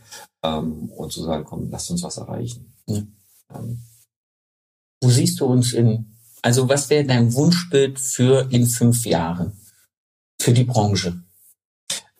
ähm, 0.42 0.90
und 0.96 1.12
zu 1.12 1.24
sagen, 1.24 1.44
komm, 1.44 1.70
lasst 1.70 1.90
uns 1.90 2.02
was 2.02 2.18
erreichen. 2.18 2.72
Ja. 2.86 3.02
Ähm. 3.54 3.80
Wo 5.00 5.08
siehst 5.10 5.40
du 5.40 5.46
uns 5.46 5.72
in 5.72 6.17
also 6.42 6.68
was 6.68 6.90
wäre 6.90 7.04
dein 7.04 7.34
Wunschbild 7.34 7.98
für 7.98 8.48
in 8.50 8.66
fünf 8.66 9.04
Jahren 9.06 9.52
für 10.40 10.52
die 10.52 10.64
Branche? 10.64 11.22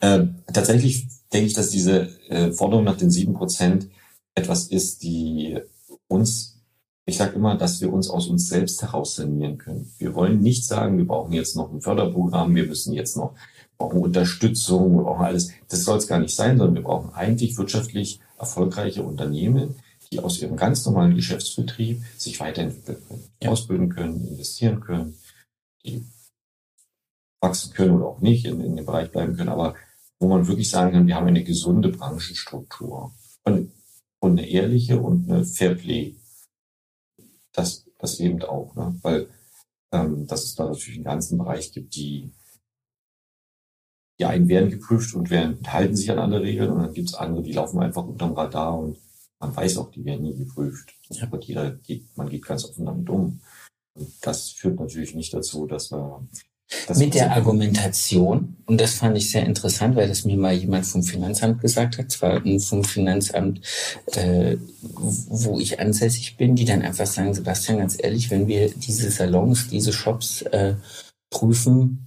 Äh, 0.01 0.27
tatsächlich 0.53 1.07
denke 1.33 1.47
ich, 1.47 1.55
dass 1.55 1.71
diese 1.71 2.09
äh, 2.29 2.53
Forderung 2.53 2.85
nach 2.85 2.97
den 2.97 3.11
sieben 3.11 3.35
Prozent 3.35 3.89
etwas 4.35 4.69
ist, 4.69 5.03
die 5.03 5.59
uns, 6.07 6.61
ich 7.05 7.17
sage 7.17 7.35
immer, 7.35 7.57
dass 7.57 7.81
wir 7.81 7.93
uns 7.93 8.09
aus 8.09 8.29
uns 8.29 8.49
selbst 8.49 8.81
heraus 8.83 9.17
sanieren 9.17 9.59
können. 9.59 9.93
Wir 9.99 10.15
wollen 10.15 10.41
nicht 10.41 10.65
sagen, 10.67 10.99
wir 10.99 11.07
brauchen 11.07 11.33
jetzt 11.33 11.57
noch 11.57 11.73
ein 11.73 11.81
Förderprogramm, 11.81 12.55
wir 12.55 12.67
müssen 12.67 12.93
jetzt 12.93 13.17
noch 13.17 13.35
brauchen 13.79 14.01
Unterstützung, 14.01 14.97
wir 14.97 15.05
brauchen 15.05 15.25
alles. 15.25 15.51
Das 15.69 15.85
soll 15.85 15.99
es 15.99 16.09
gar 16.09 16.19
nicht 16.19 16.35
sein, 16.35 16.59
sondern 16.59 16.75
wir 16.75 16.83
brauchen 16.83 17.15
eigentlich 17.15 17.57
wirtschaftlich 17.57 18.21
erfolgreiche 18.39 19.03
Unternehmen, 19.03 19.77
die 20.11 20.21
aus 20.21 20.40
ihrem 20.40 20.57
ganz 20.57 20.85
normalen 20.87 21.14
Geschäftsbetrieb 21.14 22.03
sich 22.16 22.40
weiterentwickeln 22.40 23.07
können, 23.07 23.25
ja. 23.42 23.51
ausbilden 23.51 23.88
können, 23.90 24.29
investieren 24.29 24.81
können, 24.81 25.18
die 25.85 26.05
wachsen 27.40 27.73
können 27.73 27.92
oder 27.92 28.07
auch 28.07 28.21
nicht, 28.21 28.44
in, 28.44 28.61
in 28.61 28.77
dem 28.77 28.87
Bereich 28.87 29.11
bleiben 29.11 29.37
können, 29.37 29.51
aber 29.51 29.75
wo 30.18 30.29
man 30.29 30.47
wirklich 30.49 30.71
sagen 30.71 30.92
kann, 30.92 31.07
wir 31.07 31.14
haben 31.14 31.29
eine 31.29 31.44
gesunde 31.44 31.90
Branchenstruktur 31.90 33.12
und, 33.44 33.73
und 34.21 34.33
eine 34.33 34.49
ehrliche 34.49 35.01
und 35.01 35.31
eine 35.31 35.44
Fairplay. 35.44 36.16
Das, 37.53 37.87
das 37.99 38.18
eben 38.21 38.42
auch, 38.42 38.75
ne? 38.75 38.99
weil 39.03 39.29
ähm, 39.92 40.27
dass 40.27 40.44
es 40.44 40.55
da 40.55 40.66
natürlich 40.66 40.97
einen 40.97 41.05
ganzen 41.05 41.38
Bereich 41.38 41.73
gibt, 41.73 41.94
die 41.94 42.31
die 44.18 44.25
einen 44.25 44.49
werden 44.49 44.71
geprüft 44.71 45.14
und 45.14 45.31
werden, 45.31 45.61
halten 45.66 45.94
sich 45.94 46.11
an 46.11 46.18
alle 46.18 46.40
Regeln 46.40 46.73
und 46.73 46.83
dann 46.83 46.92
gibt 46.92 47.09
es 47.09 47.14
andere, 47.14 47.42
die 47.42 47.53
laufen 47.53 47.81
einfach 47.81 48.05
unterm 48.05 48.33
Radar 48.33 48.77
und 48.77 48.99
man 49.40 49.55
weiß 49.55 49.79
auch, 49.79 49.90
die 49.90 50.05
werden 50.05 50.24
nie 50.24 50.37
geprüft. 50.37 50.94
Ja. 51.11 51.28
Und 51.30 51.45
jeder 51.45 51.70
geht, 51.70 52.16
man 52.16 52.28
geht 52.28 52.45
ganz 52.45 52.64
offen 52.64 52.86
damit 52.86 53.09
um. 53.09 53.41
Und 53.95 54.12
das 54.20 54.51
führt 54.51 54.78
natürlich 54.78 55.14
nicht 55.14 55.32
dazu, 55.34 55.66
dass 55.66 55.91
wir 55.91 56.26
das 56.86 56.99
mit 56.99 57.14
der 57.14 57.32
Argumentation, 57.32 58.57
und 58.66 58.78
das 58.78 58.95
fand 58.95 59.16
ich 59.16 59.30
sehr 59.30 59.47
interessant, 59.47 59.97
weil 59.97 60.07
das 60.07 60.26
mir 60.26 60.36
mal 60.36 60.53
jemand 60.53 60.84
vom 60.84 61.03
Finanzamt 61.03 61.62
gesagt 61.62 61.97
hat, 61.97 62.11
zwar 62.11 62.43
vom 62.59 62.84
Finanzamt, 62.84 63.62
äh, 64.14 64.59
wo 64.82 65.59
ich 65.59 65.80
ansässig 65.80 66.36
bin, 66.36 66.57
die 66.57 66.66
dann 66.66 66.82
einfach 66.82 67.07
sagen, 67.07 67.32
Sebastian, 67.32 67.78
ganz 67.78 67.97
ehrlich, 67.99 68.30
wenn 68.30 68.49
wir 68.49 68.70
diese 68.70 69.11
Salons, 69.11 69.68
diese 69.68 69.95
Shops 69.95 70.43
äh, 70.43 70.74
prüfen, 71.30 72.07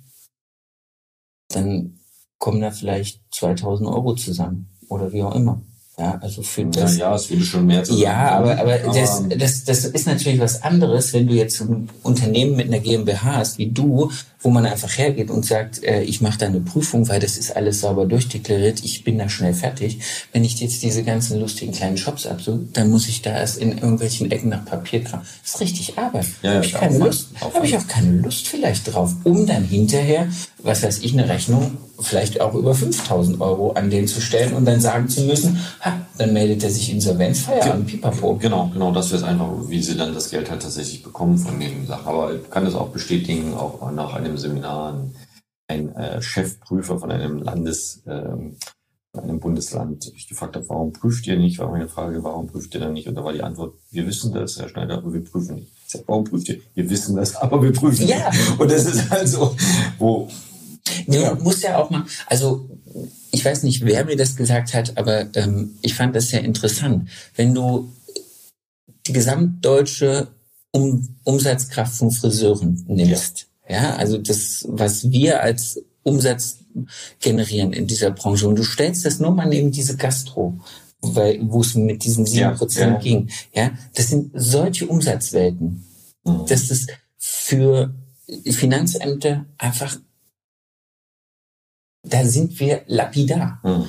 dann 1.50 2.00
kommen 2.38 2.62
da 2.62 2.70
vielleicht 2.70 3.22
2000 3.34 3.90
Euro 3.90 4.14
zusammen 4.14 4.70
oder 4.90 5.12
wie 5.12 5.24
auch 5.24 5.36
immer. 5.36 5.62
Ja, 6.02 6.18
also 6.20 6.42
für 6.42 6.66
das. 6.66 6.98
Ja, 6.98 7.10
ja, 7.10 7.16
es 7.16 7.30
würde 7.30 7.44
schon 7.44 7.68
mehr 7.68 7.84
zu 7.84 7.96
Ja, 7.96 8.32
aber, 8.32 8.58
aber, 8.58 8.74
aber 8.74 8.94
das, 8.94 9.24
das, 9.38 9.64
das 9.66 9.86
ist 9.86 10.08
natürlich 10.08 10.40
was 10.40 10.64
anderes, 10.64 11.14
wenn 11.14 11.28
du 11.28 11.36
jetzt 11.36 11.62
ein 11.62 11.90
Unternehmen 12.02 12.56
mit 12.56 12.68
einer 12.68 12.80
GmbH 12.80 13.36
hast, 13.36 13.60
wie 13.60 13.68
du, 13.68 14.12
wo 14.40 14.50
man 14.50 14.66
einfach 14.66 14.98
hergeht 14.98 15.30
und 15.30 15.46
sagt, 15.46 15.84
äh, 15.84 16.02
ich 16.02 16.22
mache 16.22 16.40
da 16.40 16.48
eine 16.48 16.60
Prüfung, 16.60 17.08
weil 17.08 17.20
das 17.20 17.38
ist 17.38 17.56
alles 17.56 17.82
sauber 17.82 18.08
durchdeklariert, 18.08 18.84
ich 18.84 19.04
bin 19.04 19.20
da 19.20 19.30
schnell 19.30 19.54
fertig. 19.54 20.00
Wenn 20.34 20.44
ich 20.44 20.60
jetzt 20.60 20.82
diese 20.82 21.04
ganzen 21.04 21.40
lustigen 21.40 21.72
kleinen 21.72 21.98
Shops 21.98 22.26
absuche, 22.26 22.62
dann 22.74 22.90
muss 22.90 23.08
ich 23.08 23.22
da 23.22 23.38
erst 23.38 23.60
in 23.60 23.74
irgendwelchen 23.74 24.32
Ecken 24.32 24.50
nach 24.50 24.66
Papier 24.66 25.04
kramen. 25.04 25.26
Das 25.44 25.54
ist 25.54 25.62
richtig 25.62 26.00
Arbeit. 26.00 26.26
Ja, 26.42 26.56
habe 26.56 26.66
ich 26.66 26.74
keine 26.74 26.98
Lust. 26.98 27.30
Habe 27.40 27.66
ich 27.66 27.78
auch 27.78 27.88
keine 27.88 28.18
Lust 28.18 28.48
vielleicht 28.48 28.92
drauf, 28.92 29.14
um 29.24 29.46
dann 29.46 29.66
hinterher 29.66 30.28
was 30.64 30.84
weiß 30.84 31.00
ich, 31.00 31.14
eine 31.14 31.28
Rechnung, 31.28 31.78
vielleicht 32.00 32.42
auch 32.42 32.54
über 32.56 32.74
5000 32.76 33.42
Euro 33.42 33.72
an 33.72 33.90
den 33.90 34.08
zu 34.08 34.22
stellen 34.22 34.54
und 34.54 34.66
dann 34.66 34.80
sagen 34.80 35.08
zu 35.10 35.22
müssen, 35.22 35.60
ha, 35.82 36.06
dann 36.18 36.34
meldet 36.34 36.64
er 36.64 36.70
sich 36.70 36.92
Insolvenz, 36.92 37.42
Feierabend, 37.42 37.88
pipapo. 37.88 38.36
Genau, 38.38 38.70
genau, 38.74 38.92
das 38.92 39.12
wäre 39.12 39.26
einfach, 39.26 39.50
wie 39.68 39.82
sie 39.82 39.98
dann 39.98 40.14
das 40.14 40.30
Geld 40.30 40.50
halt 40.50 40.62
tatsächlich 40.62 41.04
bekommen 41.04 41.38
von 41.38 41.60
den 41.60 41.86
Sachen. 41.88 42.08
Aber 42.08 42.34
ich 42.36 42.50
kann 42.50 42.66
das 42.66 42.76
auch 42.76 42.90
bestätigen, 42.90 43.54
auch 43.54 43.92
nach 43.92 44.14
einem 44.14 44.38
Seminar, 44.38 45.00
ein 45.68 45.96
äh, 45.96 46.22
Chefprüfer 46.22 47.00
von 47.00 47.12
einem 47.12 47.40
Landes, 47.40 48.04
ähm, 48.08 48.58
einem 49.14 49.40
Bundesland 49.40 50.12
ich 50.16 50.28
gefragt 50.30 50.56
habe, 50.56 50.68
warum 50.70 50.94
prüft 50.94 51.28
ihr 51.28 51.38
nicht? 51.38 51.60
War 51.60 51.70
meine 51.70 51.90
Frage, 51.90 52.24
warum 52.24 52.48
prüft 52.48 52.74
ihr 52.74 52.80
dann 52.80 52.94
nicht? 52.94 53.08
Und 53.08 53.16
da 53.16 53.24
war 53.24 53.34
die 53.34 53.44
Antwort, 53.44 53.74
wir 53.92 54.08
wissen 54.08 54.34
das, 54.34 54.58
Herr 54.58 54.70
Schneider, 54.70 55.00
aber 55.00 55.14
wir 55.14 55.24
prüfen 55.24 55.56
nicht. 55.56 55.72
Warum 56.08 56.24
prüft 56.24 56.48
ihr? 56.50 56.60
Wir 56.74 56.90
wissen 56.90 57.16
das, 57.18 57.36
aber 57.42 57.62
wir 57.62 57.74
prüfen 57.74 58.08
Ja. 58.08 58.30
nicht. 58.30 58.60
Und 58.60 58.72
das 58.72 58.86
ist 58.86 59.10
halt 59.10 59.28
so, 59.28 59.56
wo, 60.00 60.30
Ja. 61.08 61.36
musst 61.36 61.64
ja 61.64 61.78
auch 61.78 61.90
mal, 61.90 62.06
also 62.28 62.70
ich 63.32 63.44
weiß 63.44 63.64
nicht, 63.64 63.86
wer 63.86 64.06
mir 64.06 64.16
das 64.18 64.36
gesagt 64.36 64.74
hat, 64.74 64.98
aber 64.98 65.34
ähm, 65.36 65.76
ich 65.82 65.94
fand 65.94 66.16
das 66.16 66.30
sehr 66.30 66.44
interessant. 66.44 67.10
Wenn 67.36 67.54
du 67.54 67.92
die 69.08 69.14
gesamtdeutsche 69.14 70.28
um, 70.72 71.16
Umsatzkraft 71.24 71.96
von 71.96 72.12
Friseuren 72.12 72.84
nimmst, 72.88 73.48
ja. 73.68 73.96
also 73.96 74.18
das, 74.18 74.66
was 74.68 75.10
wir 75.12 75.42
als 75.42 75.82
Umsatz 76.04 76.58
generieren 77.20 77.74
in 77.74 77.88
dieser 77.88 78.12
Branche 78.12 78.48
und 78.48 78.58
du 78.58 78.64
stellst 78.64 79.06
das 79.06 79.20
nur 79.20 79.32
mal 79.32 79.48
neben 79.48 79.72
diese 79.72 79.98
Gastro, 79.98 80.60
weil, 81.02 81.40
wo 81.44 81.62
es 81.62 81.76
mit 81.76 82.04
diesen 82.04 82.26
sieben 82.26 82.42
Ja, 82.42 82.52
Prozent 82.52 82.94
ja. 82.94 83.00
ging, 83.00 83.30
ja, 83.54 83.72
das 83.94 84.10
sind 84.10 84.32
solche 84.34 84.88
Umsatzwelten 84.88 85.86
Mhm. 86.24 86.46
dass 86.48 86.70
es 86.70 86.88
für 87.18 87.94
Finanzämter 88.46 89.46
einfach, 89.58 89.98
da 92.14 92.26
sind 92.26 92.60
wir 92.60 92.82
lapidar. 92.88 93.60
Mhm. 93.64 93.86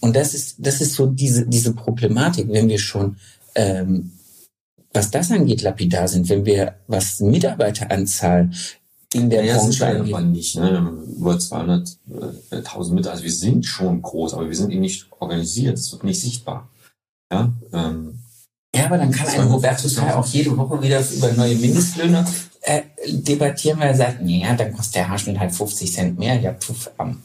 Und 0.00 0.14
das 0.16 0.34
ist, 0.34 0.56
das 0.58 0.80
ist 0.80 0.94
so 0.94 1.06
diese, 1.06 1.46
diese 1.46 1.72
Problematik, 1.72 2.48
wenn 2.50 2.68
wir 2.68 2.78
schon, 2.78 3.16
ähm, 3.54 4.12
was 4.92 5.10
das 5.10 5.30
angeht, 5.30 5.62
lapidar 5.62 6.06
sind, 6.08 6.28
wenn 6.28 6.44
wir, 6.44 6.74
was 6.86 7.20
Mitarbeiteranzahl 7.20 8.50
in 9.14 9.30
der 9.30 9.42
Naja, 9.42 9.54
sind 9.60 9.78
Branche 9.78 9.80
wir 9.80 10.00
angeht. 10.00 10.14
aber 10.14 10.22
nicht. 10.24 10.56
Ne? 10.56 10.70
Wir 10.70 10.78
haben 10.78 11.02
Über 11.16 11.34
200.000 11.36 11.96
Mitarbeiter. 12.50 13.10
Also 13.12 13.24
wir 13.24 13.32
sind 13.32 13.64
schon 13.64 14.02
groß, 14.02 14.34
aber 14.34 14.48
wir 14.48 14.56
sind 14.56 14.70
eben 14.70 14.80
nicht 14.82 15.06
organisiert. 15.18 15.78
Es 15.78 15.92
wird 15.92 16.04
nicht 16.04 16.20
sichtbar. 16.20 16.68
Ja, 17.32 17.52
ähm, 17.72 18.18
Ja, 18.74 18.86
aber 18.86 18.98
dann 18.98 19.10
kann 19.12 19.28
ein 19.28 19.46
Robertus 19.48 19.94
Teil 19.94 20.12
auch 20.12 20.26
jede 20.26 20.56
Woche 20.56 20.82
wieder 20.82 21.02
über 21.16 21.32
neue 21.32 21.54
Mindestlöhne 21.56 22.24
äh, 22.66 22.80
debattieren, 23.08 23.78
weil 23.78 23.88
er 23.88 23.94
sagt, 23.96 24.18
ja, 24.24 24.54
dann 24.54 24.72
kostet 24.74 24.94
der 24.96 25.08
Haarschnitt 25.08 25.38
halt 25.38 25.52
50 25.52 25.92
Cent 25.92 26.18
mehr. 26.18 26.40
Ja, 26.40 26.52
puff, 26.52 26.90
am. 26.96 27.20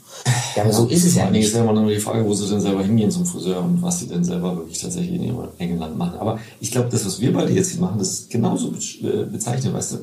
Ja, 0.55 0.63
aber 0.63 0.73
so 0.73 0.85
ist 0.87 1.05
es 1.05 1.15
ja 1.15 1.29
nicht. 1.29 1.45
ist 1.47 1.55
ja 1.55 1.61
immer 1.61 1.71
nur 1.73 1.89
die 1.89 1.99
Frage, 1.99 2.25
wo 2.25 2.33
sie 2.33 2.47
denn 2.49 2.59
selber 2.59 2.83
hingehen 2.83 3.09
zum 3.09 3.25
Friseur 3.25 3.63
und 3.63 3.81
was 3.81 3.99
sie 3.99 4.07
denn 4.07 4.23
selber 4.23 4.55
wirklich 4.57 4.79
tatsächlich 4.81 5.15
in 5.15 5.23
ihrem 5.23 5.47
eigenen 5.57 5.79
Land 5.79 5.97
machen. 5.97 6.19
Aber 6.19 6.39
ich 6.59 6.71
glaube, 6.71 6.89
das, 6.91 7.05
was 7.05 7.21
wir 7.21 7.31
beide 7.31 7.53
jetzt 7.53 7.71
hier 7.71 7.79
machen, 7.79 7.97
das 7.99 8.09
ist 8.11 8.29
genauso 8.29 8.71
be- 9.01 9.27
bezeichnet, 9.31 9.73
weißt 9.73 9.93
du, 9.93 9.97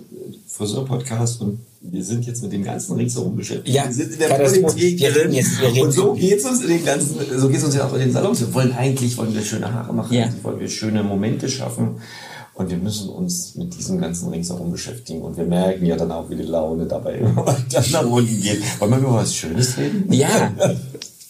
Friseur-Podcast 0.49 1.41
und 1.43 1.61
wir 1.83 2.03
sind 2.03 2.27
jetzt 2.27 2.43
mit 2.43 2.53
dem 2.53 2.65
ganzen 2.65 2.97
ringsherum 2.97 3.37
beschäftigt. 3.37 3.69
Ja, 3.77 3.85
wir 3.87 3.93
sind 3.93 4.13
in 4.15 4.19
der. 4.19 4.29
Politik 4.29 4.99
Wir 5.01 5.13
drin. 5.13 5.33
jetzt- 5.33 5.61
wir 5.61 5.83
und 5.85 5.93
so 5.93 6.15
geht's 6.15 6.45
uns 6.45 6.63
in 6.63 6.69
den 6.69 6.85
ganzen, 6.85 7.17
so 7.39 7.49
geht's 7.49 7.63
uns 7.65 7.75
ja 7.75 7.87
auch 7.87 7.93
in 7.93 8.01
den 8.01 8.13
Salons. 8.13 8.41
Wir 8.41 8.55
wollen 8.55 8.73
eigentlich, 8.73 9.17
wollen 9.19 9.35
wir 9.35 9.43
schöne 9.43 9.73
Haare 9.73 9.93
machen, 9.93 10.15
Ja. 10.15 10.29
wollen 10.43 10.59
wir 10.59 10.69
schöne 10.69 11.03
Momente 11.03 11.49
schaffen. 11.49 11.97
Und 12.57 12.71
wir 12.71 12.79
müssen 12.79 13.11
uns 13.11 13.55
mit 13.55 13.77
diesem 13.77 14.01
ganzen 14.01 14.31
Ringsherum 14.31 14.73
beschäftigen. 14.73 15.21
Und 15.21 15.37
wir 15.37 15.45
merken 15.45 15.85
ja 15.85 15.95
dann 15.95 16.11
auch, 16.11 16.31
wie 16.31 16.37
die 16.37 16.43
Laune 16.43 16.87
dabei 16.87 17.15
immer 17.19 17.47
weiter 17.47 17.85
nach 17.93 18.07
unten 18.07 18.41
geht. 18.41 18.63
Wollen 18.81 18.93
wir 18.93 18.99
über 18.99 19.15
was 19.15 19.35
Schönes 19.35 19.77
reden? 19.77 20.11
Ja, 20.11 20.53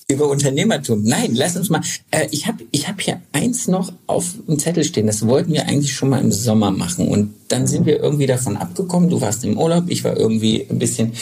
über 0.09 0.29
Unternehmertum. 0.29 1.03
Nein, 1.03 1.35
lass 1.35 1.57
uns 1.57 1.69
mal. 1.69 1.81
Äh, 2.13 2.29
ich 2.31 2.47
habe 2.47 2.63
ich 2.71 2.89
hab 2.89 3.01
hier 3.01 3.21
eins 3.33 3.67
noch 3.67 3.93
auf 4.07 4.35
dem 4.47 4.61
Zettel 4.61 4.85
stehen. 4.85 5.09
Das 5.09 5.27
wollten 5.27 5.53
wir 5.53 5.67
eigentlich 5.67 5.95
schon 5.95 6.11
mal 6.11 6.21
im 6.21 6.31
Sommer 6.31 6.71
machen. 6.71 7.09
Und 7.09 7.35
dann 7.49 7.67
sind 7.67 7.87
wir 7.87 8.01
irgendwie 8.01 8.27
davon 8.27 8.57
abgekommen. 8.57 9.11
Du 9.11 9.21
warst 9.21 9.45
im 9.45 9.59
Urlaub, 9.59 9.87
ich 9.89 10.05
war 10.05 10.17
irgendwie 10.17 10.65
ein 10.71 10.79
bisschen. 10.79 11.13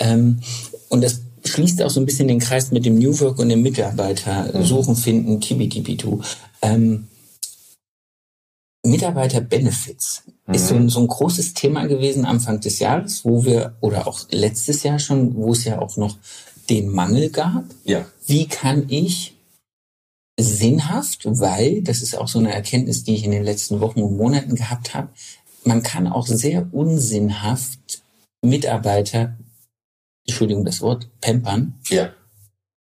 Ähm, 0.00 0.40
und 0.88 1.04
das 1.04 1.20
schließt 1.44 1.82
auch 1.82 1.90
so 1.90 2.00
ein 2.00 2.06
bisschen 2.06 2.26
den 2.26 2.40
Kreis 2.40 2.72
mit 2.72 2.84
dem 2.84 2.96
New 2.98 3.18
Work 3.20 3.38
und 3.38 3.48
dem 3.48 3.62
Mitarbeiter 3.62 4.64
suchen, 4.64 4.96
finden, 4.96 5.40
tibi-tibi-tu. 5.40 6.20
Ähm, 6.62 7.06
Mitarbeiter-Benefits 8.84 10.24
ist 10.52 10.68
so 10.68 10.74
ein, 10.74 10.88
so 10.88 11.00
ein 11.00 11.06
großes 11.06 11.54
Thema 11.54 11.86
gewesen 11.86 12.24
Anfang 12.24 12.60
des 12.60 12.80
Jahres, 12.80 13.24
wo 13.24 13.44
wir, 13.44 13.76
oder 13.80 14.06
auch 14.08 14.26
letztes 14.30 14.82
Jahr 14.82 14.98
schon, 14.98 15.36
wo 15.36 15.52
es 15.52 15.64
ja 15.64 15.80
auch 15.80 15.96
noch 15.96 16.16
den 16.68 16.88
Mangel 16.88 17.30
gab. 17.30 17.64
Ja. 17.84 18.06
Wie 18.26 18.46
kann 18.48 18.86
ich 18.88 19.34
sinnhaft, 20.38 21.20
weil, 21.24 21.82
das 21.82 22.02
ist 22.02 22.16
auch 22.16 22.28
so 22.28 22.38
eine 22.38 22.52
Erkenntnis, 22.52 23.04
die 23.04 23.14
ich 23.14 23.24
in 23.24 23.30
den 23.30 23.44
letzten 23.44 23.80
Wochen 23.80 24.02
und 24.02 24.16
Monaten 24.16 24.56
gehabt 24.56 24.94
habe, 24.94 25.08
man 25.64 25.82
kann 25.82 26.08
auch 26.08 26.26
sehr 26.26 26.68
unsinnhaft 26.72 28.02
Mitarbeiter, 28.42 29.36
Entschuldigung 30.26 30.64
das 30.64 30.80
Wort, 30.80 31.08
pampern 31.20 31.74
Ja. 31.88 32.12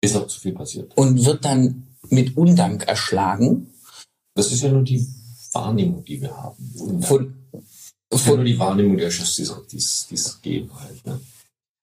Ist 0.01 0.16
auch 0.16 0.26
zu 0.26 0.41
viel 0.41 0.53
passiert. 0.53 0.97
und 0.97 1.24
wird 1.24 1.45
dann 1.45 1.89
mit 2.09 2.37
Undank 2.37 2.87
erschlagen 2.87 3.72
Das 4.35 4.53
ist 4.53 4.62
ja 4.62 4.70
nur 4.70 4.82
die 4.82 5.07
Wahrnehmung, 5.55 6.05
die 6.05 6.20
wir 6.20 6.36
haben. 6.36 6.72
Und 6.78 7.05
von, 7.07 7.34
ja 7.52 7.61
nur 8.11 8.18
von 8.20 8.44
die 8.44 8.59
Wahrnehmung 8.59 8.96
der 8.96 9.11
Chefs, 9.11 9.36
die 9.36 9.42
es- 9.76 10.40
geben 10.42 10.70
halt. 10.78 11.07
Ne? 11.07 11.20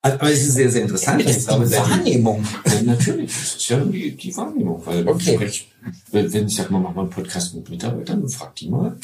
Aber 0.04 0.32
es 0.32 0.42
ist 0.48 0.54
sehr, 0.56 0.72
sehr 0.72 0.82
interessant. 0.84 1.24
das 1.24 1.38
ist 1.38 1.48
die 1.50 1.72
Wahrnehmung. 1.72 2.44
Ja, 2.66 2.82
natürlich, 2.82 3.32
das 3.32 3.56
ist 3.56 3.70
ja 3.70 3.80
die, 3.86 4.16
die 4.16 4.36
Wahrnehmung. 4.36 4.82
Weil 4.86 5.08
Okay. 5.08 5.40
ich, 5.46 5.72
wenn 6.12 6.48
ich 6.48 6.56
sag 6.56 6.72
mal, 6.72 6.80
mach 6.80 6.96
mal 6.96 7.02
einen 7.02 7.10
Podcast 7.12 7.54
mit 7.54 7.70
Mitarbeitern 7.70 8.22
und 8.24 8.30
frag 8.30 8.56
die 8.56 8.70
mal. 8.70 8.98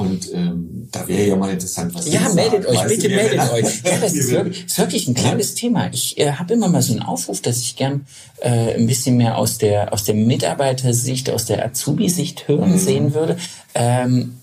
Und 0.00 0.32
ähm, 0.32 0.88
da 0.92 1.08
wäre 1.08 1.26
ja 1.26 1.34
mal 1.36 1.50
interessant, 1.52 1.92
was 1.92 2.06
Ja, 2.10 2.20
meldet 2.32 2.62
sagen, 2.62 2.66
euch, 2.76 2.84
weißt 2.84 2.88
bitte 3.02 3.08
meldet 3.16 3.40
euch. 3.52 3.82
Ja, 3.82 3.98
das 4.00 4.12
ist 4.14 4.30
wir- 4.30 4.44
wirklich, 4.44 4.66
ist 4.66 4.78
wirklich 4.78 5.08
ein 5.08 5.14
kleines 5.14 5.54
Thema. 5.56 5.92
Ich 5.92 6.16
äh, 6.18 6.32
habe 6.32 6.54
immer 6.54 6.68
mal 6.68 6.82
so 6.82 6.92
einen 6.92 7.02
Aufruf, 7.02 7.42
dass 7.42 7.58
ich 7.58 7.74
gern 7.74 8.06
äh, 8.40 8.74
ein 8.76 8.86
bisschen 8.86 9.16
mehr 9.16 9.36
aus 9.36 9.58
der 9.58 9.92
aus 9.92 10.04
der 10.04 10.14
Mitarbeitersicht, 10.14 11.30
aus 11.30 11.46
der 11.46 11.64
Azubi-Sicht 11.66 12.46
hören 12.46 12.72
Mhm. 12.74 12.78
sehen 12.78 13.14
würde. 13.14 13.36
Ähm, 13.74 14.38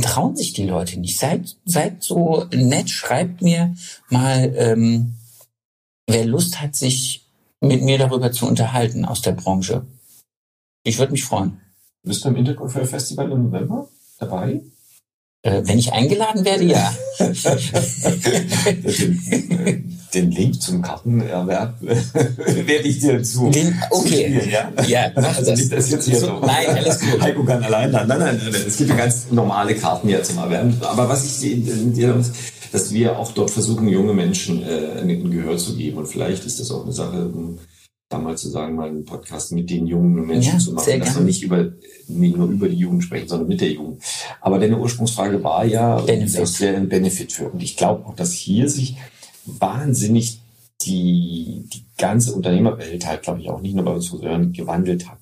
trauen 0.00 0.36
sich 0.36 0.54
die 0.54 0.64
Leute 0.64 0.98
nicht. 0.98 1.18
Seid, 1.18 1.56
seid 1.66 2.02
so 2.02 2.46
nett, 2.54 2.88
schreibt 2.88 3.42
mir 3.42 3.74
mal, 4.08 4.54
ähm, 4.56 5.16
wer 6.06 6.24
Lust 6.24 6.62
hat, 6.62 6.76
sich 6.76 7.26
mit 7.60 7.82
mir 7.82 7.98
darüber 7.98 8.32
zu 8.32 8.46
unterhalten 8.46 9.04
aus 9.04 9.20
der 9.20 9.32
Branche. 9.32 9.84
Ich 10.82 10.98
würde 10.98 11.12
mich 11.12 11.24
freuen. 11.24 11.60
Bist 12.04 12.24
du 12.24 12.28
im 12.30 12.36
Interconfere 12.36 12.86
Festival 12.86 13.30
im 13.32 13.42
November 13.44 13.88
dabei? 14.18 14.62
Äh, 15.42 15.62
wenn 15.64 15.78
ich 15.78 15.92
eingeladen 15.92 16.44
werde, 16.44 16.64
ja. 16.64 16.92
den, 18.80 19.98
den 20.12 20.30
Link 20.32 20.60
zum 20.60 20.82
Kartenerwerb 20.82 21.74
werde 21.80 22.88
ich 22.88 22.98
dir 22.98 23.22
zu. 23.22 23.48
Den, 23.50 23.80
okay. 23.90 24.08
zuspielen, 24.40 24.50
ja? 24.50 24.72
Ja, 24.86 25.12
mach 25.14 25.36
Also 25.36 25.50
das. 25.52 25.68
dass 25.68 25.90
jetzt 25.90 26.08
hier 26.08 26.18
so. 26.18 26.40
Nein, 26.40 26.66
alles 26.70 26.98
gut. 27.00 27.20
Heiko 27.20 27.44
kann 27.44 27.62
allein. 27.62 27.92
Nein, 27.92 28.08
nein, 28.08 28.18
nein, 28.18 28.40
nein. 28.42 28.54
Es 28.66 28.76
gibt 28.76 28.90
ja 28.90 28.96
ganz 28.96 29.30
normale 29.30 29.74
Karten 29.76 30.08
hier 30.08 30.22
zum 30.24 30.38
Erwerben. 30.38 30.76
Aber 30.82 31.08
was 31.08 31.24
ich 31.24 31.38
dir- 31.94 32.24
dass 32.72 32.92
wir 32.92 33.18
auch 33.18 33.32
dort 33.32 33.50
versuchen, 33.50 33.88
junge 33.88 34.12
Menschen 34.12 34.62
äh, 34.62 35.00
ein 35.00 35.30
Gehör 35.30 35.56
zu 35.56 35.74
geben. 35.76 35.98
Und 35.98 36.06
vielleicht 36.06 36.44
ist 36.44 36.60
das 36.60 36.70
auch 36.70 36.82
eine 36.84 36.92
Sache, 36.92 37.30
da 38.08 38.18
mal 38.18 38.36
zu 38.38 38.48
sagen, 38.48 38.74
mal 38.74 38.88
einen 38.88 39.04
Podcast 39.04 39.52
mit 39.52 39.68
den 39.68 39.86
jungen 39.86 40.26
Menschen 40.26 40.54
Ja, 40.54 40.58
zu 40.58 40.72
machen, 40.72 40.84
sehr 40.84 40.98
dass 40.98 41.16
wir 41.16 41.24
nicht 41.24 41.42
über 41.42 41.72
nicht 42.08 42.36
nur 42.36 42.48
über 42.48 42.68
die 42.68 42.76
Jugend 42.76 43.04
sprechen, 43.04 43.28
sondern 43.28 43.48
mit 43.48 43.60
der 43.60 43.70
Jugend. 43.70 44.02
Aber 44.40 44.58
deine 44.58 44.78
Ursprungsfrage 44.78 45.44
war 45.44 45.64
ja, 45.66 46.00
Benefit. 46.00 46.40
das 46.40 46.58
wäre 46.60 46.76
ein 46.76 46.88
Benefit 46.88 47.32
für. 47.32 47.50
Und 47.50 47.62
ich 47.62 47.76
glaube 47.76 48.06
auch, 48.06 48.14
dass 48.14 48.32
hier 48.32 48.70
sich 48.70 48.96
wahnsinnig 49.44 50.40
die, 50.80 51.64
die 51.72 51.84
ganze 51.98 52.32
Unternehmerwelt 52.32 53.06
halt, 53.06 53.22
glaube 53.22 53.40
ich, 53.40 53.50
auch 53.50 53.60
nicht 53.60 53.74
nur 53.74 53.84
bei 53.84 53.92
uns 53.92 54.08
Friseuren 54.08 54.52
gewandelt 54.54 55.08
hat. 55.08 55.18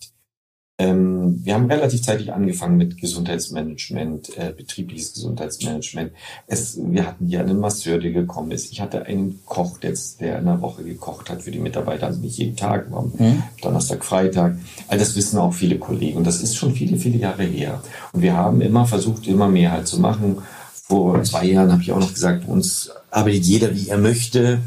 Ähm, 0.78 1.40
wir 1.42 1.54
haben 1.54 1.70
relativ 1.70 2.02
zeitig 2.02 2.34
angefangen 2.34 2.76
mit 2.76 3.00
Gesundheitsmanagement, 3.00 4.36
äh, 4.36 4.52
betriebliches 4.54 5.14
Gesundheitsmanagement. 5.14 6.12
Es, 6.46 6.78
wir 6.78 7.06
hatten 7.06 7.26
hier 7.26 7.40
einen 7.40 7.60
Masseur, 7.60 7.98
der 7.98 8.10
gekommen 8.10 8.50
ist. 8.50 8.70
Ich 8.70 8.82
hatte 8.82 9.06
einen 9.06 9.40
Koch, 9.46 9.78
der, 9.78 9.94
der 10.20 10.38
in 10.38 10.44
der 10.44 10.60
Woche 10.60 10.84
gekocht 10.84 11.30
hat 11.30 11.40
für 11.42 11.50
die 11.50 11.60
Mitarbeiter, 11.60 12.08
also 12.08 12.20
nicht 12.20 12.36
jeden 12.36 12.56
Tag, 12.56 12.88
aber 12.88 12.98
am 12.98 13.12
Hm? 13.16 13.42
Donnerstag, 13.62 14.04
Freitag. 14.04 14.58
All 14.88 14.98
das 14.98 15.16
wissen 15.16 15.38
auch 15.38 15.54
viele 15.54 15.78
Kollegen. 15.78 16.18
Und 16.18 16.26
das 16.26 16.42
ist 16.42 16.56
schon 16.56 16.74
viele, 16.74 16.98
viele 16.98 17.16
Jahre 17.16 17.44
her. 17.44 17.82
Und 18.12 18.20
wir 18.20 18.36
haben 18.36 18.60
immer 18.60 18.86
versucht, 18.86 19.26
immer 19.26 19.48
mehr 19.48 19.72
halt 19.72 19.88
zu 19.88 19.98
machen. 19.98 20.42
Vor 20.74 21.22
zwei 21.22 21.46
Jahren 21.46 21.72
habe 21.72 21.80
ich 21.82 21.90
auch 21.90 21.98
noch 21.98 22.12
gesagt, 22.12 22.46
bei 22.46 22.52
uns 22.52 22.90
arbeitet 23.10 23.44
jeder, 23.44 23.74
wie 23.74 23.88
er 23.88 23.98
möchte. 23.98 24.60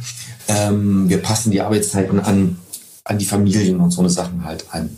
Ähm, 0.47 1.07
wir 1.07 1.19
passen 1.19 1.51
die 1.51 1.61
Arbeitszeiten 1.61 2.19
an, 2.19 2.57
an 3.03 3.19
die 3.19 3.25
Familien 3.25 3.79
und 3.79 3.91
so 3.91 4.01
eine 4.01 4.09
Sachen 4.09 4.43
halt 4.43 4.65
an. 4.71 4.89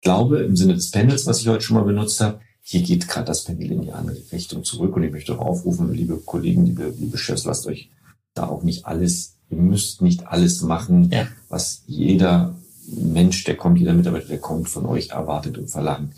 Ich 0.00 0.04
glaube, 0.04 0.40
im 0.40 0.56
Sinne 0.56 0.74
des 0.74 0.90
Panels, 0.90 1.26
was 1.26 1.40
ich 1.40 1.48
heute 1.48 1.62
schon 1.62 1.76
mal 1.76 1.84
benutzt 1.84 2.20
habe, 2.20 2.40
hier 2.62 2.82
geht 2.82 3.08
gerade 3.08 3.26
das 3.26 3.44
Panel 3.44 3.72
in 3.72 3.82
die 3.82 3.92
andere 3.92 4.18
Richtung 4.32 4.62
zurück. 4.64 4.94
Und 4.96 5.02
ich 5.02 5.12
möchte 5.12 5.34
auch 5.38 5.44
aufrufen, 5.44 5.92
liebe 5.92 6.18
Kollegen, 6.18 6.66
liebe, 6.66 6.92
liebe 6.98 7.18
Chefs, 7.18 7.44
lasst 7.44 7.66
euch 7.66 7.90
da 8.34 8.46
auch 8.46 8.62
nicht 8.62 8.86
alles 8.86 9.38
ihr 9.50 9.58
müsst 9.58 10.02
nicht 10.02 10.26
alles 10.26 10.62
machen, 10.62 11.10
Ja. 11.10 11.26
was 11.48 11.82
jeder 11.86 12.54
Mensch, 12.86 13.44
der 13.44 13.56
kommt, 13.56 13.78
jeder 13.78 13.92
Mitarbeiter, 13.94 14.28
der 14.28 14.38
kommt, 14.38 14.68
von 14.68 14.86
euch 14.86 15.10
erwartet 15.10 15.58
und 15.58 15.68
verlangt. 15.68 16.14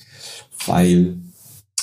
Weil 0.67 1.17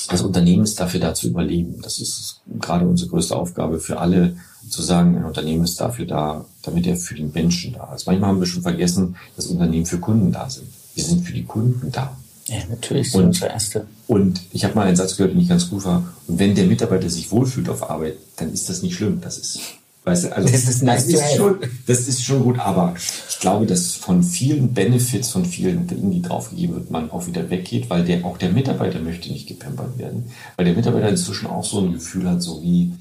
das 0.10 0.22
Unternehmen 0.22 0.64
ist 0.64 0.80
dafür 0.80 1.02
da 1.02 1.14
zu 1.14 1.28
überleben. 1.28 1.82
Das 1.82 2.00
ist 2.00 2.42
gerade 2.60 2.88
unsere 2.88 3.10
größte 3.10 3.36
Aufgabe 3.36 3.80
für 3.80 4.00
alle, 4.00 4.38
zu 4.70 4.82
sagen, 4.82 5.18
ein 5.18 5.26
Unternehmen 5.26 5.64
ist 5.64 5.80
dafür 5.80 6.06
da, 6.06 6.46
damit 6.64 6.88
er 6.88 6.96
für 6.98 7.16
den 7.16 7.32
Menschen 7.34 7.74
da 7.74 7.94
ist. 7.94 8.06
Manchmal 8.06 8.30
haben 8.30 8.40
wir 8.40 8.48
schon 8.48 8.62
vergessen, 8.64 9.16
dass 9.36 9.48
Unternehmen 9.48 9.86
für 9.86 10.00
Kunden 10.00 10.32
da 10.32 10.50
sind. 10.50 10.68
Wir 10.98 11.04
sind 11.06 11.26
für 11.26 11.34
die 11.34 11.44
Kunden 11.46 11.92
da. 11.92 12.18
Ja, 12.48 12.58
natürlich, 12.70 13.14
Und- 13.14 13.22
so 13.22 13.28
unsere 13.28 13.50
erste. 13.52 13.86
Und 14.08 14.42
ich 14.52 14.64
habe 14.64 14.74
mal 14.76 14.88
einen 14.88 14.96
Satz 14.96 15.16
gehört, 15.18 15.34
den 15.34 15.42
ich 15.42 15.50
ganz 15.50 15.70
gut 15.70 15.86
war. 15.86 16.14
Und 16.28 16.40
wenn 16.40 16.56
der 16.56 16.66
Mitarbeiter 16.66 17.10
sich 17.10 17.30
wohlfühlt 17.32 17.70
auf 17.70 17.90
Arbeit, 17.90 18.16
dann 18.38 18.52
ist 18.54 18.68
das 18.70 18.82
nicht 18.82 18.96
schlimm. 18.96 19.20
Das 19.22 19.38
ist, 19.38 19.60
weißt 20.06 20.24
du, 20.26 20.36
also 20.36 20.50
Das 20.50 20.64
ist 20.64 20.82
nice 20.82 21.08
to 21.08 21.20
have. 21.22 21.36
schon, 21.36 21.56
das 21.86 22.08
ist 22.08 22.24
schon 22.24 22.42
gut. 22.44 22.58
Aber 22.60 22.96
ich 23.30 23.40
glaube, 23.40 23.66
dass 23.66 23.92
von 23.92 24.24
vielen 24.24 24.74
Benefits, 24.74 25.30
von 25.30 25.44
vielen 25.46 25.88
Dingen, 25.88 26.10
die 26.10 26.22
draufgegeben 26.22 26.76
wird, 26.78 26.90
man 26.90 27.12
auch 27.12 27.28
wieder 27.28 27.50
weggeht, 27.50 27.90
weil 27.90 28.04
der 28.06 28.26
auch 28.26 28.38
der 28.38 28.50
Mitarbeiter 28.50 29.00
möchte 29.02 29.30
nicht 29.30 29.48
gepampert 29.48 29.98
werden, 30.00 30.24
weil 30.56 30.66
der 30.66 30.74
Mitarbeiter 30.76 31.10
inzwischen 31.10 31.48
auch 31.48 31.66
so 31.66 31.80
ein 31.82 31.92
Gefühl 31.94 32.30
hat, 32.30 32.42
so 32.42 32.64
wie 32.64 32.94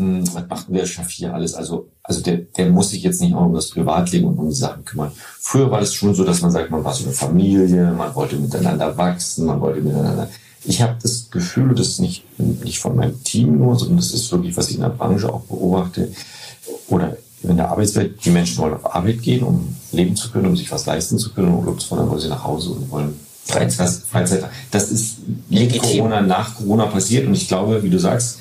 was 0.00 0.46
macht 0.48 0.68
denn 0.68 0.76
der 0.76 0.86
Chef 0.86 1.10
hier 1.10 1.34
alles? 1.34 1.54
Also, 1.54 1.88
also 2.04 2.20
der, 2.20 2.36
der 2.36 2.70
muss 2.70 2.90
sich 2.90 3.02
jetzt 3.02 3.20
nicht 3.20 3.34
auch 3.34 3.46
um 3.46 3.54
das 3.54 3.70
Privatleben 3.70 4.28
und 4.28 4.38
um 4.38 4.48
die 4.48 4.54
Sachen 4.54 4.84
kümmern. 4.84 5.10
Früher 5.40 5.70
war 5.70 5.82
es 5.82 5.92
schon 5.92 6.14
so, 6.14 6.24
dass 6.24 6.40
man 6.40 6.52
sagt, 6.52 6.70
man 6.70 6.84
war 6.84 6.94
so 6.94 7.04
eine 7.04 7.12
Familie, 7.12 7.92
man 7.92 8.14
wollte 8.14 8.36
miteinander 8.36 8.96
wachsen, 8.96 9.46
man 9.46 9.60
wollte 9.60 9.80
miteinander. 9.80 10.28
Ich 10.64 10.80
habe 10.82 10.96
das 11.02 11.30
Gefühl, 11.30 11.74
das 11.74 11.88
ist 11.88 12.00
nicht, 12.00 12.24
nicht 12.38 12.78
von 12.78 12.94
meinem 12.94 13.22
Team 13.24 13.58
nur, 13.58 13.76
sondern 13.76 13.96
das 13.96 14.12
ist 14.12 14.30
wirklich, 14.30 14.56
was 14.56 14.68
ich 14.70 14.76
in 14.76 14.82
der 14.82 14.90
Branche 14.90 15.32
auch 15.32 15.42
beobachte. 15.42 16.12
Oder 16.88 17.16
in 17.42 17.56
der 17.56 17.68
Arbeitswelt, 17.68 18.24
die 18.24 18.30
Menschen 18.30 18.58
wollen 18.58 18.74
auf 18.74 18.94
Arbeit 18.94 19.22
gehen, 19.22 19.42
um 19.42 19.76
leben 19.90 20.14
zu 20.14 20.30
können, 20.30 20.46
um 20.46 20.56
sich 20.56 20.70
was 20.70 20.86
leisten 20.86 21.18
zu 21.18 21.32
können, 21.32 21.48
und 21.48 21.60
Urlaub 21.60 21.80
zu 21.80 21.96
dann 21.96 22.08
wollen 22.08 22.20
sie 22.20 22.28
nach 22.28 22.44
Hause 22.44 22.70
und 22.70 22.90
wollen 22.90 23.18
Freizeit. 23.44 23.86
Das, 23.86 23.98
Freizeit. 23.98 24.44
Das 24.70 24.90
ist 24.90 25.18
mit 25.48 25.60
Legitim. 25.60 25.98
Corona, 25.98 26.20
nach 26.20 26.54
Corona 26.56 26.86
passiert 26.86 27.26
und 27.26 27.34
ich 27.34 27.48
glaube, 27.48 27.82
wie 27.82 27.90
du 27.90 27.98
sagst, 27.98 28.38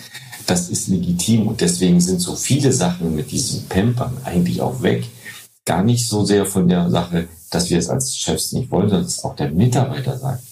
das 0.48 0.70
ist 0.70 0.88
legitim 0.88 1.48
und 1.48 1.62
deswegen 1.62 2.02
sind 2.02 2.20
so 2.20 2.36
viele 2.36 2.72
Sachen 2.74 3.16
mit 3.16 3.32
diesem 3.32 3.64
Pampern 3.66 4.18
eigentlich 4.24 4.62
auch 4.62 4.82
weg. 4.82 5.06
Gar 5.66 5.84
nicht 5.84 6.08
so 6.08 6.26
sehr 6.26 6.46
von 6.46 6.68
der 6.68 6.90
Sache, 6.90 7.28
dass 7.52 7.70
wir 7.70 7.78
es 7.78 7.90
als 7.90 8.18
Chefs 8.18 8.54
nicht 8.54 8.72
wollen, 8.72 8.90
sondern 8.90 9.06
dass 9.06 9.24
auch 9.24 9.36
der 9.36 9.52
Mitarbeiter 9.52 10.18
sagt, 10.18 10.44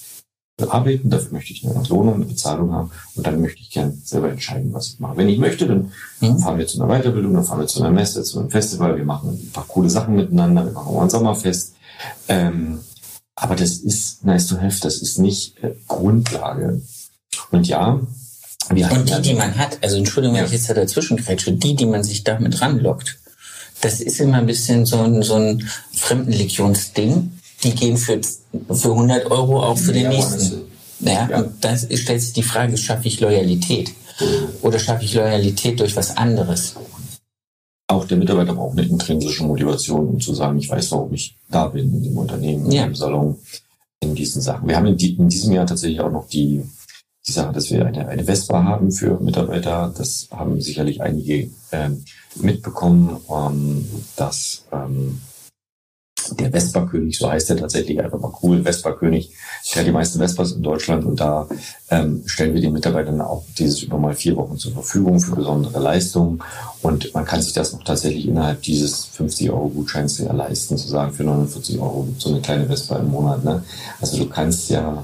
wir 0.58 0.74
arbeiten, 0.74 1.10
dafür 1.10 1.34
möchte 1.34 1.52
ich 1.52 1.66
eine 1.66 1.76
Entlohnung, 1.76 2.16
eine 2.16 2.26
Bezahlung 2.26 2.72
haben 2.72 2.92
und 3.16 3.28
dann 3.28 3.42
möchte 3.42 3.62
ich 3.62 3.72
gern 3.72 4.02
selber 4.06 4.30
entscheiden, 4.30 4.74
was 4.74 4.88
ich 4.88 5.00
mache. 5.00 5.18
Wenn 5.18 5.28
ich 5.28 5.38
möchte, 5.38 5.68
dann 5.68 5.92
Mhm. 6.22 6.40
fahren 6.40 6.58
wir 6.58 6.68
zu 6.68 6.82
einer 6.82 6.94
Weiterbildung, 6.94 7.34
dann 7.34 7.44
fahren 7.44 7.60
wir 7.60 7.68
zu 7.68 7.80
einer 7.82 7.92
Messe, 7.92 8.24
zu 8.24 8.40
einem 8.40 8.50
Festival, 8.50 8.96
wir 8.96 9.04
machen 9.04 9.32
ein 9.32 9.52
paar 9.52 9.66
coole 9.68 9.90
Sachen 9.90 10.16
miteinander, 10.16 10.66
wir 10.66 10.72
machen 10.72 10.88
auch 10.96 11.02
ein 11.02 11.10
Sommerfest. 11.10 11.74
Ähm, 12.30 12.80
aber 13.36 13.56
das 13.56 13.78
ist 13.78 14.24
nice 14.26 14.48
to 14.48 14.56
have, 14.58 14.80
das 14.82 14.98
ist 15.02 15.20
nicht 15.20 15.62
äh, 15.62 15.76
Grundlage. 15.90 16.82
Und 17.52 17.68
ja, 17.68 18.00
wir 18.72 18.92
Und 18.92 19.10
die, 19.10 19.22
die 19.22 19.34
man 19.34 19.56
hat, 19.58 19.78
also 19.84 19.98
Entschuldigung, 19.98 20.36
wenn 20.36 20.42
Ja. 20.44 20.48
ich 20.48 20.54
jetzt 20.54 20.70
da 20.70 20.74
dazwischen 20.74 21.18
grätsche, 21.18 21.52
die, 21.54 21.76
die 21.76 21.86
man 21.86 22.04
sich 22.04 22.24
damit 22.24 22.62
ranlockt, 22.62 23.18
das 23.82 24.00
ist 24.02 24.20
immer 24.20 24.38
ein 24.38 24.46
bisschen 24.46 24.86
so 24.86 24.98
ein, 25.02 25.22
so 25.22 25.36
ein 25.36 25.68
Fremdenlegionsding. 25.94 27.32
Die 27.64 27.72
gehen 27.72 27.98
für, 27.98 28.20
für 28.72 28.92
100 28.92 29.30
Euro 29.32 29.62
auch 29.64 29.78
für 29.78 29.94
den 29.94 30.04
Ja, 30.04 30.10
nächsten. 30.10 30.62
Ja, 31.02 31.30
Ja. 31.30 31.38
und 31.40 31.64
dann 31.64 31.78
stellt 31.78 32.22
sich 32.22 32.34
die 32.34 32.44
Frage, 32.44 32.78
schaffe 32.78 33.08
ich 33.08 33.20
Loyalität? 33.20 33.92
Oder 34.62 34.80
schaffe 34.80 35.04
ich 35.04 35.14
Loyalität 35.14 35.80
durch 35.80 35.96
was 35.96 36.16
anderes? 36.18 36.76
auch 37.88 38.06
der 38.06 38.18
Mitarbeiter 38.18 38.56
braucht 38.56 38.80
eine 38.80 38.88
intrinsische 38.88 39.44
Motivation, 39.44 40.08
um 40.08 40.20
zu 40.20 40.34
sagen, 40.34 40.58
ich 40.58 40.68
weiß, 40.70 40.92
warum 40.92 41.14
ich 41.14 41.36
da 41.52 41.68
bin, 41.68 41.94
in 41.94 42.04
dem 42.04 42.18
Unternehmen, 42.18 42.72
Ja. 42.72 42.86
im 42.86 42.96
Salon, 42.96 43.38
in 44.00 44.16
diesen 44.16 44.42
Sachen. 44.42 44.68
Wir 44.68 44.76
haben 44.76 44.88
in, 44.88 44.98
die, 44.98 45.14
in 45.14 45.30
diesem 45.30 45.52
Jahr 45.54 45.68
tatsächlich 45.68 46.00
auch 46.00 46.12
noch 46.12 46.28
die, 46.28 46.64
die 47.28 47.32
Sache, 47.32 47.54
dass 47.54 47.72
wir 47.72 47.86
eine, 47.86 48.08
eine 48.08 48.24
Vespa 48.24 48.64
haben 48.64 48.92
für 48.92 49.20
Mitarbeiter. 49.20 49.94
Das 49.98 50.28
haben 50.32 50.62
sicherlich 50.62 51.02
einige 51.02 51.50
ähm, 51.72 52.04
mitbekommen, 52.36 53.18
ähm, 53.30 53.88
dass 54.16 54.66
ähm, 54.72 55.22
der 56.40 56.52
Vespa-König, 56.52 57.18
so 57.18 57.30
heißt 57.30 57.50
er 57.52 57.58
tatsächlich 57.58 58.02
einfach 58.02 58.20
mal 58.20 58.34
cool, 58.42 58.64
Vespa-König, 58.64 59.32
der 59.74 59.82
hat 59.82 59.88
die 59.88 59.92
meisten 59.92 60.20
Vespas 60.20 60.54
in 60.54 60.64
Deutschland 60.64 61.06
und 61.06 61.20
da 61.20 61.48
ähm, 61.90 62.24
stellen 62.26 62.54
wir 62.54 62.62
den 62.62 62.74
Mitarbeitern 62.74 63.22
auch 63.22 63.44
dieses 63.58 63.84
über 63.84 63.98
mal 63.98 64.16
vier 64.16 64.36
Wochen 64.36 64.58
zur 64.58 64.74
Verfügung 64.74 65.20
für 65.20 65.36
besondere 65.36 65.80
Leistungen 65.80 66.42
und 66.82 67.14
man 67.14 67.26
kann 67.26 67.42
sich 67.42 67.54
das 67.54 67.74
noch 67.74 67.84
tatsächlich 67.84 68.28
innerhalb 68.28 68.62
dieses 68.64 69.06
50 69.06 69.52
Euro 69.52 69.70
Gutscheins 69.70 70.18
ja 70.18 70.34
leisten, 70.34 70.78
zu 70.78 70.88
sagen, 70.88 71.14
für 71.14 71.24
49 71.24 71.80
Euro 71.80 72.08
so 72.18 72.30
eine 72.30 72.42
kleine 72.42 72.66
Vespa 72.66 72.98
im 72.98 73.12
Monat. 73.12 73.44
Ne? 73.44 73.64
Also 74.02 74.18
du 74.18 74.28
kannst 74.28 74.70
ja 74.70 75.04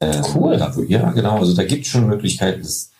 äh, 0.00 0.22
Cool. 0.34 0.56
Da, 0.56 0.74
wo, 0.76 0.82
ja, 0.82 1.10
genau, 1.12 1.38
also 1.38 1.54
da 1.54 1.64
gibt 1.64 1.84
es 1.86 1.92
schon 1.92 2.06
Möglichkeiten, 2.06 2.62
das, 2.62 2.90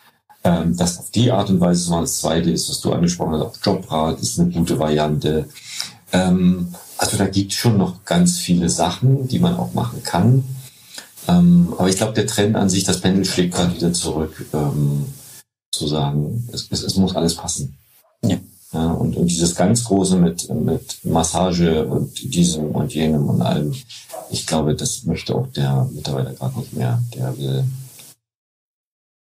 ähm, 0.44 0.76
das 0.76 0.98
auf 0.98 1.10
die 1.10 1.30
Art 1.30 1.50
und 1.50 1.60
Weise 1.60 1.84
zu 1.84 1.90
machen. 1.90 2.02
Das 2.02 2.18
zweite 2.18 2.50
ist, 2.50 2.68
was 2.68 2.80
du 2.80 2.92
angesprochen 2.92 3.34
hast, 3.34 3.42
auch 3.42 3.56
Jobrat 3.62 4.20
ist 4.20 4.38
eine 4.38 4.50
gute 4.50 4.78
Variante. 4.78 5.48
Ähm, 6.12 6.74
also 6.98 7.16
da 7.16 7.26
gibt 7.26 7.52
es 7.52 7.58
schon 7.58 7.76
noch 7.76 8.04
ganz 8.04 8.38
viele 8.38 8.68
Sachen, 8.68 9.28
die 9.28 9.38
man 9.38 9.56
auch 9.56 9.74
machen 9.74 10.02
kann. 10.02 10.44
Ähm, 11.26 11.74
aber 11.78 11.88
ich 11.88 11.96
glaube, 11.96 12.12
der 12.12 12.26
Trend 12.26 12.56
an 12.56 12.68
sich, 12.68 12.84
das 12.84 13.00
Pendel 13.00 13.24
schlägt 13.24 13.54
gerade 13.54 13.74
wieder 13.74 13.92
zurück, 13.92 14.46
ähm, 14.52 15.06
zu 15.72 15.88
sagen, 15.88 16.48
es, 16.52 16.68
es, 16.70 16.82
es 16.82 16.96
muss 16.96 17.16
alles 17.16 17.34
passen. 17.34 17.76
Ja. 18.74 18.90
Und, 18.90 19.16
und 19.16 19.30
dieses 19.30 19.54
ganz 19.54 19.84
große 19.84 20.16
mit, 20.16 20.50
mit 20.50 21.04
Massage 21.04 21.86
und 21.86 22.34
diesem 22.34 22.72
und 22.72 22.92
jenem 22.92 23.28
und 23.28 23.40
allem, 23.40 23.72
ich 24.30 24.46
glaube, 24.46 24.74
das 24.74 25.04
möchte 25.04 25.34
auch 25.34 25.46
der 25.46 25.88
Mitarbeiter 25.92 26.34
gerade 26.34 26.58
nicht 26.58 26.72
mehr. 26.72 27.02
Der 27.14 27.38
will, 27.38 27.64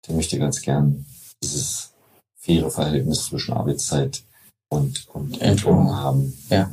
der 0.08 0.16
möchte 0.16 0.38
ganz 0.38 0.62
gern 0.62 1.06
dieses 1.42 1.94
faire 2.36 2.70
Verhältnis 2.70 3.26
zwischen 3.26 3.54
Arbeitszeit 3.54 4.24
und, 4.72 5.08
und 5.14 5.42
Entlohnung 5.42 5.96
haben. 5.96 6.34
Ja. 6.50 6.70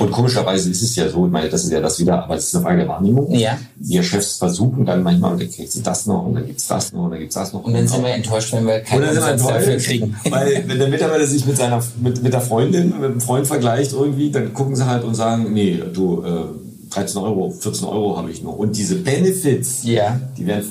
Und 0.00 0.10
komischerweise 0.10 0.68
ist 0.68 0.82
es 0.82 0.96
ja 0.96 1.08
so, 1.08 1.26
ich 1.26 1.32
meine, 1.32 1.48
das 1.48 1.62
ist 1.62 1.70
ja 1.70 1.80
das 1.80 2.00
wieder, 2.00 2.24
aber 2.24 2.34
das 2.34 2.46
ist 2.46 2.56
eine 2.56 2.64
Frage 2.64 2.78
der 2.78 2.88
Wahrnehmung. 2.88 3.32
Ja. 3.32 3.56
Wir 3.76 4.02
Chefs 4.02 4.38
versuchen 4.38 4.84
dann 4.84 5.04
manchmal, 5.04 5.32
und 5.34 5.40
dann 5.40 5.50
kriegst 5.50 5.76
du 5.76 5.80
das 5.80 6.06
noch 6.06 6.26
und 6.26 6.34
dann 6.34 6.46
gibt's 6.46 6.66
das 6.66 6.92
noch 6.92 7.04
und 7.04 7.12
dann 7.12 7.20
gibt's 7.20 7.36
das 7.36 7.52
noch. 7.52 7.62
Und 7.62 7.72
dann 7.72 7.86
sind 7.86 8.02
wir 8.02 8.10
enttäuscht, 8.10 8.52
wenn 8.52 8.66
wir 8.66 8.80
keinen 8.80 9.02
wir 9.02 9.10
Umsatz 9.10 9.46
dafür 9.46 9.76
kriegen. 9.76 10.16
weil 10.28 10.64
wenn 10.66 10.78
der 10.78 10.88
Mitarbeiter 10.88 11.26
sich 11.26 11.46
mit 11.46 11.56
seiner 11.56 11.80
mit, 12.00 12.20
mit 12.20 12.32
der 12.32 12.40
Freundin, 12.40 13.00
mit 13.00 13.10
dem 13.10 13.20
Freund 13.20 13.46
vergleicht 13.46 13.92
irgendwie, 13.92 14.32
dann 14.32 14.52
gucken 14.52 14.74
sie 14.74 14.86
halt 14.86 15.04
und 15.04 15.14
sagen, 15.14 15.52
nee, 15.52 15.80
du, 15.94 16.24
äh, 16.24 16.90
13 16.90 17.20
Euro, 17.20 17.50
14 17.50 17.86
Euro 17.86 18.16
habe 18.16 18.30
ich 18.32 18.42
nur. 18.42 18.58
Und 18.58 18.76
diese 18.76 18.96
Benefits, 18.96 19.84
Ja. 19.84 20.18
die 20.36 20.46
werden, 20.46 20.64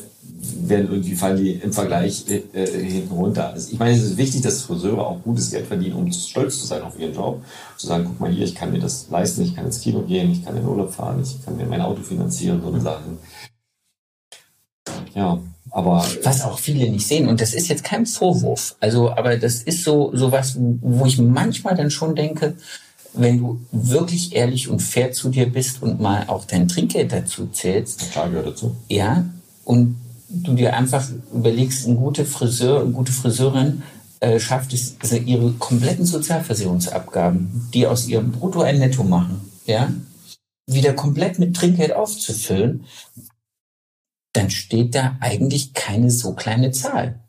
werden 0.67 0.87
irgendwie 0.89 1.15
fallen 1.15 1.37
die 1.37 1.53
im 1.53 1.73
Vergleich 1.73 2.25
äh, 2.29 2.41
äh, 2.53 2.83
hinten 2.83 3.13
runter. 3.13 3.49
Also 3.49 3.71
ich 3.71 3.79
meine, 3.79 3.95
es 3.95 4.03
ist 4.03 4.17
wichtig, 4.17 4.41
dass 4.41 4.63
Friseure 4.63 5.05
auch 5.05 5.21
gutes 5.23 5.51
Geld 5.51 5.67
verdienen, 5.67 5.95
um 5.95 6.11
stolz 6.11 6.59
zu 6.59 6.65
sein 6.65 6.81
auf 6.81 6.99
ihren 6.99 7.13
Job. 7.13 7.43
Zu 7.77 7.87
sagen, 7.87 8.05
guck 8.05 8.19
mal 8.19 8.31
hier, 8.31 8.45
ich 8.45 8.55
kann 8.55 8.71
mir 8.71 8.79
das 8.79 9.07
leisten, 9.09 9.43
ich 9.43 9.55
kann 9.55 9.65
ins 9.65 9.81
Kino 9.81 10.01
gehen, 10.01 10.31
ich 10.31 10.43
kann 10.43 10.55
in 10.55 10.63
den 10.63 10.69
Urlaub 10.69 10.93
fahren, 10.93 11.21
ich 11.21 11.43
kann 11.43 11.57
mir 11.57 11.65
mein 11.65 11.81
Auto 11.81 12.01
finanzieren, 12.01 12.61
so 12.61 12.69
eine 12.69 12.81
Sachen. 12.81 13.17
Ja, 15.13 15.39
aber 15.71 16.05
was 16.23 16.41
auch 16.43 16.59
viele 16.59 16.89
nicht 16.89 17.07
sehen. 17.07 17.27
Und 17.27 17.41
das 17.41 17.53
ist 17.53 17.67
jetzt 17.67 17.83
kein 17.83 18.05
Vorwurf. 18.05 18.75
Also, 18.79 19.11
aber 19.11 19.37
das 19.37 19.63
ist 19.63 19.83
so, 19.83 20.11
so 20.13 20.31
was, 20.31 20.57
wo 20.59 21.05
ich 21.05 21.17
manchmal 21.17 21.75
dann 21.75 21.91
schon 21.91 22.15
denke, 22.15 22.55
wenn 23.13 23.39
du 23.39 23.59
wirklich 23.71 24.35
ehrlich 24.35 24.69
und 24.69 24.81
fair 24.81 25.11
zu 25.11 25.29
dir 25.29 25.49
bist 25.49 25.81
und 25.81 25.99
mal 25.99 26.25
auch 26.27 26.45
dein 26.45 26.67
Trinkgeld 26.67 27.11
dazu 27.11 27.47
zählst, 27.47 28.11
klar 28.11 28.29
gehört 28.29 28.47
dazu. 28.47 28.75
ja, 28.89 29.25
und 29.63 29.95
du 30.29 30.53
dir 30.53 30.75
einfach 30.75 31.07
überlegst, 31.33 31.87
ein 31.87 31.97
guter 31.97 32.25
Friseur, 32.25 32.81
eine 32.81 32.91
gute 32.91 33.11
Friseurin 33.11 33.83
äh, 34.19 34.39
schafft 34.39 34.73
es, 34.73 34.95
also 34.99 35.17
ihre 35.17 35.51
kompletten 35.53 36.05
Sozialversicherungsabgaben, 36.05 37.69
die 37.73 37.87
aus 37.87 38.07
ihrem 38.07 38.31
Brutto 38.31 38.61
ein 38.61 38.79
Netto 38.79 39.03
machen, 39.03 39.41
ja, 39.65 39.91
wieder 40.67 40.93
komplett 40.93 41.37
mit 41.39 41.55
Trinkgeld 41.55 41.93
aufzufüllen, 41.93 42.85
dann 44.33 44.49
steht 44.49 44.95
da 44.95 45.17
eigentlich 45.21 45.73
keine 45.73 46.11
so 46.11 46.33
kleine 46.33 46.71
Zahl. 46.71 47.19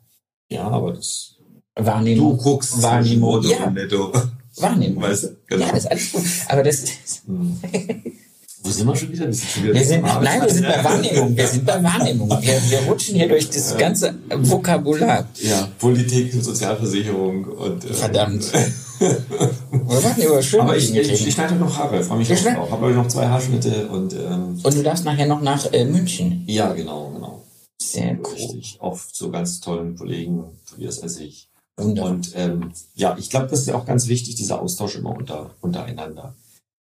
Ja, 0.49 0.67
aber 0.67 0.93
das. 0.93 1.35
Wahrnehmung. 1.75 2.37
guckst 2.37 2.81
Wahrnehmung. 2.81 3.41
Brutto 3.41 3.49
Ja, 3.49 3.65
und 3.67 3.73
Netto. 3.75 4.11
Wahrnehmung. 4.57 5.03
Weißt 5.03 5.23
du? 5.25 5.37
Genau. 5.45 5.67
Ja, 5.67 5.73
ist 5.73 5.85
alles 5.85 6.11
gut. 6.11 6.23
Aber 6.47 6.63
das 6.63 6.79
ist, 6.83 7.23
Hm. 7.27 7.61
Wo 8.63 8.71
sind 8.71 8.87
wir 8.87 8.95
schon 8.95 9.11
wieder? 9.11 9.27
Wir 9.27 9.33
sind 9.33 9.49
schon 9.49 9.63
wieder 9.63 9.73
wir 9.73 9.85
sind, 9.85 10.03
nein, 10.03 10.41
wir 10.41 10.49
sind 10.49 10.67
bei. 10.67 10.83
Wahrnehmung. 10.83 11.37
Wir 11.37 11.47
sind 11.47 11.65
bei 11.65 11.83
Wahrnehmung. 11.83 12.29
Wir, 12.29 12.61
wir 12.69 12.79
rutschen 12.87 13.15
hier 13.15 13.27
durch 13.27 13.49
das 13.49 13.77
ganze 13.77 14.15
Vokabular. 14.29 15.27
Ja, 15.41 15.67
Politik, 15.79 16.33
Sozialversicherung 16.33 17.45
und. 17.45 17.85
Äh, 17.85 17.93
Verdammt. 17.93 18.51
Wir 18.99 20.01
machen 20.01 20.23
über 20.23 20.41
schöne 20.41 20.63
Aber 20.63 20.75
ich, 20.75 20.91
ich, 20.91 21.27
ich 21.27 21.33
schneide 21.33 21.53
noch 21.53 21.77
Haare, 21.77 22.01
freue 22.03 22.17
mich 22.17 22.33
auch 22.33 22.53
drauf. 22.55 22.71
Habe 22.71 22.91
noch 22.93 23.07
zwei 23.07 23.27
Haarschnitte 23.27 23.87
und. 23.89 24.13
Ähm, 24.13 24.59
Und 24.61 24.75
du 24.75 24.81
darfst 24.81 25.05
nachher 25.05 25.27
noch 25.27 25.41
nach 25.41 25.71
äh, 25.71 25.85
München. 25.85 26.43
ja, 26.47 26.73
genau, 26.73 27.11
genau. 27.13 27.43
Sehr 27.79 28.17
cool. 28.23 28.33
Richtig. 28.33 28.77
Oft 28.79 29.15
zu 29.15 29.29
ganz 29.29 29.59
tollen 29.59 29.95
Kollegen, 29.95 30.45
Tobias 30.67 30.97
Essig 30.97 31.47
Wunderbar. 31.77 32.11
Und 32.11 32.31
ähm, 32.35 32.71
ja, 32.95 33.15
ich 33.19 33.29
glaube, 33.29 33.47
das 33.47 33.59
ist 33.59 33.67
ja 33.67 33.75
auch 33.75 33.85
ganz 33.85 34.07
wichtig, 34.07 34.35
dieser 34.35 34.59
Austausch 34.61 34.95
immer 34.95 35.15
unter, 35.15 35.51
untereinander. 35.61 36.33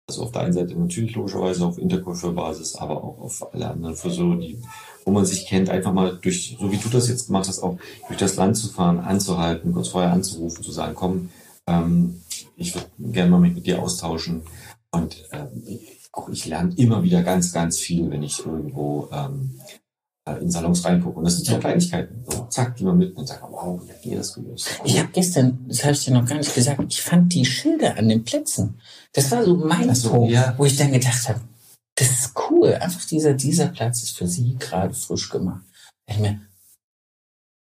Also 0.10 0.24
auf 0.24 0.32
der 0.32 0.42
einen 0.42 0.54
Seite 0.54 0.74
natürlich 0.76 1.14
logischerweise 1.14 1.64
auf 1.64 1.78
Interkulturbasis, 1.78 2.76
aber 2.78 3.04
auch 3.04 3.20
auf 3.20 3.54
alle 3.54 3.70
anderen 3.70 3.96
Friseure, 3.96 4.38
die, 4.38 4.60
wo 5.06 5.12
man 5.12 5.24
sich 5.24 5.46
kennt, 5.46 5.70
einfach 5.70 5.94
mal 5.94 6.18
durch, 6.20 6.58
so 6.60 6.72
wie 6.72 6.78
du 6.78 6.90
das 6.90 7.08
jetzt 7.08 7.28
gemacht 7.28 7.48
hast, 7.48 7.62
auch 7.62 7.78
durch 8.08 8.18
das 8.18 8.36
Land 8.36 8.58
zu 8.58 8.70
fahren, 8.70 9.00
anzuhalten, 9.00 9.72
kurz 9.72 9.90
vorher 9.90 10.12
anzurufen, 10.12 10.64
zu 10.64 10.72
sagen, 10.72 10.96
komm, 10.96 11.30
ähm, 11.68 12.22
ich 12.56 12.74
würde 12.74 12.88
gerne 12.98 13.30
mal 13.30 13.40
mich 13.40 13.54
mit 13.54 13.68
dir 13.68 13.84
austauschen. 13.84 14.42
Und 14.90 15.28
ähm, 15.32 15.80
auch 16.12 16.28
ich 16.30 16.48
lerne 16.48 16.74
immer 16.76 17.04
wieder 17.04 17.22
ganz, 17.22 17.54
ganz 17.54 17.78
viel, 17.78 18.10
wenn 18.10 18.24
ich 18.24 18.44
irgendwo 18.44 19.10
ähm, 19.12 19.60
äh, 19.68 19.79
in 20.38 20.50
Salons 20.50 20.84
reingucke. 20.86 21.18
Und 21.20 21.26
das 21.26 21.36
sind 21.36 21.46
so 21.48 21.58
Kleinigkeiten. 21.58 22.24
So, 22.30 22.46
zack, 22.50 22.76
die 22.76 22.84
man 22.84 22.98
mit 22.98 23.16
und 23.16 23.28
sagt, 23.28 23.42
wow, 23.44 23.80
wie 23.84 23.92
habt 23.92 24.06
ihr 24.06 24.18
das 24.18 24.34
gelöst? 24.34 24.70
Ich 24.84 25.00
habe 25.00 25.10
gestern, 25.12 25.66
das 25.68 25.84
habe 25.84 25.94
ich 25.94 26.06
dir 26.06 26.14
noch 26.14 26.26
gar 26.26 26.38
nicht 26.38 26.54
gesagt, 26.54 26.82
ich 26.88 27.02
fand 27.02 27.34
die 27.34 27.46
Schilder 27.46 27.98
an 27.98 28.10
den 28.10 28.24
Plätzen. 28.24 28.80
Das 29.14 29.32
war 29.32 29.44
so 29.44 29.56
mein 29.56 29.94
so, 29.96 30.10
Punkt, 30.12 30.32
ja. 30.32 30.54
wo 30.58 30.66
ich 30.66 30.78
dann 30.78 30.92
gedacht 30.92 31.28
habe, 31.30 31.42
das 31.96 32.10
ist 32.10 32.34
cool. 32.50 32.74
Einfach 32.76 33.04
dieser, 33.06 33.34
dieser 33.34 33.68
Platz 33.68 34.04
ist 34.04 34.18
für 34.18 34.28
sie 34.28 34.56
gerade 34.58 34.94
frisch 34.94 35.30
gemacht. 35.30 35.64
Ich 36.08 36.18
mir, 36.20 36.40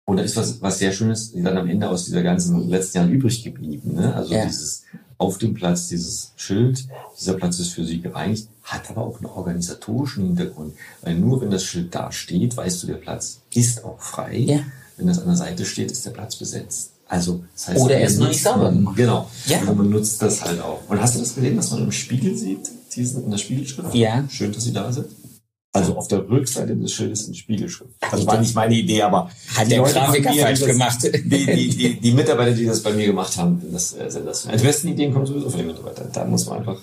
Und 0.06 0.16
da 0.16 0.22
ist 0.22 0.36
was, 0.36 0.60
was 0.62 0.78
sehr 0.78 0.92
Schönes 0.92 1.32
dann 1.34 1.56
am 1.58 1.68
Ende 1.68 1.88
aus 1.88 2.04
dieser 2.04 2.22
ganzen 2.22 2.68
letzten 2.68 2.98
Jahren 2.98 3.10
übrig 3.10 3.42
geblieben. 3.42 3.94
Ne? 3.94 4.14
Also 4.14 4.34
Ja. 4.34 4.44
dieses 4.44 4.84
auf 5.22 5.38
dem 5.38 5.54
Platz, 5.54 5.88
dieses 5.88 6.32
Schild, 6.36 6.84
dieser 7.18 7.34
Platz 7.34 7.58
ist 7.60 7.68
für 7.68 7.84
sie 7.84 8.00
gereinigt, 8.00 8.48
hat 8.64 8.90
aber 8.90 9.02
auch 9.02 9.18
einen 9.18 9.26
organisatorischen 9.26 10.26
Hintergrund. 10.26 10.74
Weil 11.00 11.14
nur 11.14 11.40
wenn 11.40 11.50
das 11.50 11.64
Schild 11.64 11.94
da 11.94 12.10
steht, 12.10 12.56
weißt 12.56 12.82
du, 12.82 12.88
der 12.88 12.94
Platz 12.94 13.38
ist 13.54 13.84
auch 13.84 14.00
frei. 14.00 14.38
Ja. 14.38 14.60
Wenn 14.96 15.06
das 15.06 15.20
an 15.20 15.26
der 15.26 15.36
Seite 15.36 15.64
steht, 15.64 15.90
ist 15.92 16.04
der 16.04 16.10
Platz 16.10 16.36
besetzt. 16.36 16.90
Also, 17.06 17.44
das 17.54 17.68
heißt, 17.68 17.80
Oder 17.80 17.96
er 17.96 18.06
ist 18.06 18.18
noch 18.18 18.28
nicht 18.28 18.42
sauber 18.42 18.72
gemacht. 18.72 18.96
Genau. 18.96 19.30
Ja. 19.46 19.60
Und 19.60 19.78
man 19.78 19.90
nutzt 19.90 20.20
das 20.22 20.42
halt 20.42 20.60
auch. 20.60 20.80
Und 20.88 21.00
hast 21.00 21.14
du 21.14 21.20
das 21.20 21.34
gesehen, 21.34 21.56
dass 21.56 21.70
man 21.70 21.84
im 21.84 21.92
Spiegel 21.92 22.34
sieht, 22.36 22.70
diesen 22.96 23.24
in 23.24 23.30
der 23.30 23.38
Spiegelschrift? 23.38 23.94
Ja. 23.94 24.24
Schön, 24.28 24.52
dass 24.52 24.64
sie 24.64 24.72
da 24.72 24.90
sind. 24.90 25.06
Also 25.74 25.96
auf 25.96 26.06
der 26.08 26.28
Rückseite 26.28 26.76
des 26.76 26.92
Schildes 26.92 27.28
in 27.28 27.34
Spiegelschrift. 27.34 27.90
Das 27.98 28.26
war 28.26 28.38
nicht 28.38 28.54
meine 28.54 28.74
Idee, 28.74 29.00
aber 29.02 29.30
Hat 29.54 29.64
die 29.64 29.70
der 29.70 29.78
Leute 29.78 29.94
Grafiker 29.94 30.34
mir, 30.34 30.42
falsch 30.42 30.60
das- 30.60 30.68
gemacht. 30.68 30.98
Die, 31.02 31.46
die, 31.46 31.68
die, 31.70 31.94
die 32.00 32.12
Mitarbeiter, 32.12 32.52
die 32.52 32.66
das 32.66 32.82
bei 32.82 32.92
mir 32.92 33.06
gemacht 33.06 33.34
haben, 33.38 33.62
das 33.72 33.94
äh, 33.96 34.10
sind 34.10 34.26
das. 34.26 34.46
Die 34.46 34.62
besten 34.62 34.88
Ideen 34.88 35.14
kommen 35.14 35.24
sowieso 35.24 35.48
von 35.48 35.58
den 35.58 35.68
Mitarbeitern. 35.68 36.10
Da 36.12 36.26
muss 36.26 36.44
man 36.44 36.58
einfach 36.58 36.78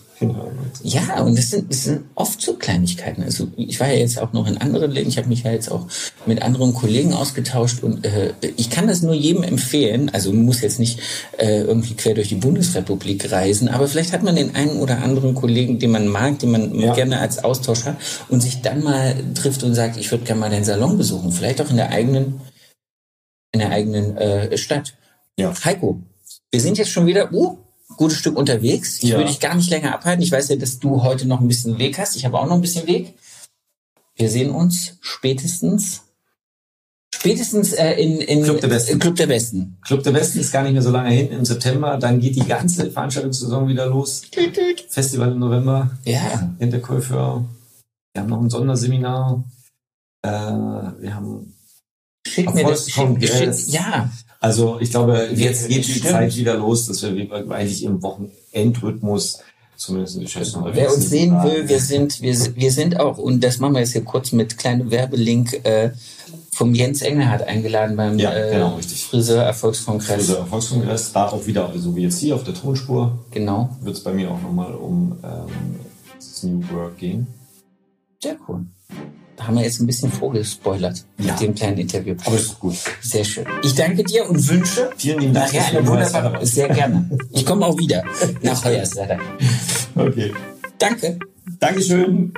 Ja, 0.84 1.22
und 1.22 1.38
das 1.38 1.51
sind, 1.51 1.72
das 1.72 1.84
sind 1.86 2.01
oft 2.15 2.41
so 2.41 2.55
Kleinigkeiten. 2.55 3.24
Also 3.24 3.47
ich 3.55 3.80
war 3.80 3.88
ja 3.88 3.99
jetzt 3.99 4.20
auch 4.20 4.34
noch 4.34 4.47
in 4.47 4.57
anderen 4.57 4.91
Läden, 4.91 5.09
ich 5.09 5.17
habe 5.17 5.30
mich 5.30 5.43
ja 5.43 5.51
jetzt 5.51 5.72
auch 5.72 5.88
mit 6.26 6.41
anderen 6.41 6.74
Kollegen 6.74 7.13
ausgetauscht 7.13 7.84
und 7.84 8.05
äh, 8.05 8.34
ich 8.57 8.70
kann 8.70 8.88
das 8.88 9.01
nur 9.01 9.13
jedem 9.13 9.43
empfehlen. 9.43 10.09
Also 10.09 10.34
man 10.34 10.43
muss 10.45 10.61
jetzt 10.61 10.80
nicht 10.80 10.99
äh, 11.38 11.61
irgendwie 11.61 11.93
quer 11.95 12.13
durch 12.15 12.30
die 12.30 12.36
Bundesrepublik 12.36 13.32
reisen, 13.32 13.70
aber 13.70 13.88
vielleicht 13.88 14.11
hat 14.11 14.24
man 14.24 14.36
den 14.36 14.55
einen 14.55 14.80
oder 14.80 15.01
anderen 15.01 15.36
Kollegen, 15.36 15.80
den 15.80 15.91
man 15.91 16.07
mag, 16.07 16.39
den 16.39 16.51
man 16.51 16.78
Ja. 16.80 16.93
gerne 16.93 17.20
als 17.20 17.43
Austausch 17.43 17.86
hat 17.86 17.97
und 18.28 18.41
sich 18.41 18.61
dann 18.61 18.84
mal 18.84 19.15
trifft 19.36 19.63
und 19.63 19.74
sagt, 19.74 19.97
ich 19.97 20.11
würde 20.11 20.26
gerne 20.26 20.41
mal 20.41 20.49
den 20.49 20.65
Salon 20.65 20.97
besuchen, 20.97 21.32
vielleicht 21.32 21.61
auch 21.61 21.70
in 21.70 21.78
der 21.78 21.91
eigenen 21.91 22.41
in 23.51 23.59
der 23.61 23.72
eigenen 23.72 24.15
äh, 24.17 24.57
Stadt. 24.57 24.93
Ja. 25.38 25.53
Heiko, 25.65 26.03
wir 26.51 26.61
sind 26.61 26.78
jetzt 26.78 26.91
schon 26.91 27.07
wieder 27.07 27.32
uh, 27.34 27.57
gutes 27.98 28.18
Stück 28.18 28.38
unterwegs. 28.38 28.98
Ich 29.04 29.10
Ja. 29.10 29.18
würde 29.18 29.30
dich 29.30 29.40
gar 29.40 29.56
nicht 29.56 29.70
länger 29.70 29.94
abhalten. 29.94 30.22
Ich 30.24 30.32
weiß 30.32 30.50
ja, 30.50 30.56
dass 30.56 30.80
du 30.80 31.04
heute 31.04 31.28
noch 31.28 31.42
ein 31.42 31.48
bisschen 31.48 31.78
Weg 31.80 31.98
hast. 31.98 32.16
Ich 32.16 32.26
habe 32.26 32.40
auch 32.40 32.46
noch 32.48 32.56
ein 32.56 32.62
bisschen 32.62 32.88
Weg. 32.88 33.16
Wir 34.16 34.30
sehen 34.30 34.52
uns 34.52 34.98
spätestens 35.02 36.02
spätestens 37.14 37.74
äh, 37.74 37.94
in, 37.94 38.20
in 38.22 38.44
Club 38.44 38.62
der 38.62 38.68
Besten. 38.70 39.00
Club 39.00 39.16
der 39.16 39.28
Besten. 39.28 39.78
Club 39.84 40.04
der 40.04 40.12
Besten 40.12 40.40
ist 40.40 40.52
gar 40.54 40.64
nicht 40.64 40.74
mehr 40.74 40.82
so 40.82 40.92
lange 40.92 41.10
hin. 41.10 41.32
Im 41.32 41.44
September, 41.44 41.98
dann 41.98 42.20
geht 42.20 42.36
die 42.36 42.46
ganze 42.48 42.90
Veranstaltungssaison 42.92 43.68
wieder 43.68 43.88
los. 43.88 44.22
Festival 44.90 45.32
im 45.34 45.40
November. 45.40 45.92
Ja, 46.06 46.54
Hinterkäufer. 46.60 47.44
Wir 48.14 48.22
haben 48.22 48.30
noch 48.30 48.42
ein 48.42 48.50
Sonderseminar. 48.50 49.44
Äh, 50.22 50.30
wir 50.30 51.16
haben 51.16 51.54
schick 52.28 52.53
mir 52.53 52.63
das. 52.63 52.89
Schick, 52.89 52.97
Erfolgskongress. 52.97 53.65
schick, 53.65 53.74
ja, 53.74 54.09
Also 54.39 54.80
ich 54.80 54.91
glaube, 54.91 55.30
jetzt 55.34 55.67
geht 55.67 55.86
die 55.88 55.91
Stimmt. 55.91 56.05
Zeit 56.11 56.36
wieder 56.36 56.55
los, 56.55 56.88
dass 56.88 57.01
wir 57.03 57.32
eigentlich 57.51 57.84
im 57.84 58.01
Wochenendrhythmus 58.01 59.39
zumindest 59.76 60.30
Chefs 60.30 60.55
unterwegs 60.55 60.78
wer 60.78 60.93
uns 60.93 61.09
sehen 61.09 61.41
will, 61.41 61.70
wir 61.70 61.80
sind 61.80 62.22
wir, 62.22 62.36
wir 62.55 62.72
sind 62.72 62.99
auch 62.99 63.17
und 63.17 63.41
das 63.41 63.59
machen 63.59 63.76
wir 63.76 63.80
jetzt 63.80 63.93
hier 63.93 64.03
kurz 64.03 64.34
mit 64.34 64.57
kleinem 64.57 64.91
Werbelink 64.91 65.53
äh, 65.65 65.91
vom 66.51 66.76
Jens 66.76 67.01
Engelhardt 67.01 67.43
eingeladen 67.43 67.95
beim 67.95 68.20
Ja, 68.20 68.34
äh, 68.34 68.51
genau, 68.51 68.76
richtig. 68.76 69.05
Friseur 69.05 69.41
Erfolgskongress. 69.43 70.09
Also 70.09 70.36
Erfolgskongress, 70.36 71.13
da 71.13 71.28
auch 71.30 71.47
wieder, 71.47 71.70
also 71.70 71.95
wie 71.95 72.01
jetzt 72.03 72.20
hier 72.20 72.36
auf 72.36 72.43
der 72.43 72.53
Tonspur, 72.55 73.20
Genau, 73.32 73.70
wird 73.82 73.95
es 73.95 74.03
bei 74.03 74.11
mir 74.11 74.30
auch 74.30 74.41
nochmal 74.41 74.74
um 74.76 75.17
ähm, 75.24 75.80
das 76.17 76.43
New 76.43 76.61
Work 76.74 76.97
gehen. 76.97 77.28
sehr 78.22 78.36
cool. 78.49 78.65
Haben 79.40 79.56
wir 79.56 79.64
jetzt 79.64 79.80
ein 79.80 79.88
bisschen 79.88 80.12
vorgespoilert 80.12 81.04
Ja. 81.18 81.32
mit 81.32 81.42
dem 81.42 81.56
kleinen 81.56 81.78
Interview. 81.78 82.16
Aber 82.26 82.36
ist 82.36 82.60
gut. 82.60 82.76
Sehr 83.02 83.24
schön. 83.24 83.46
Ich 83.64 83.74
danke 83.74 84.04
dir 84.04 84.30
und 84.30 84.48
wünsche 84.48 84.90
Vielen 84.98 85.20
lieben 85.20 85.34
Dank. 85.34 85.54
nachher 85.54 85.78
eine 85.80 85.88
wunderbare. 85.88 86.46
Sehr 86.46 86.68
gerne. 86.70 87.10
Ich 87.32 87.46
komme 87.46 87.66
auch 87.66 87.78
wieder 87.78 88.04
nach 88.42 88.64
Hoyerswerda. 88.64 89.18
Okay. 89.96 90.32
Danke. 90.78 91.18
Dankeschön. 91.60 92.32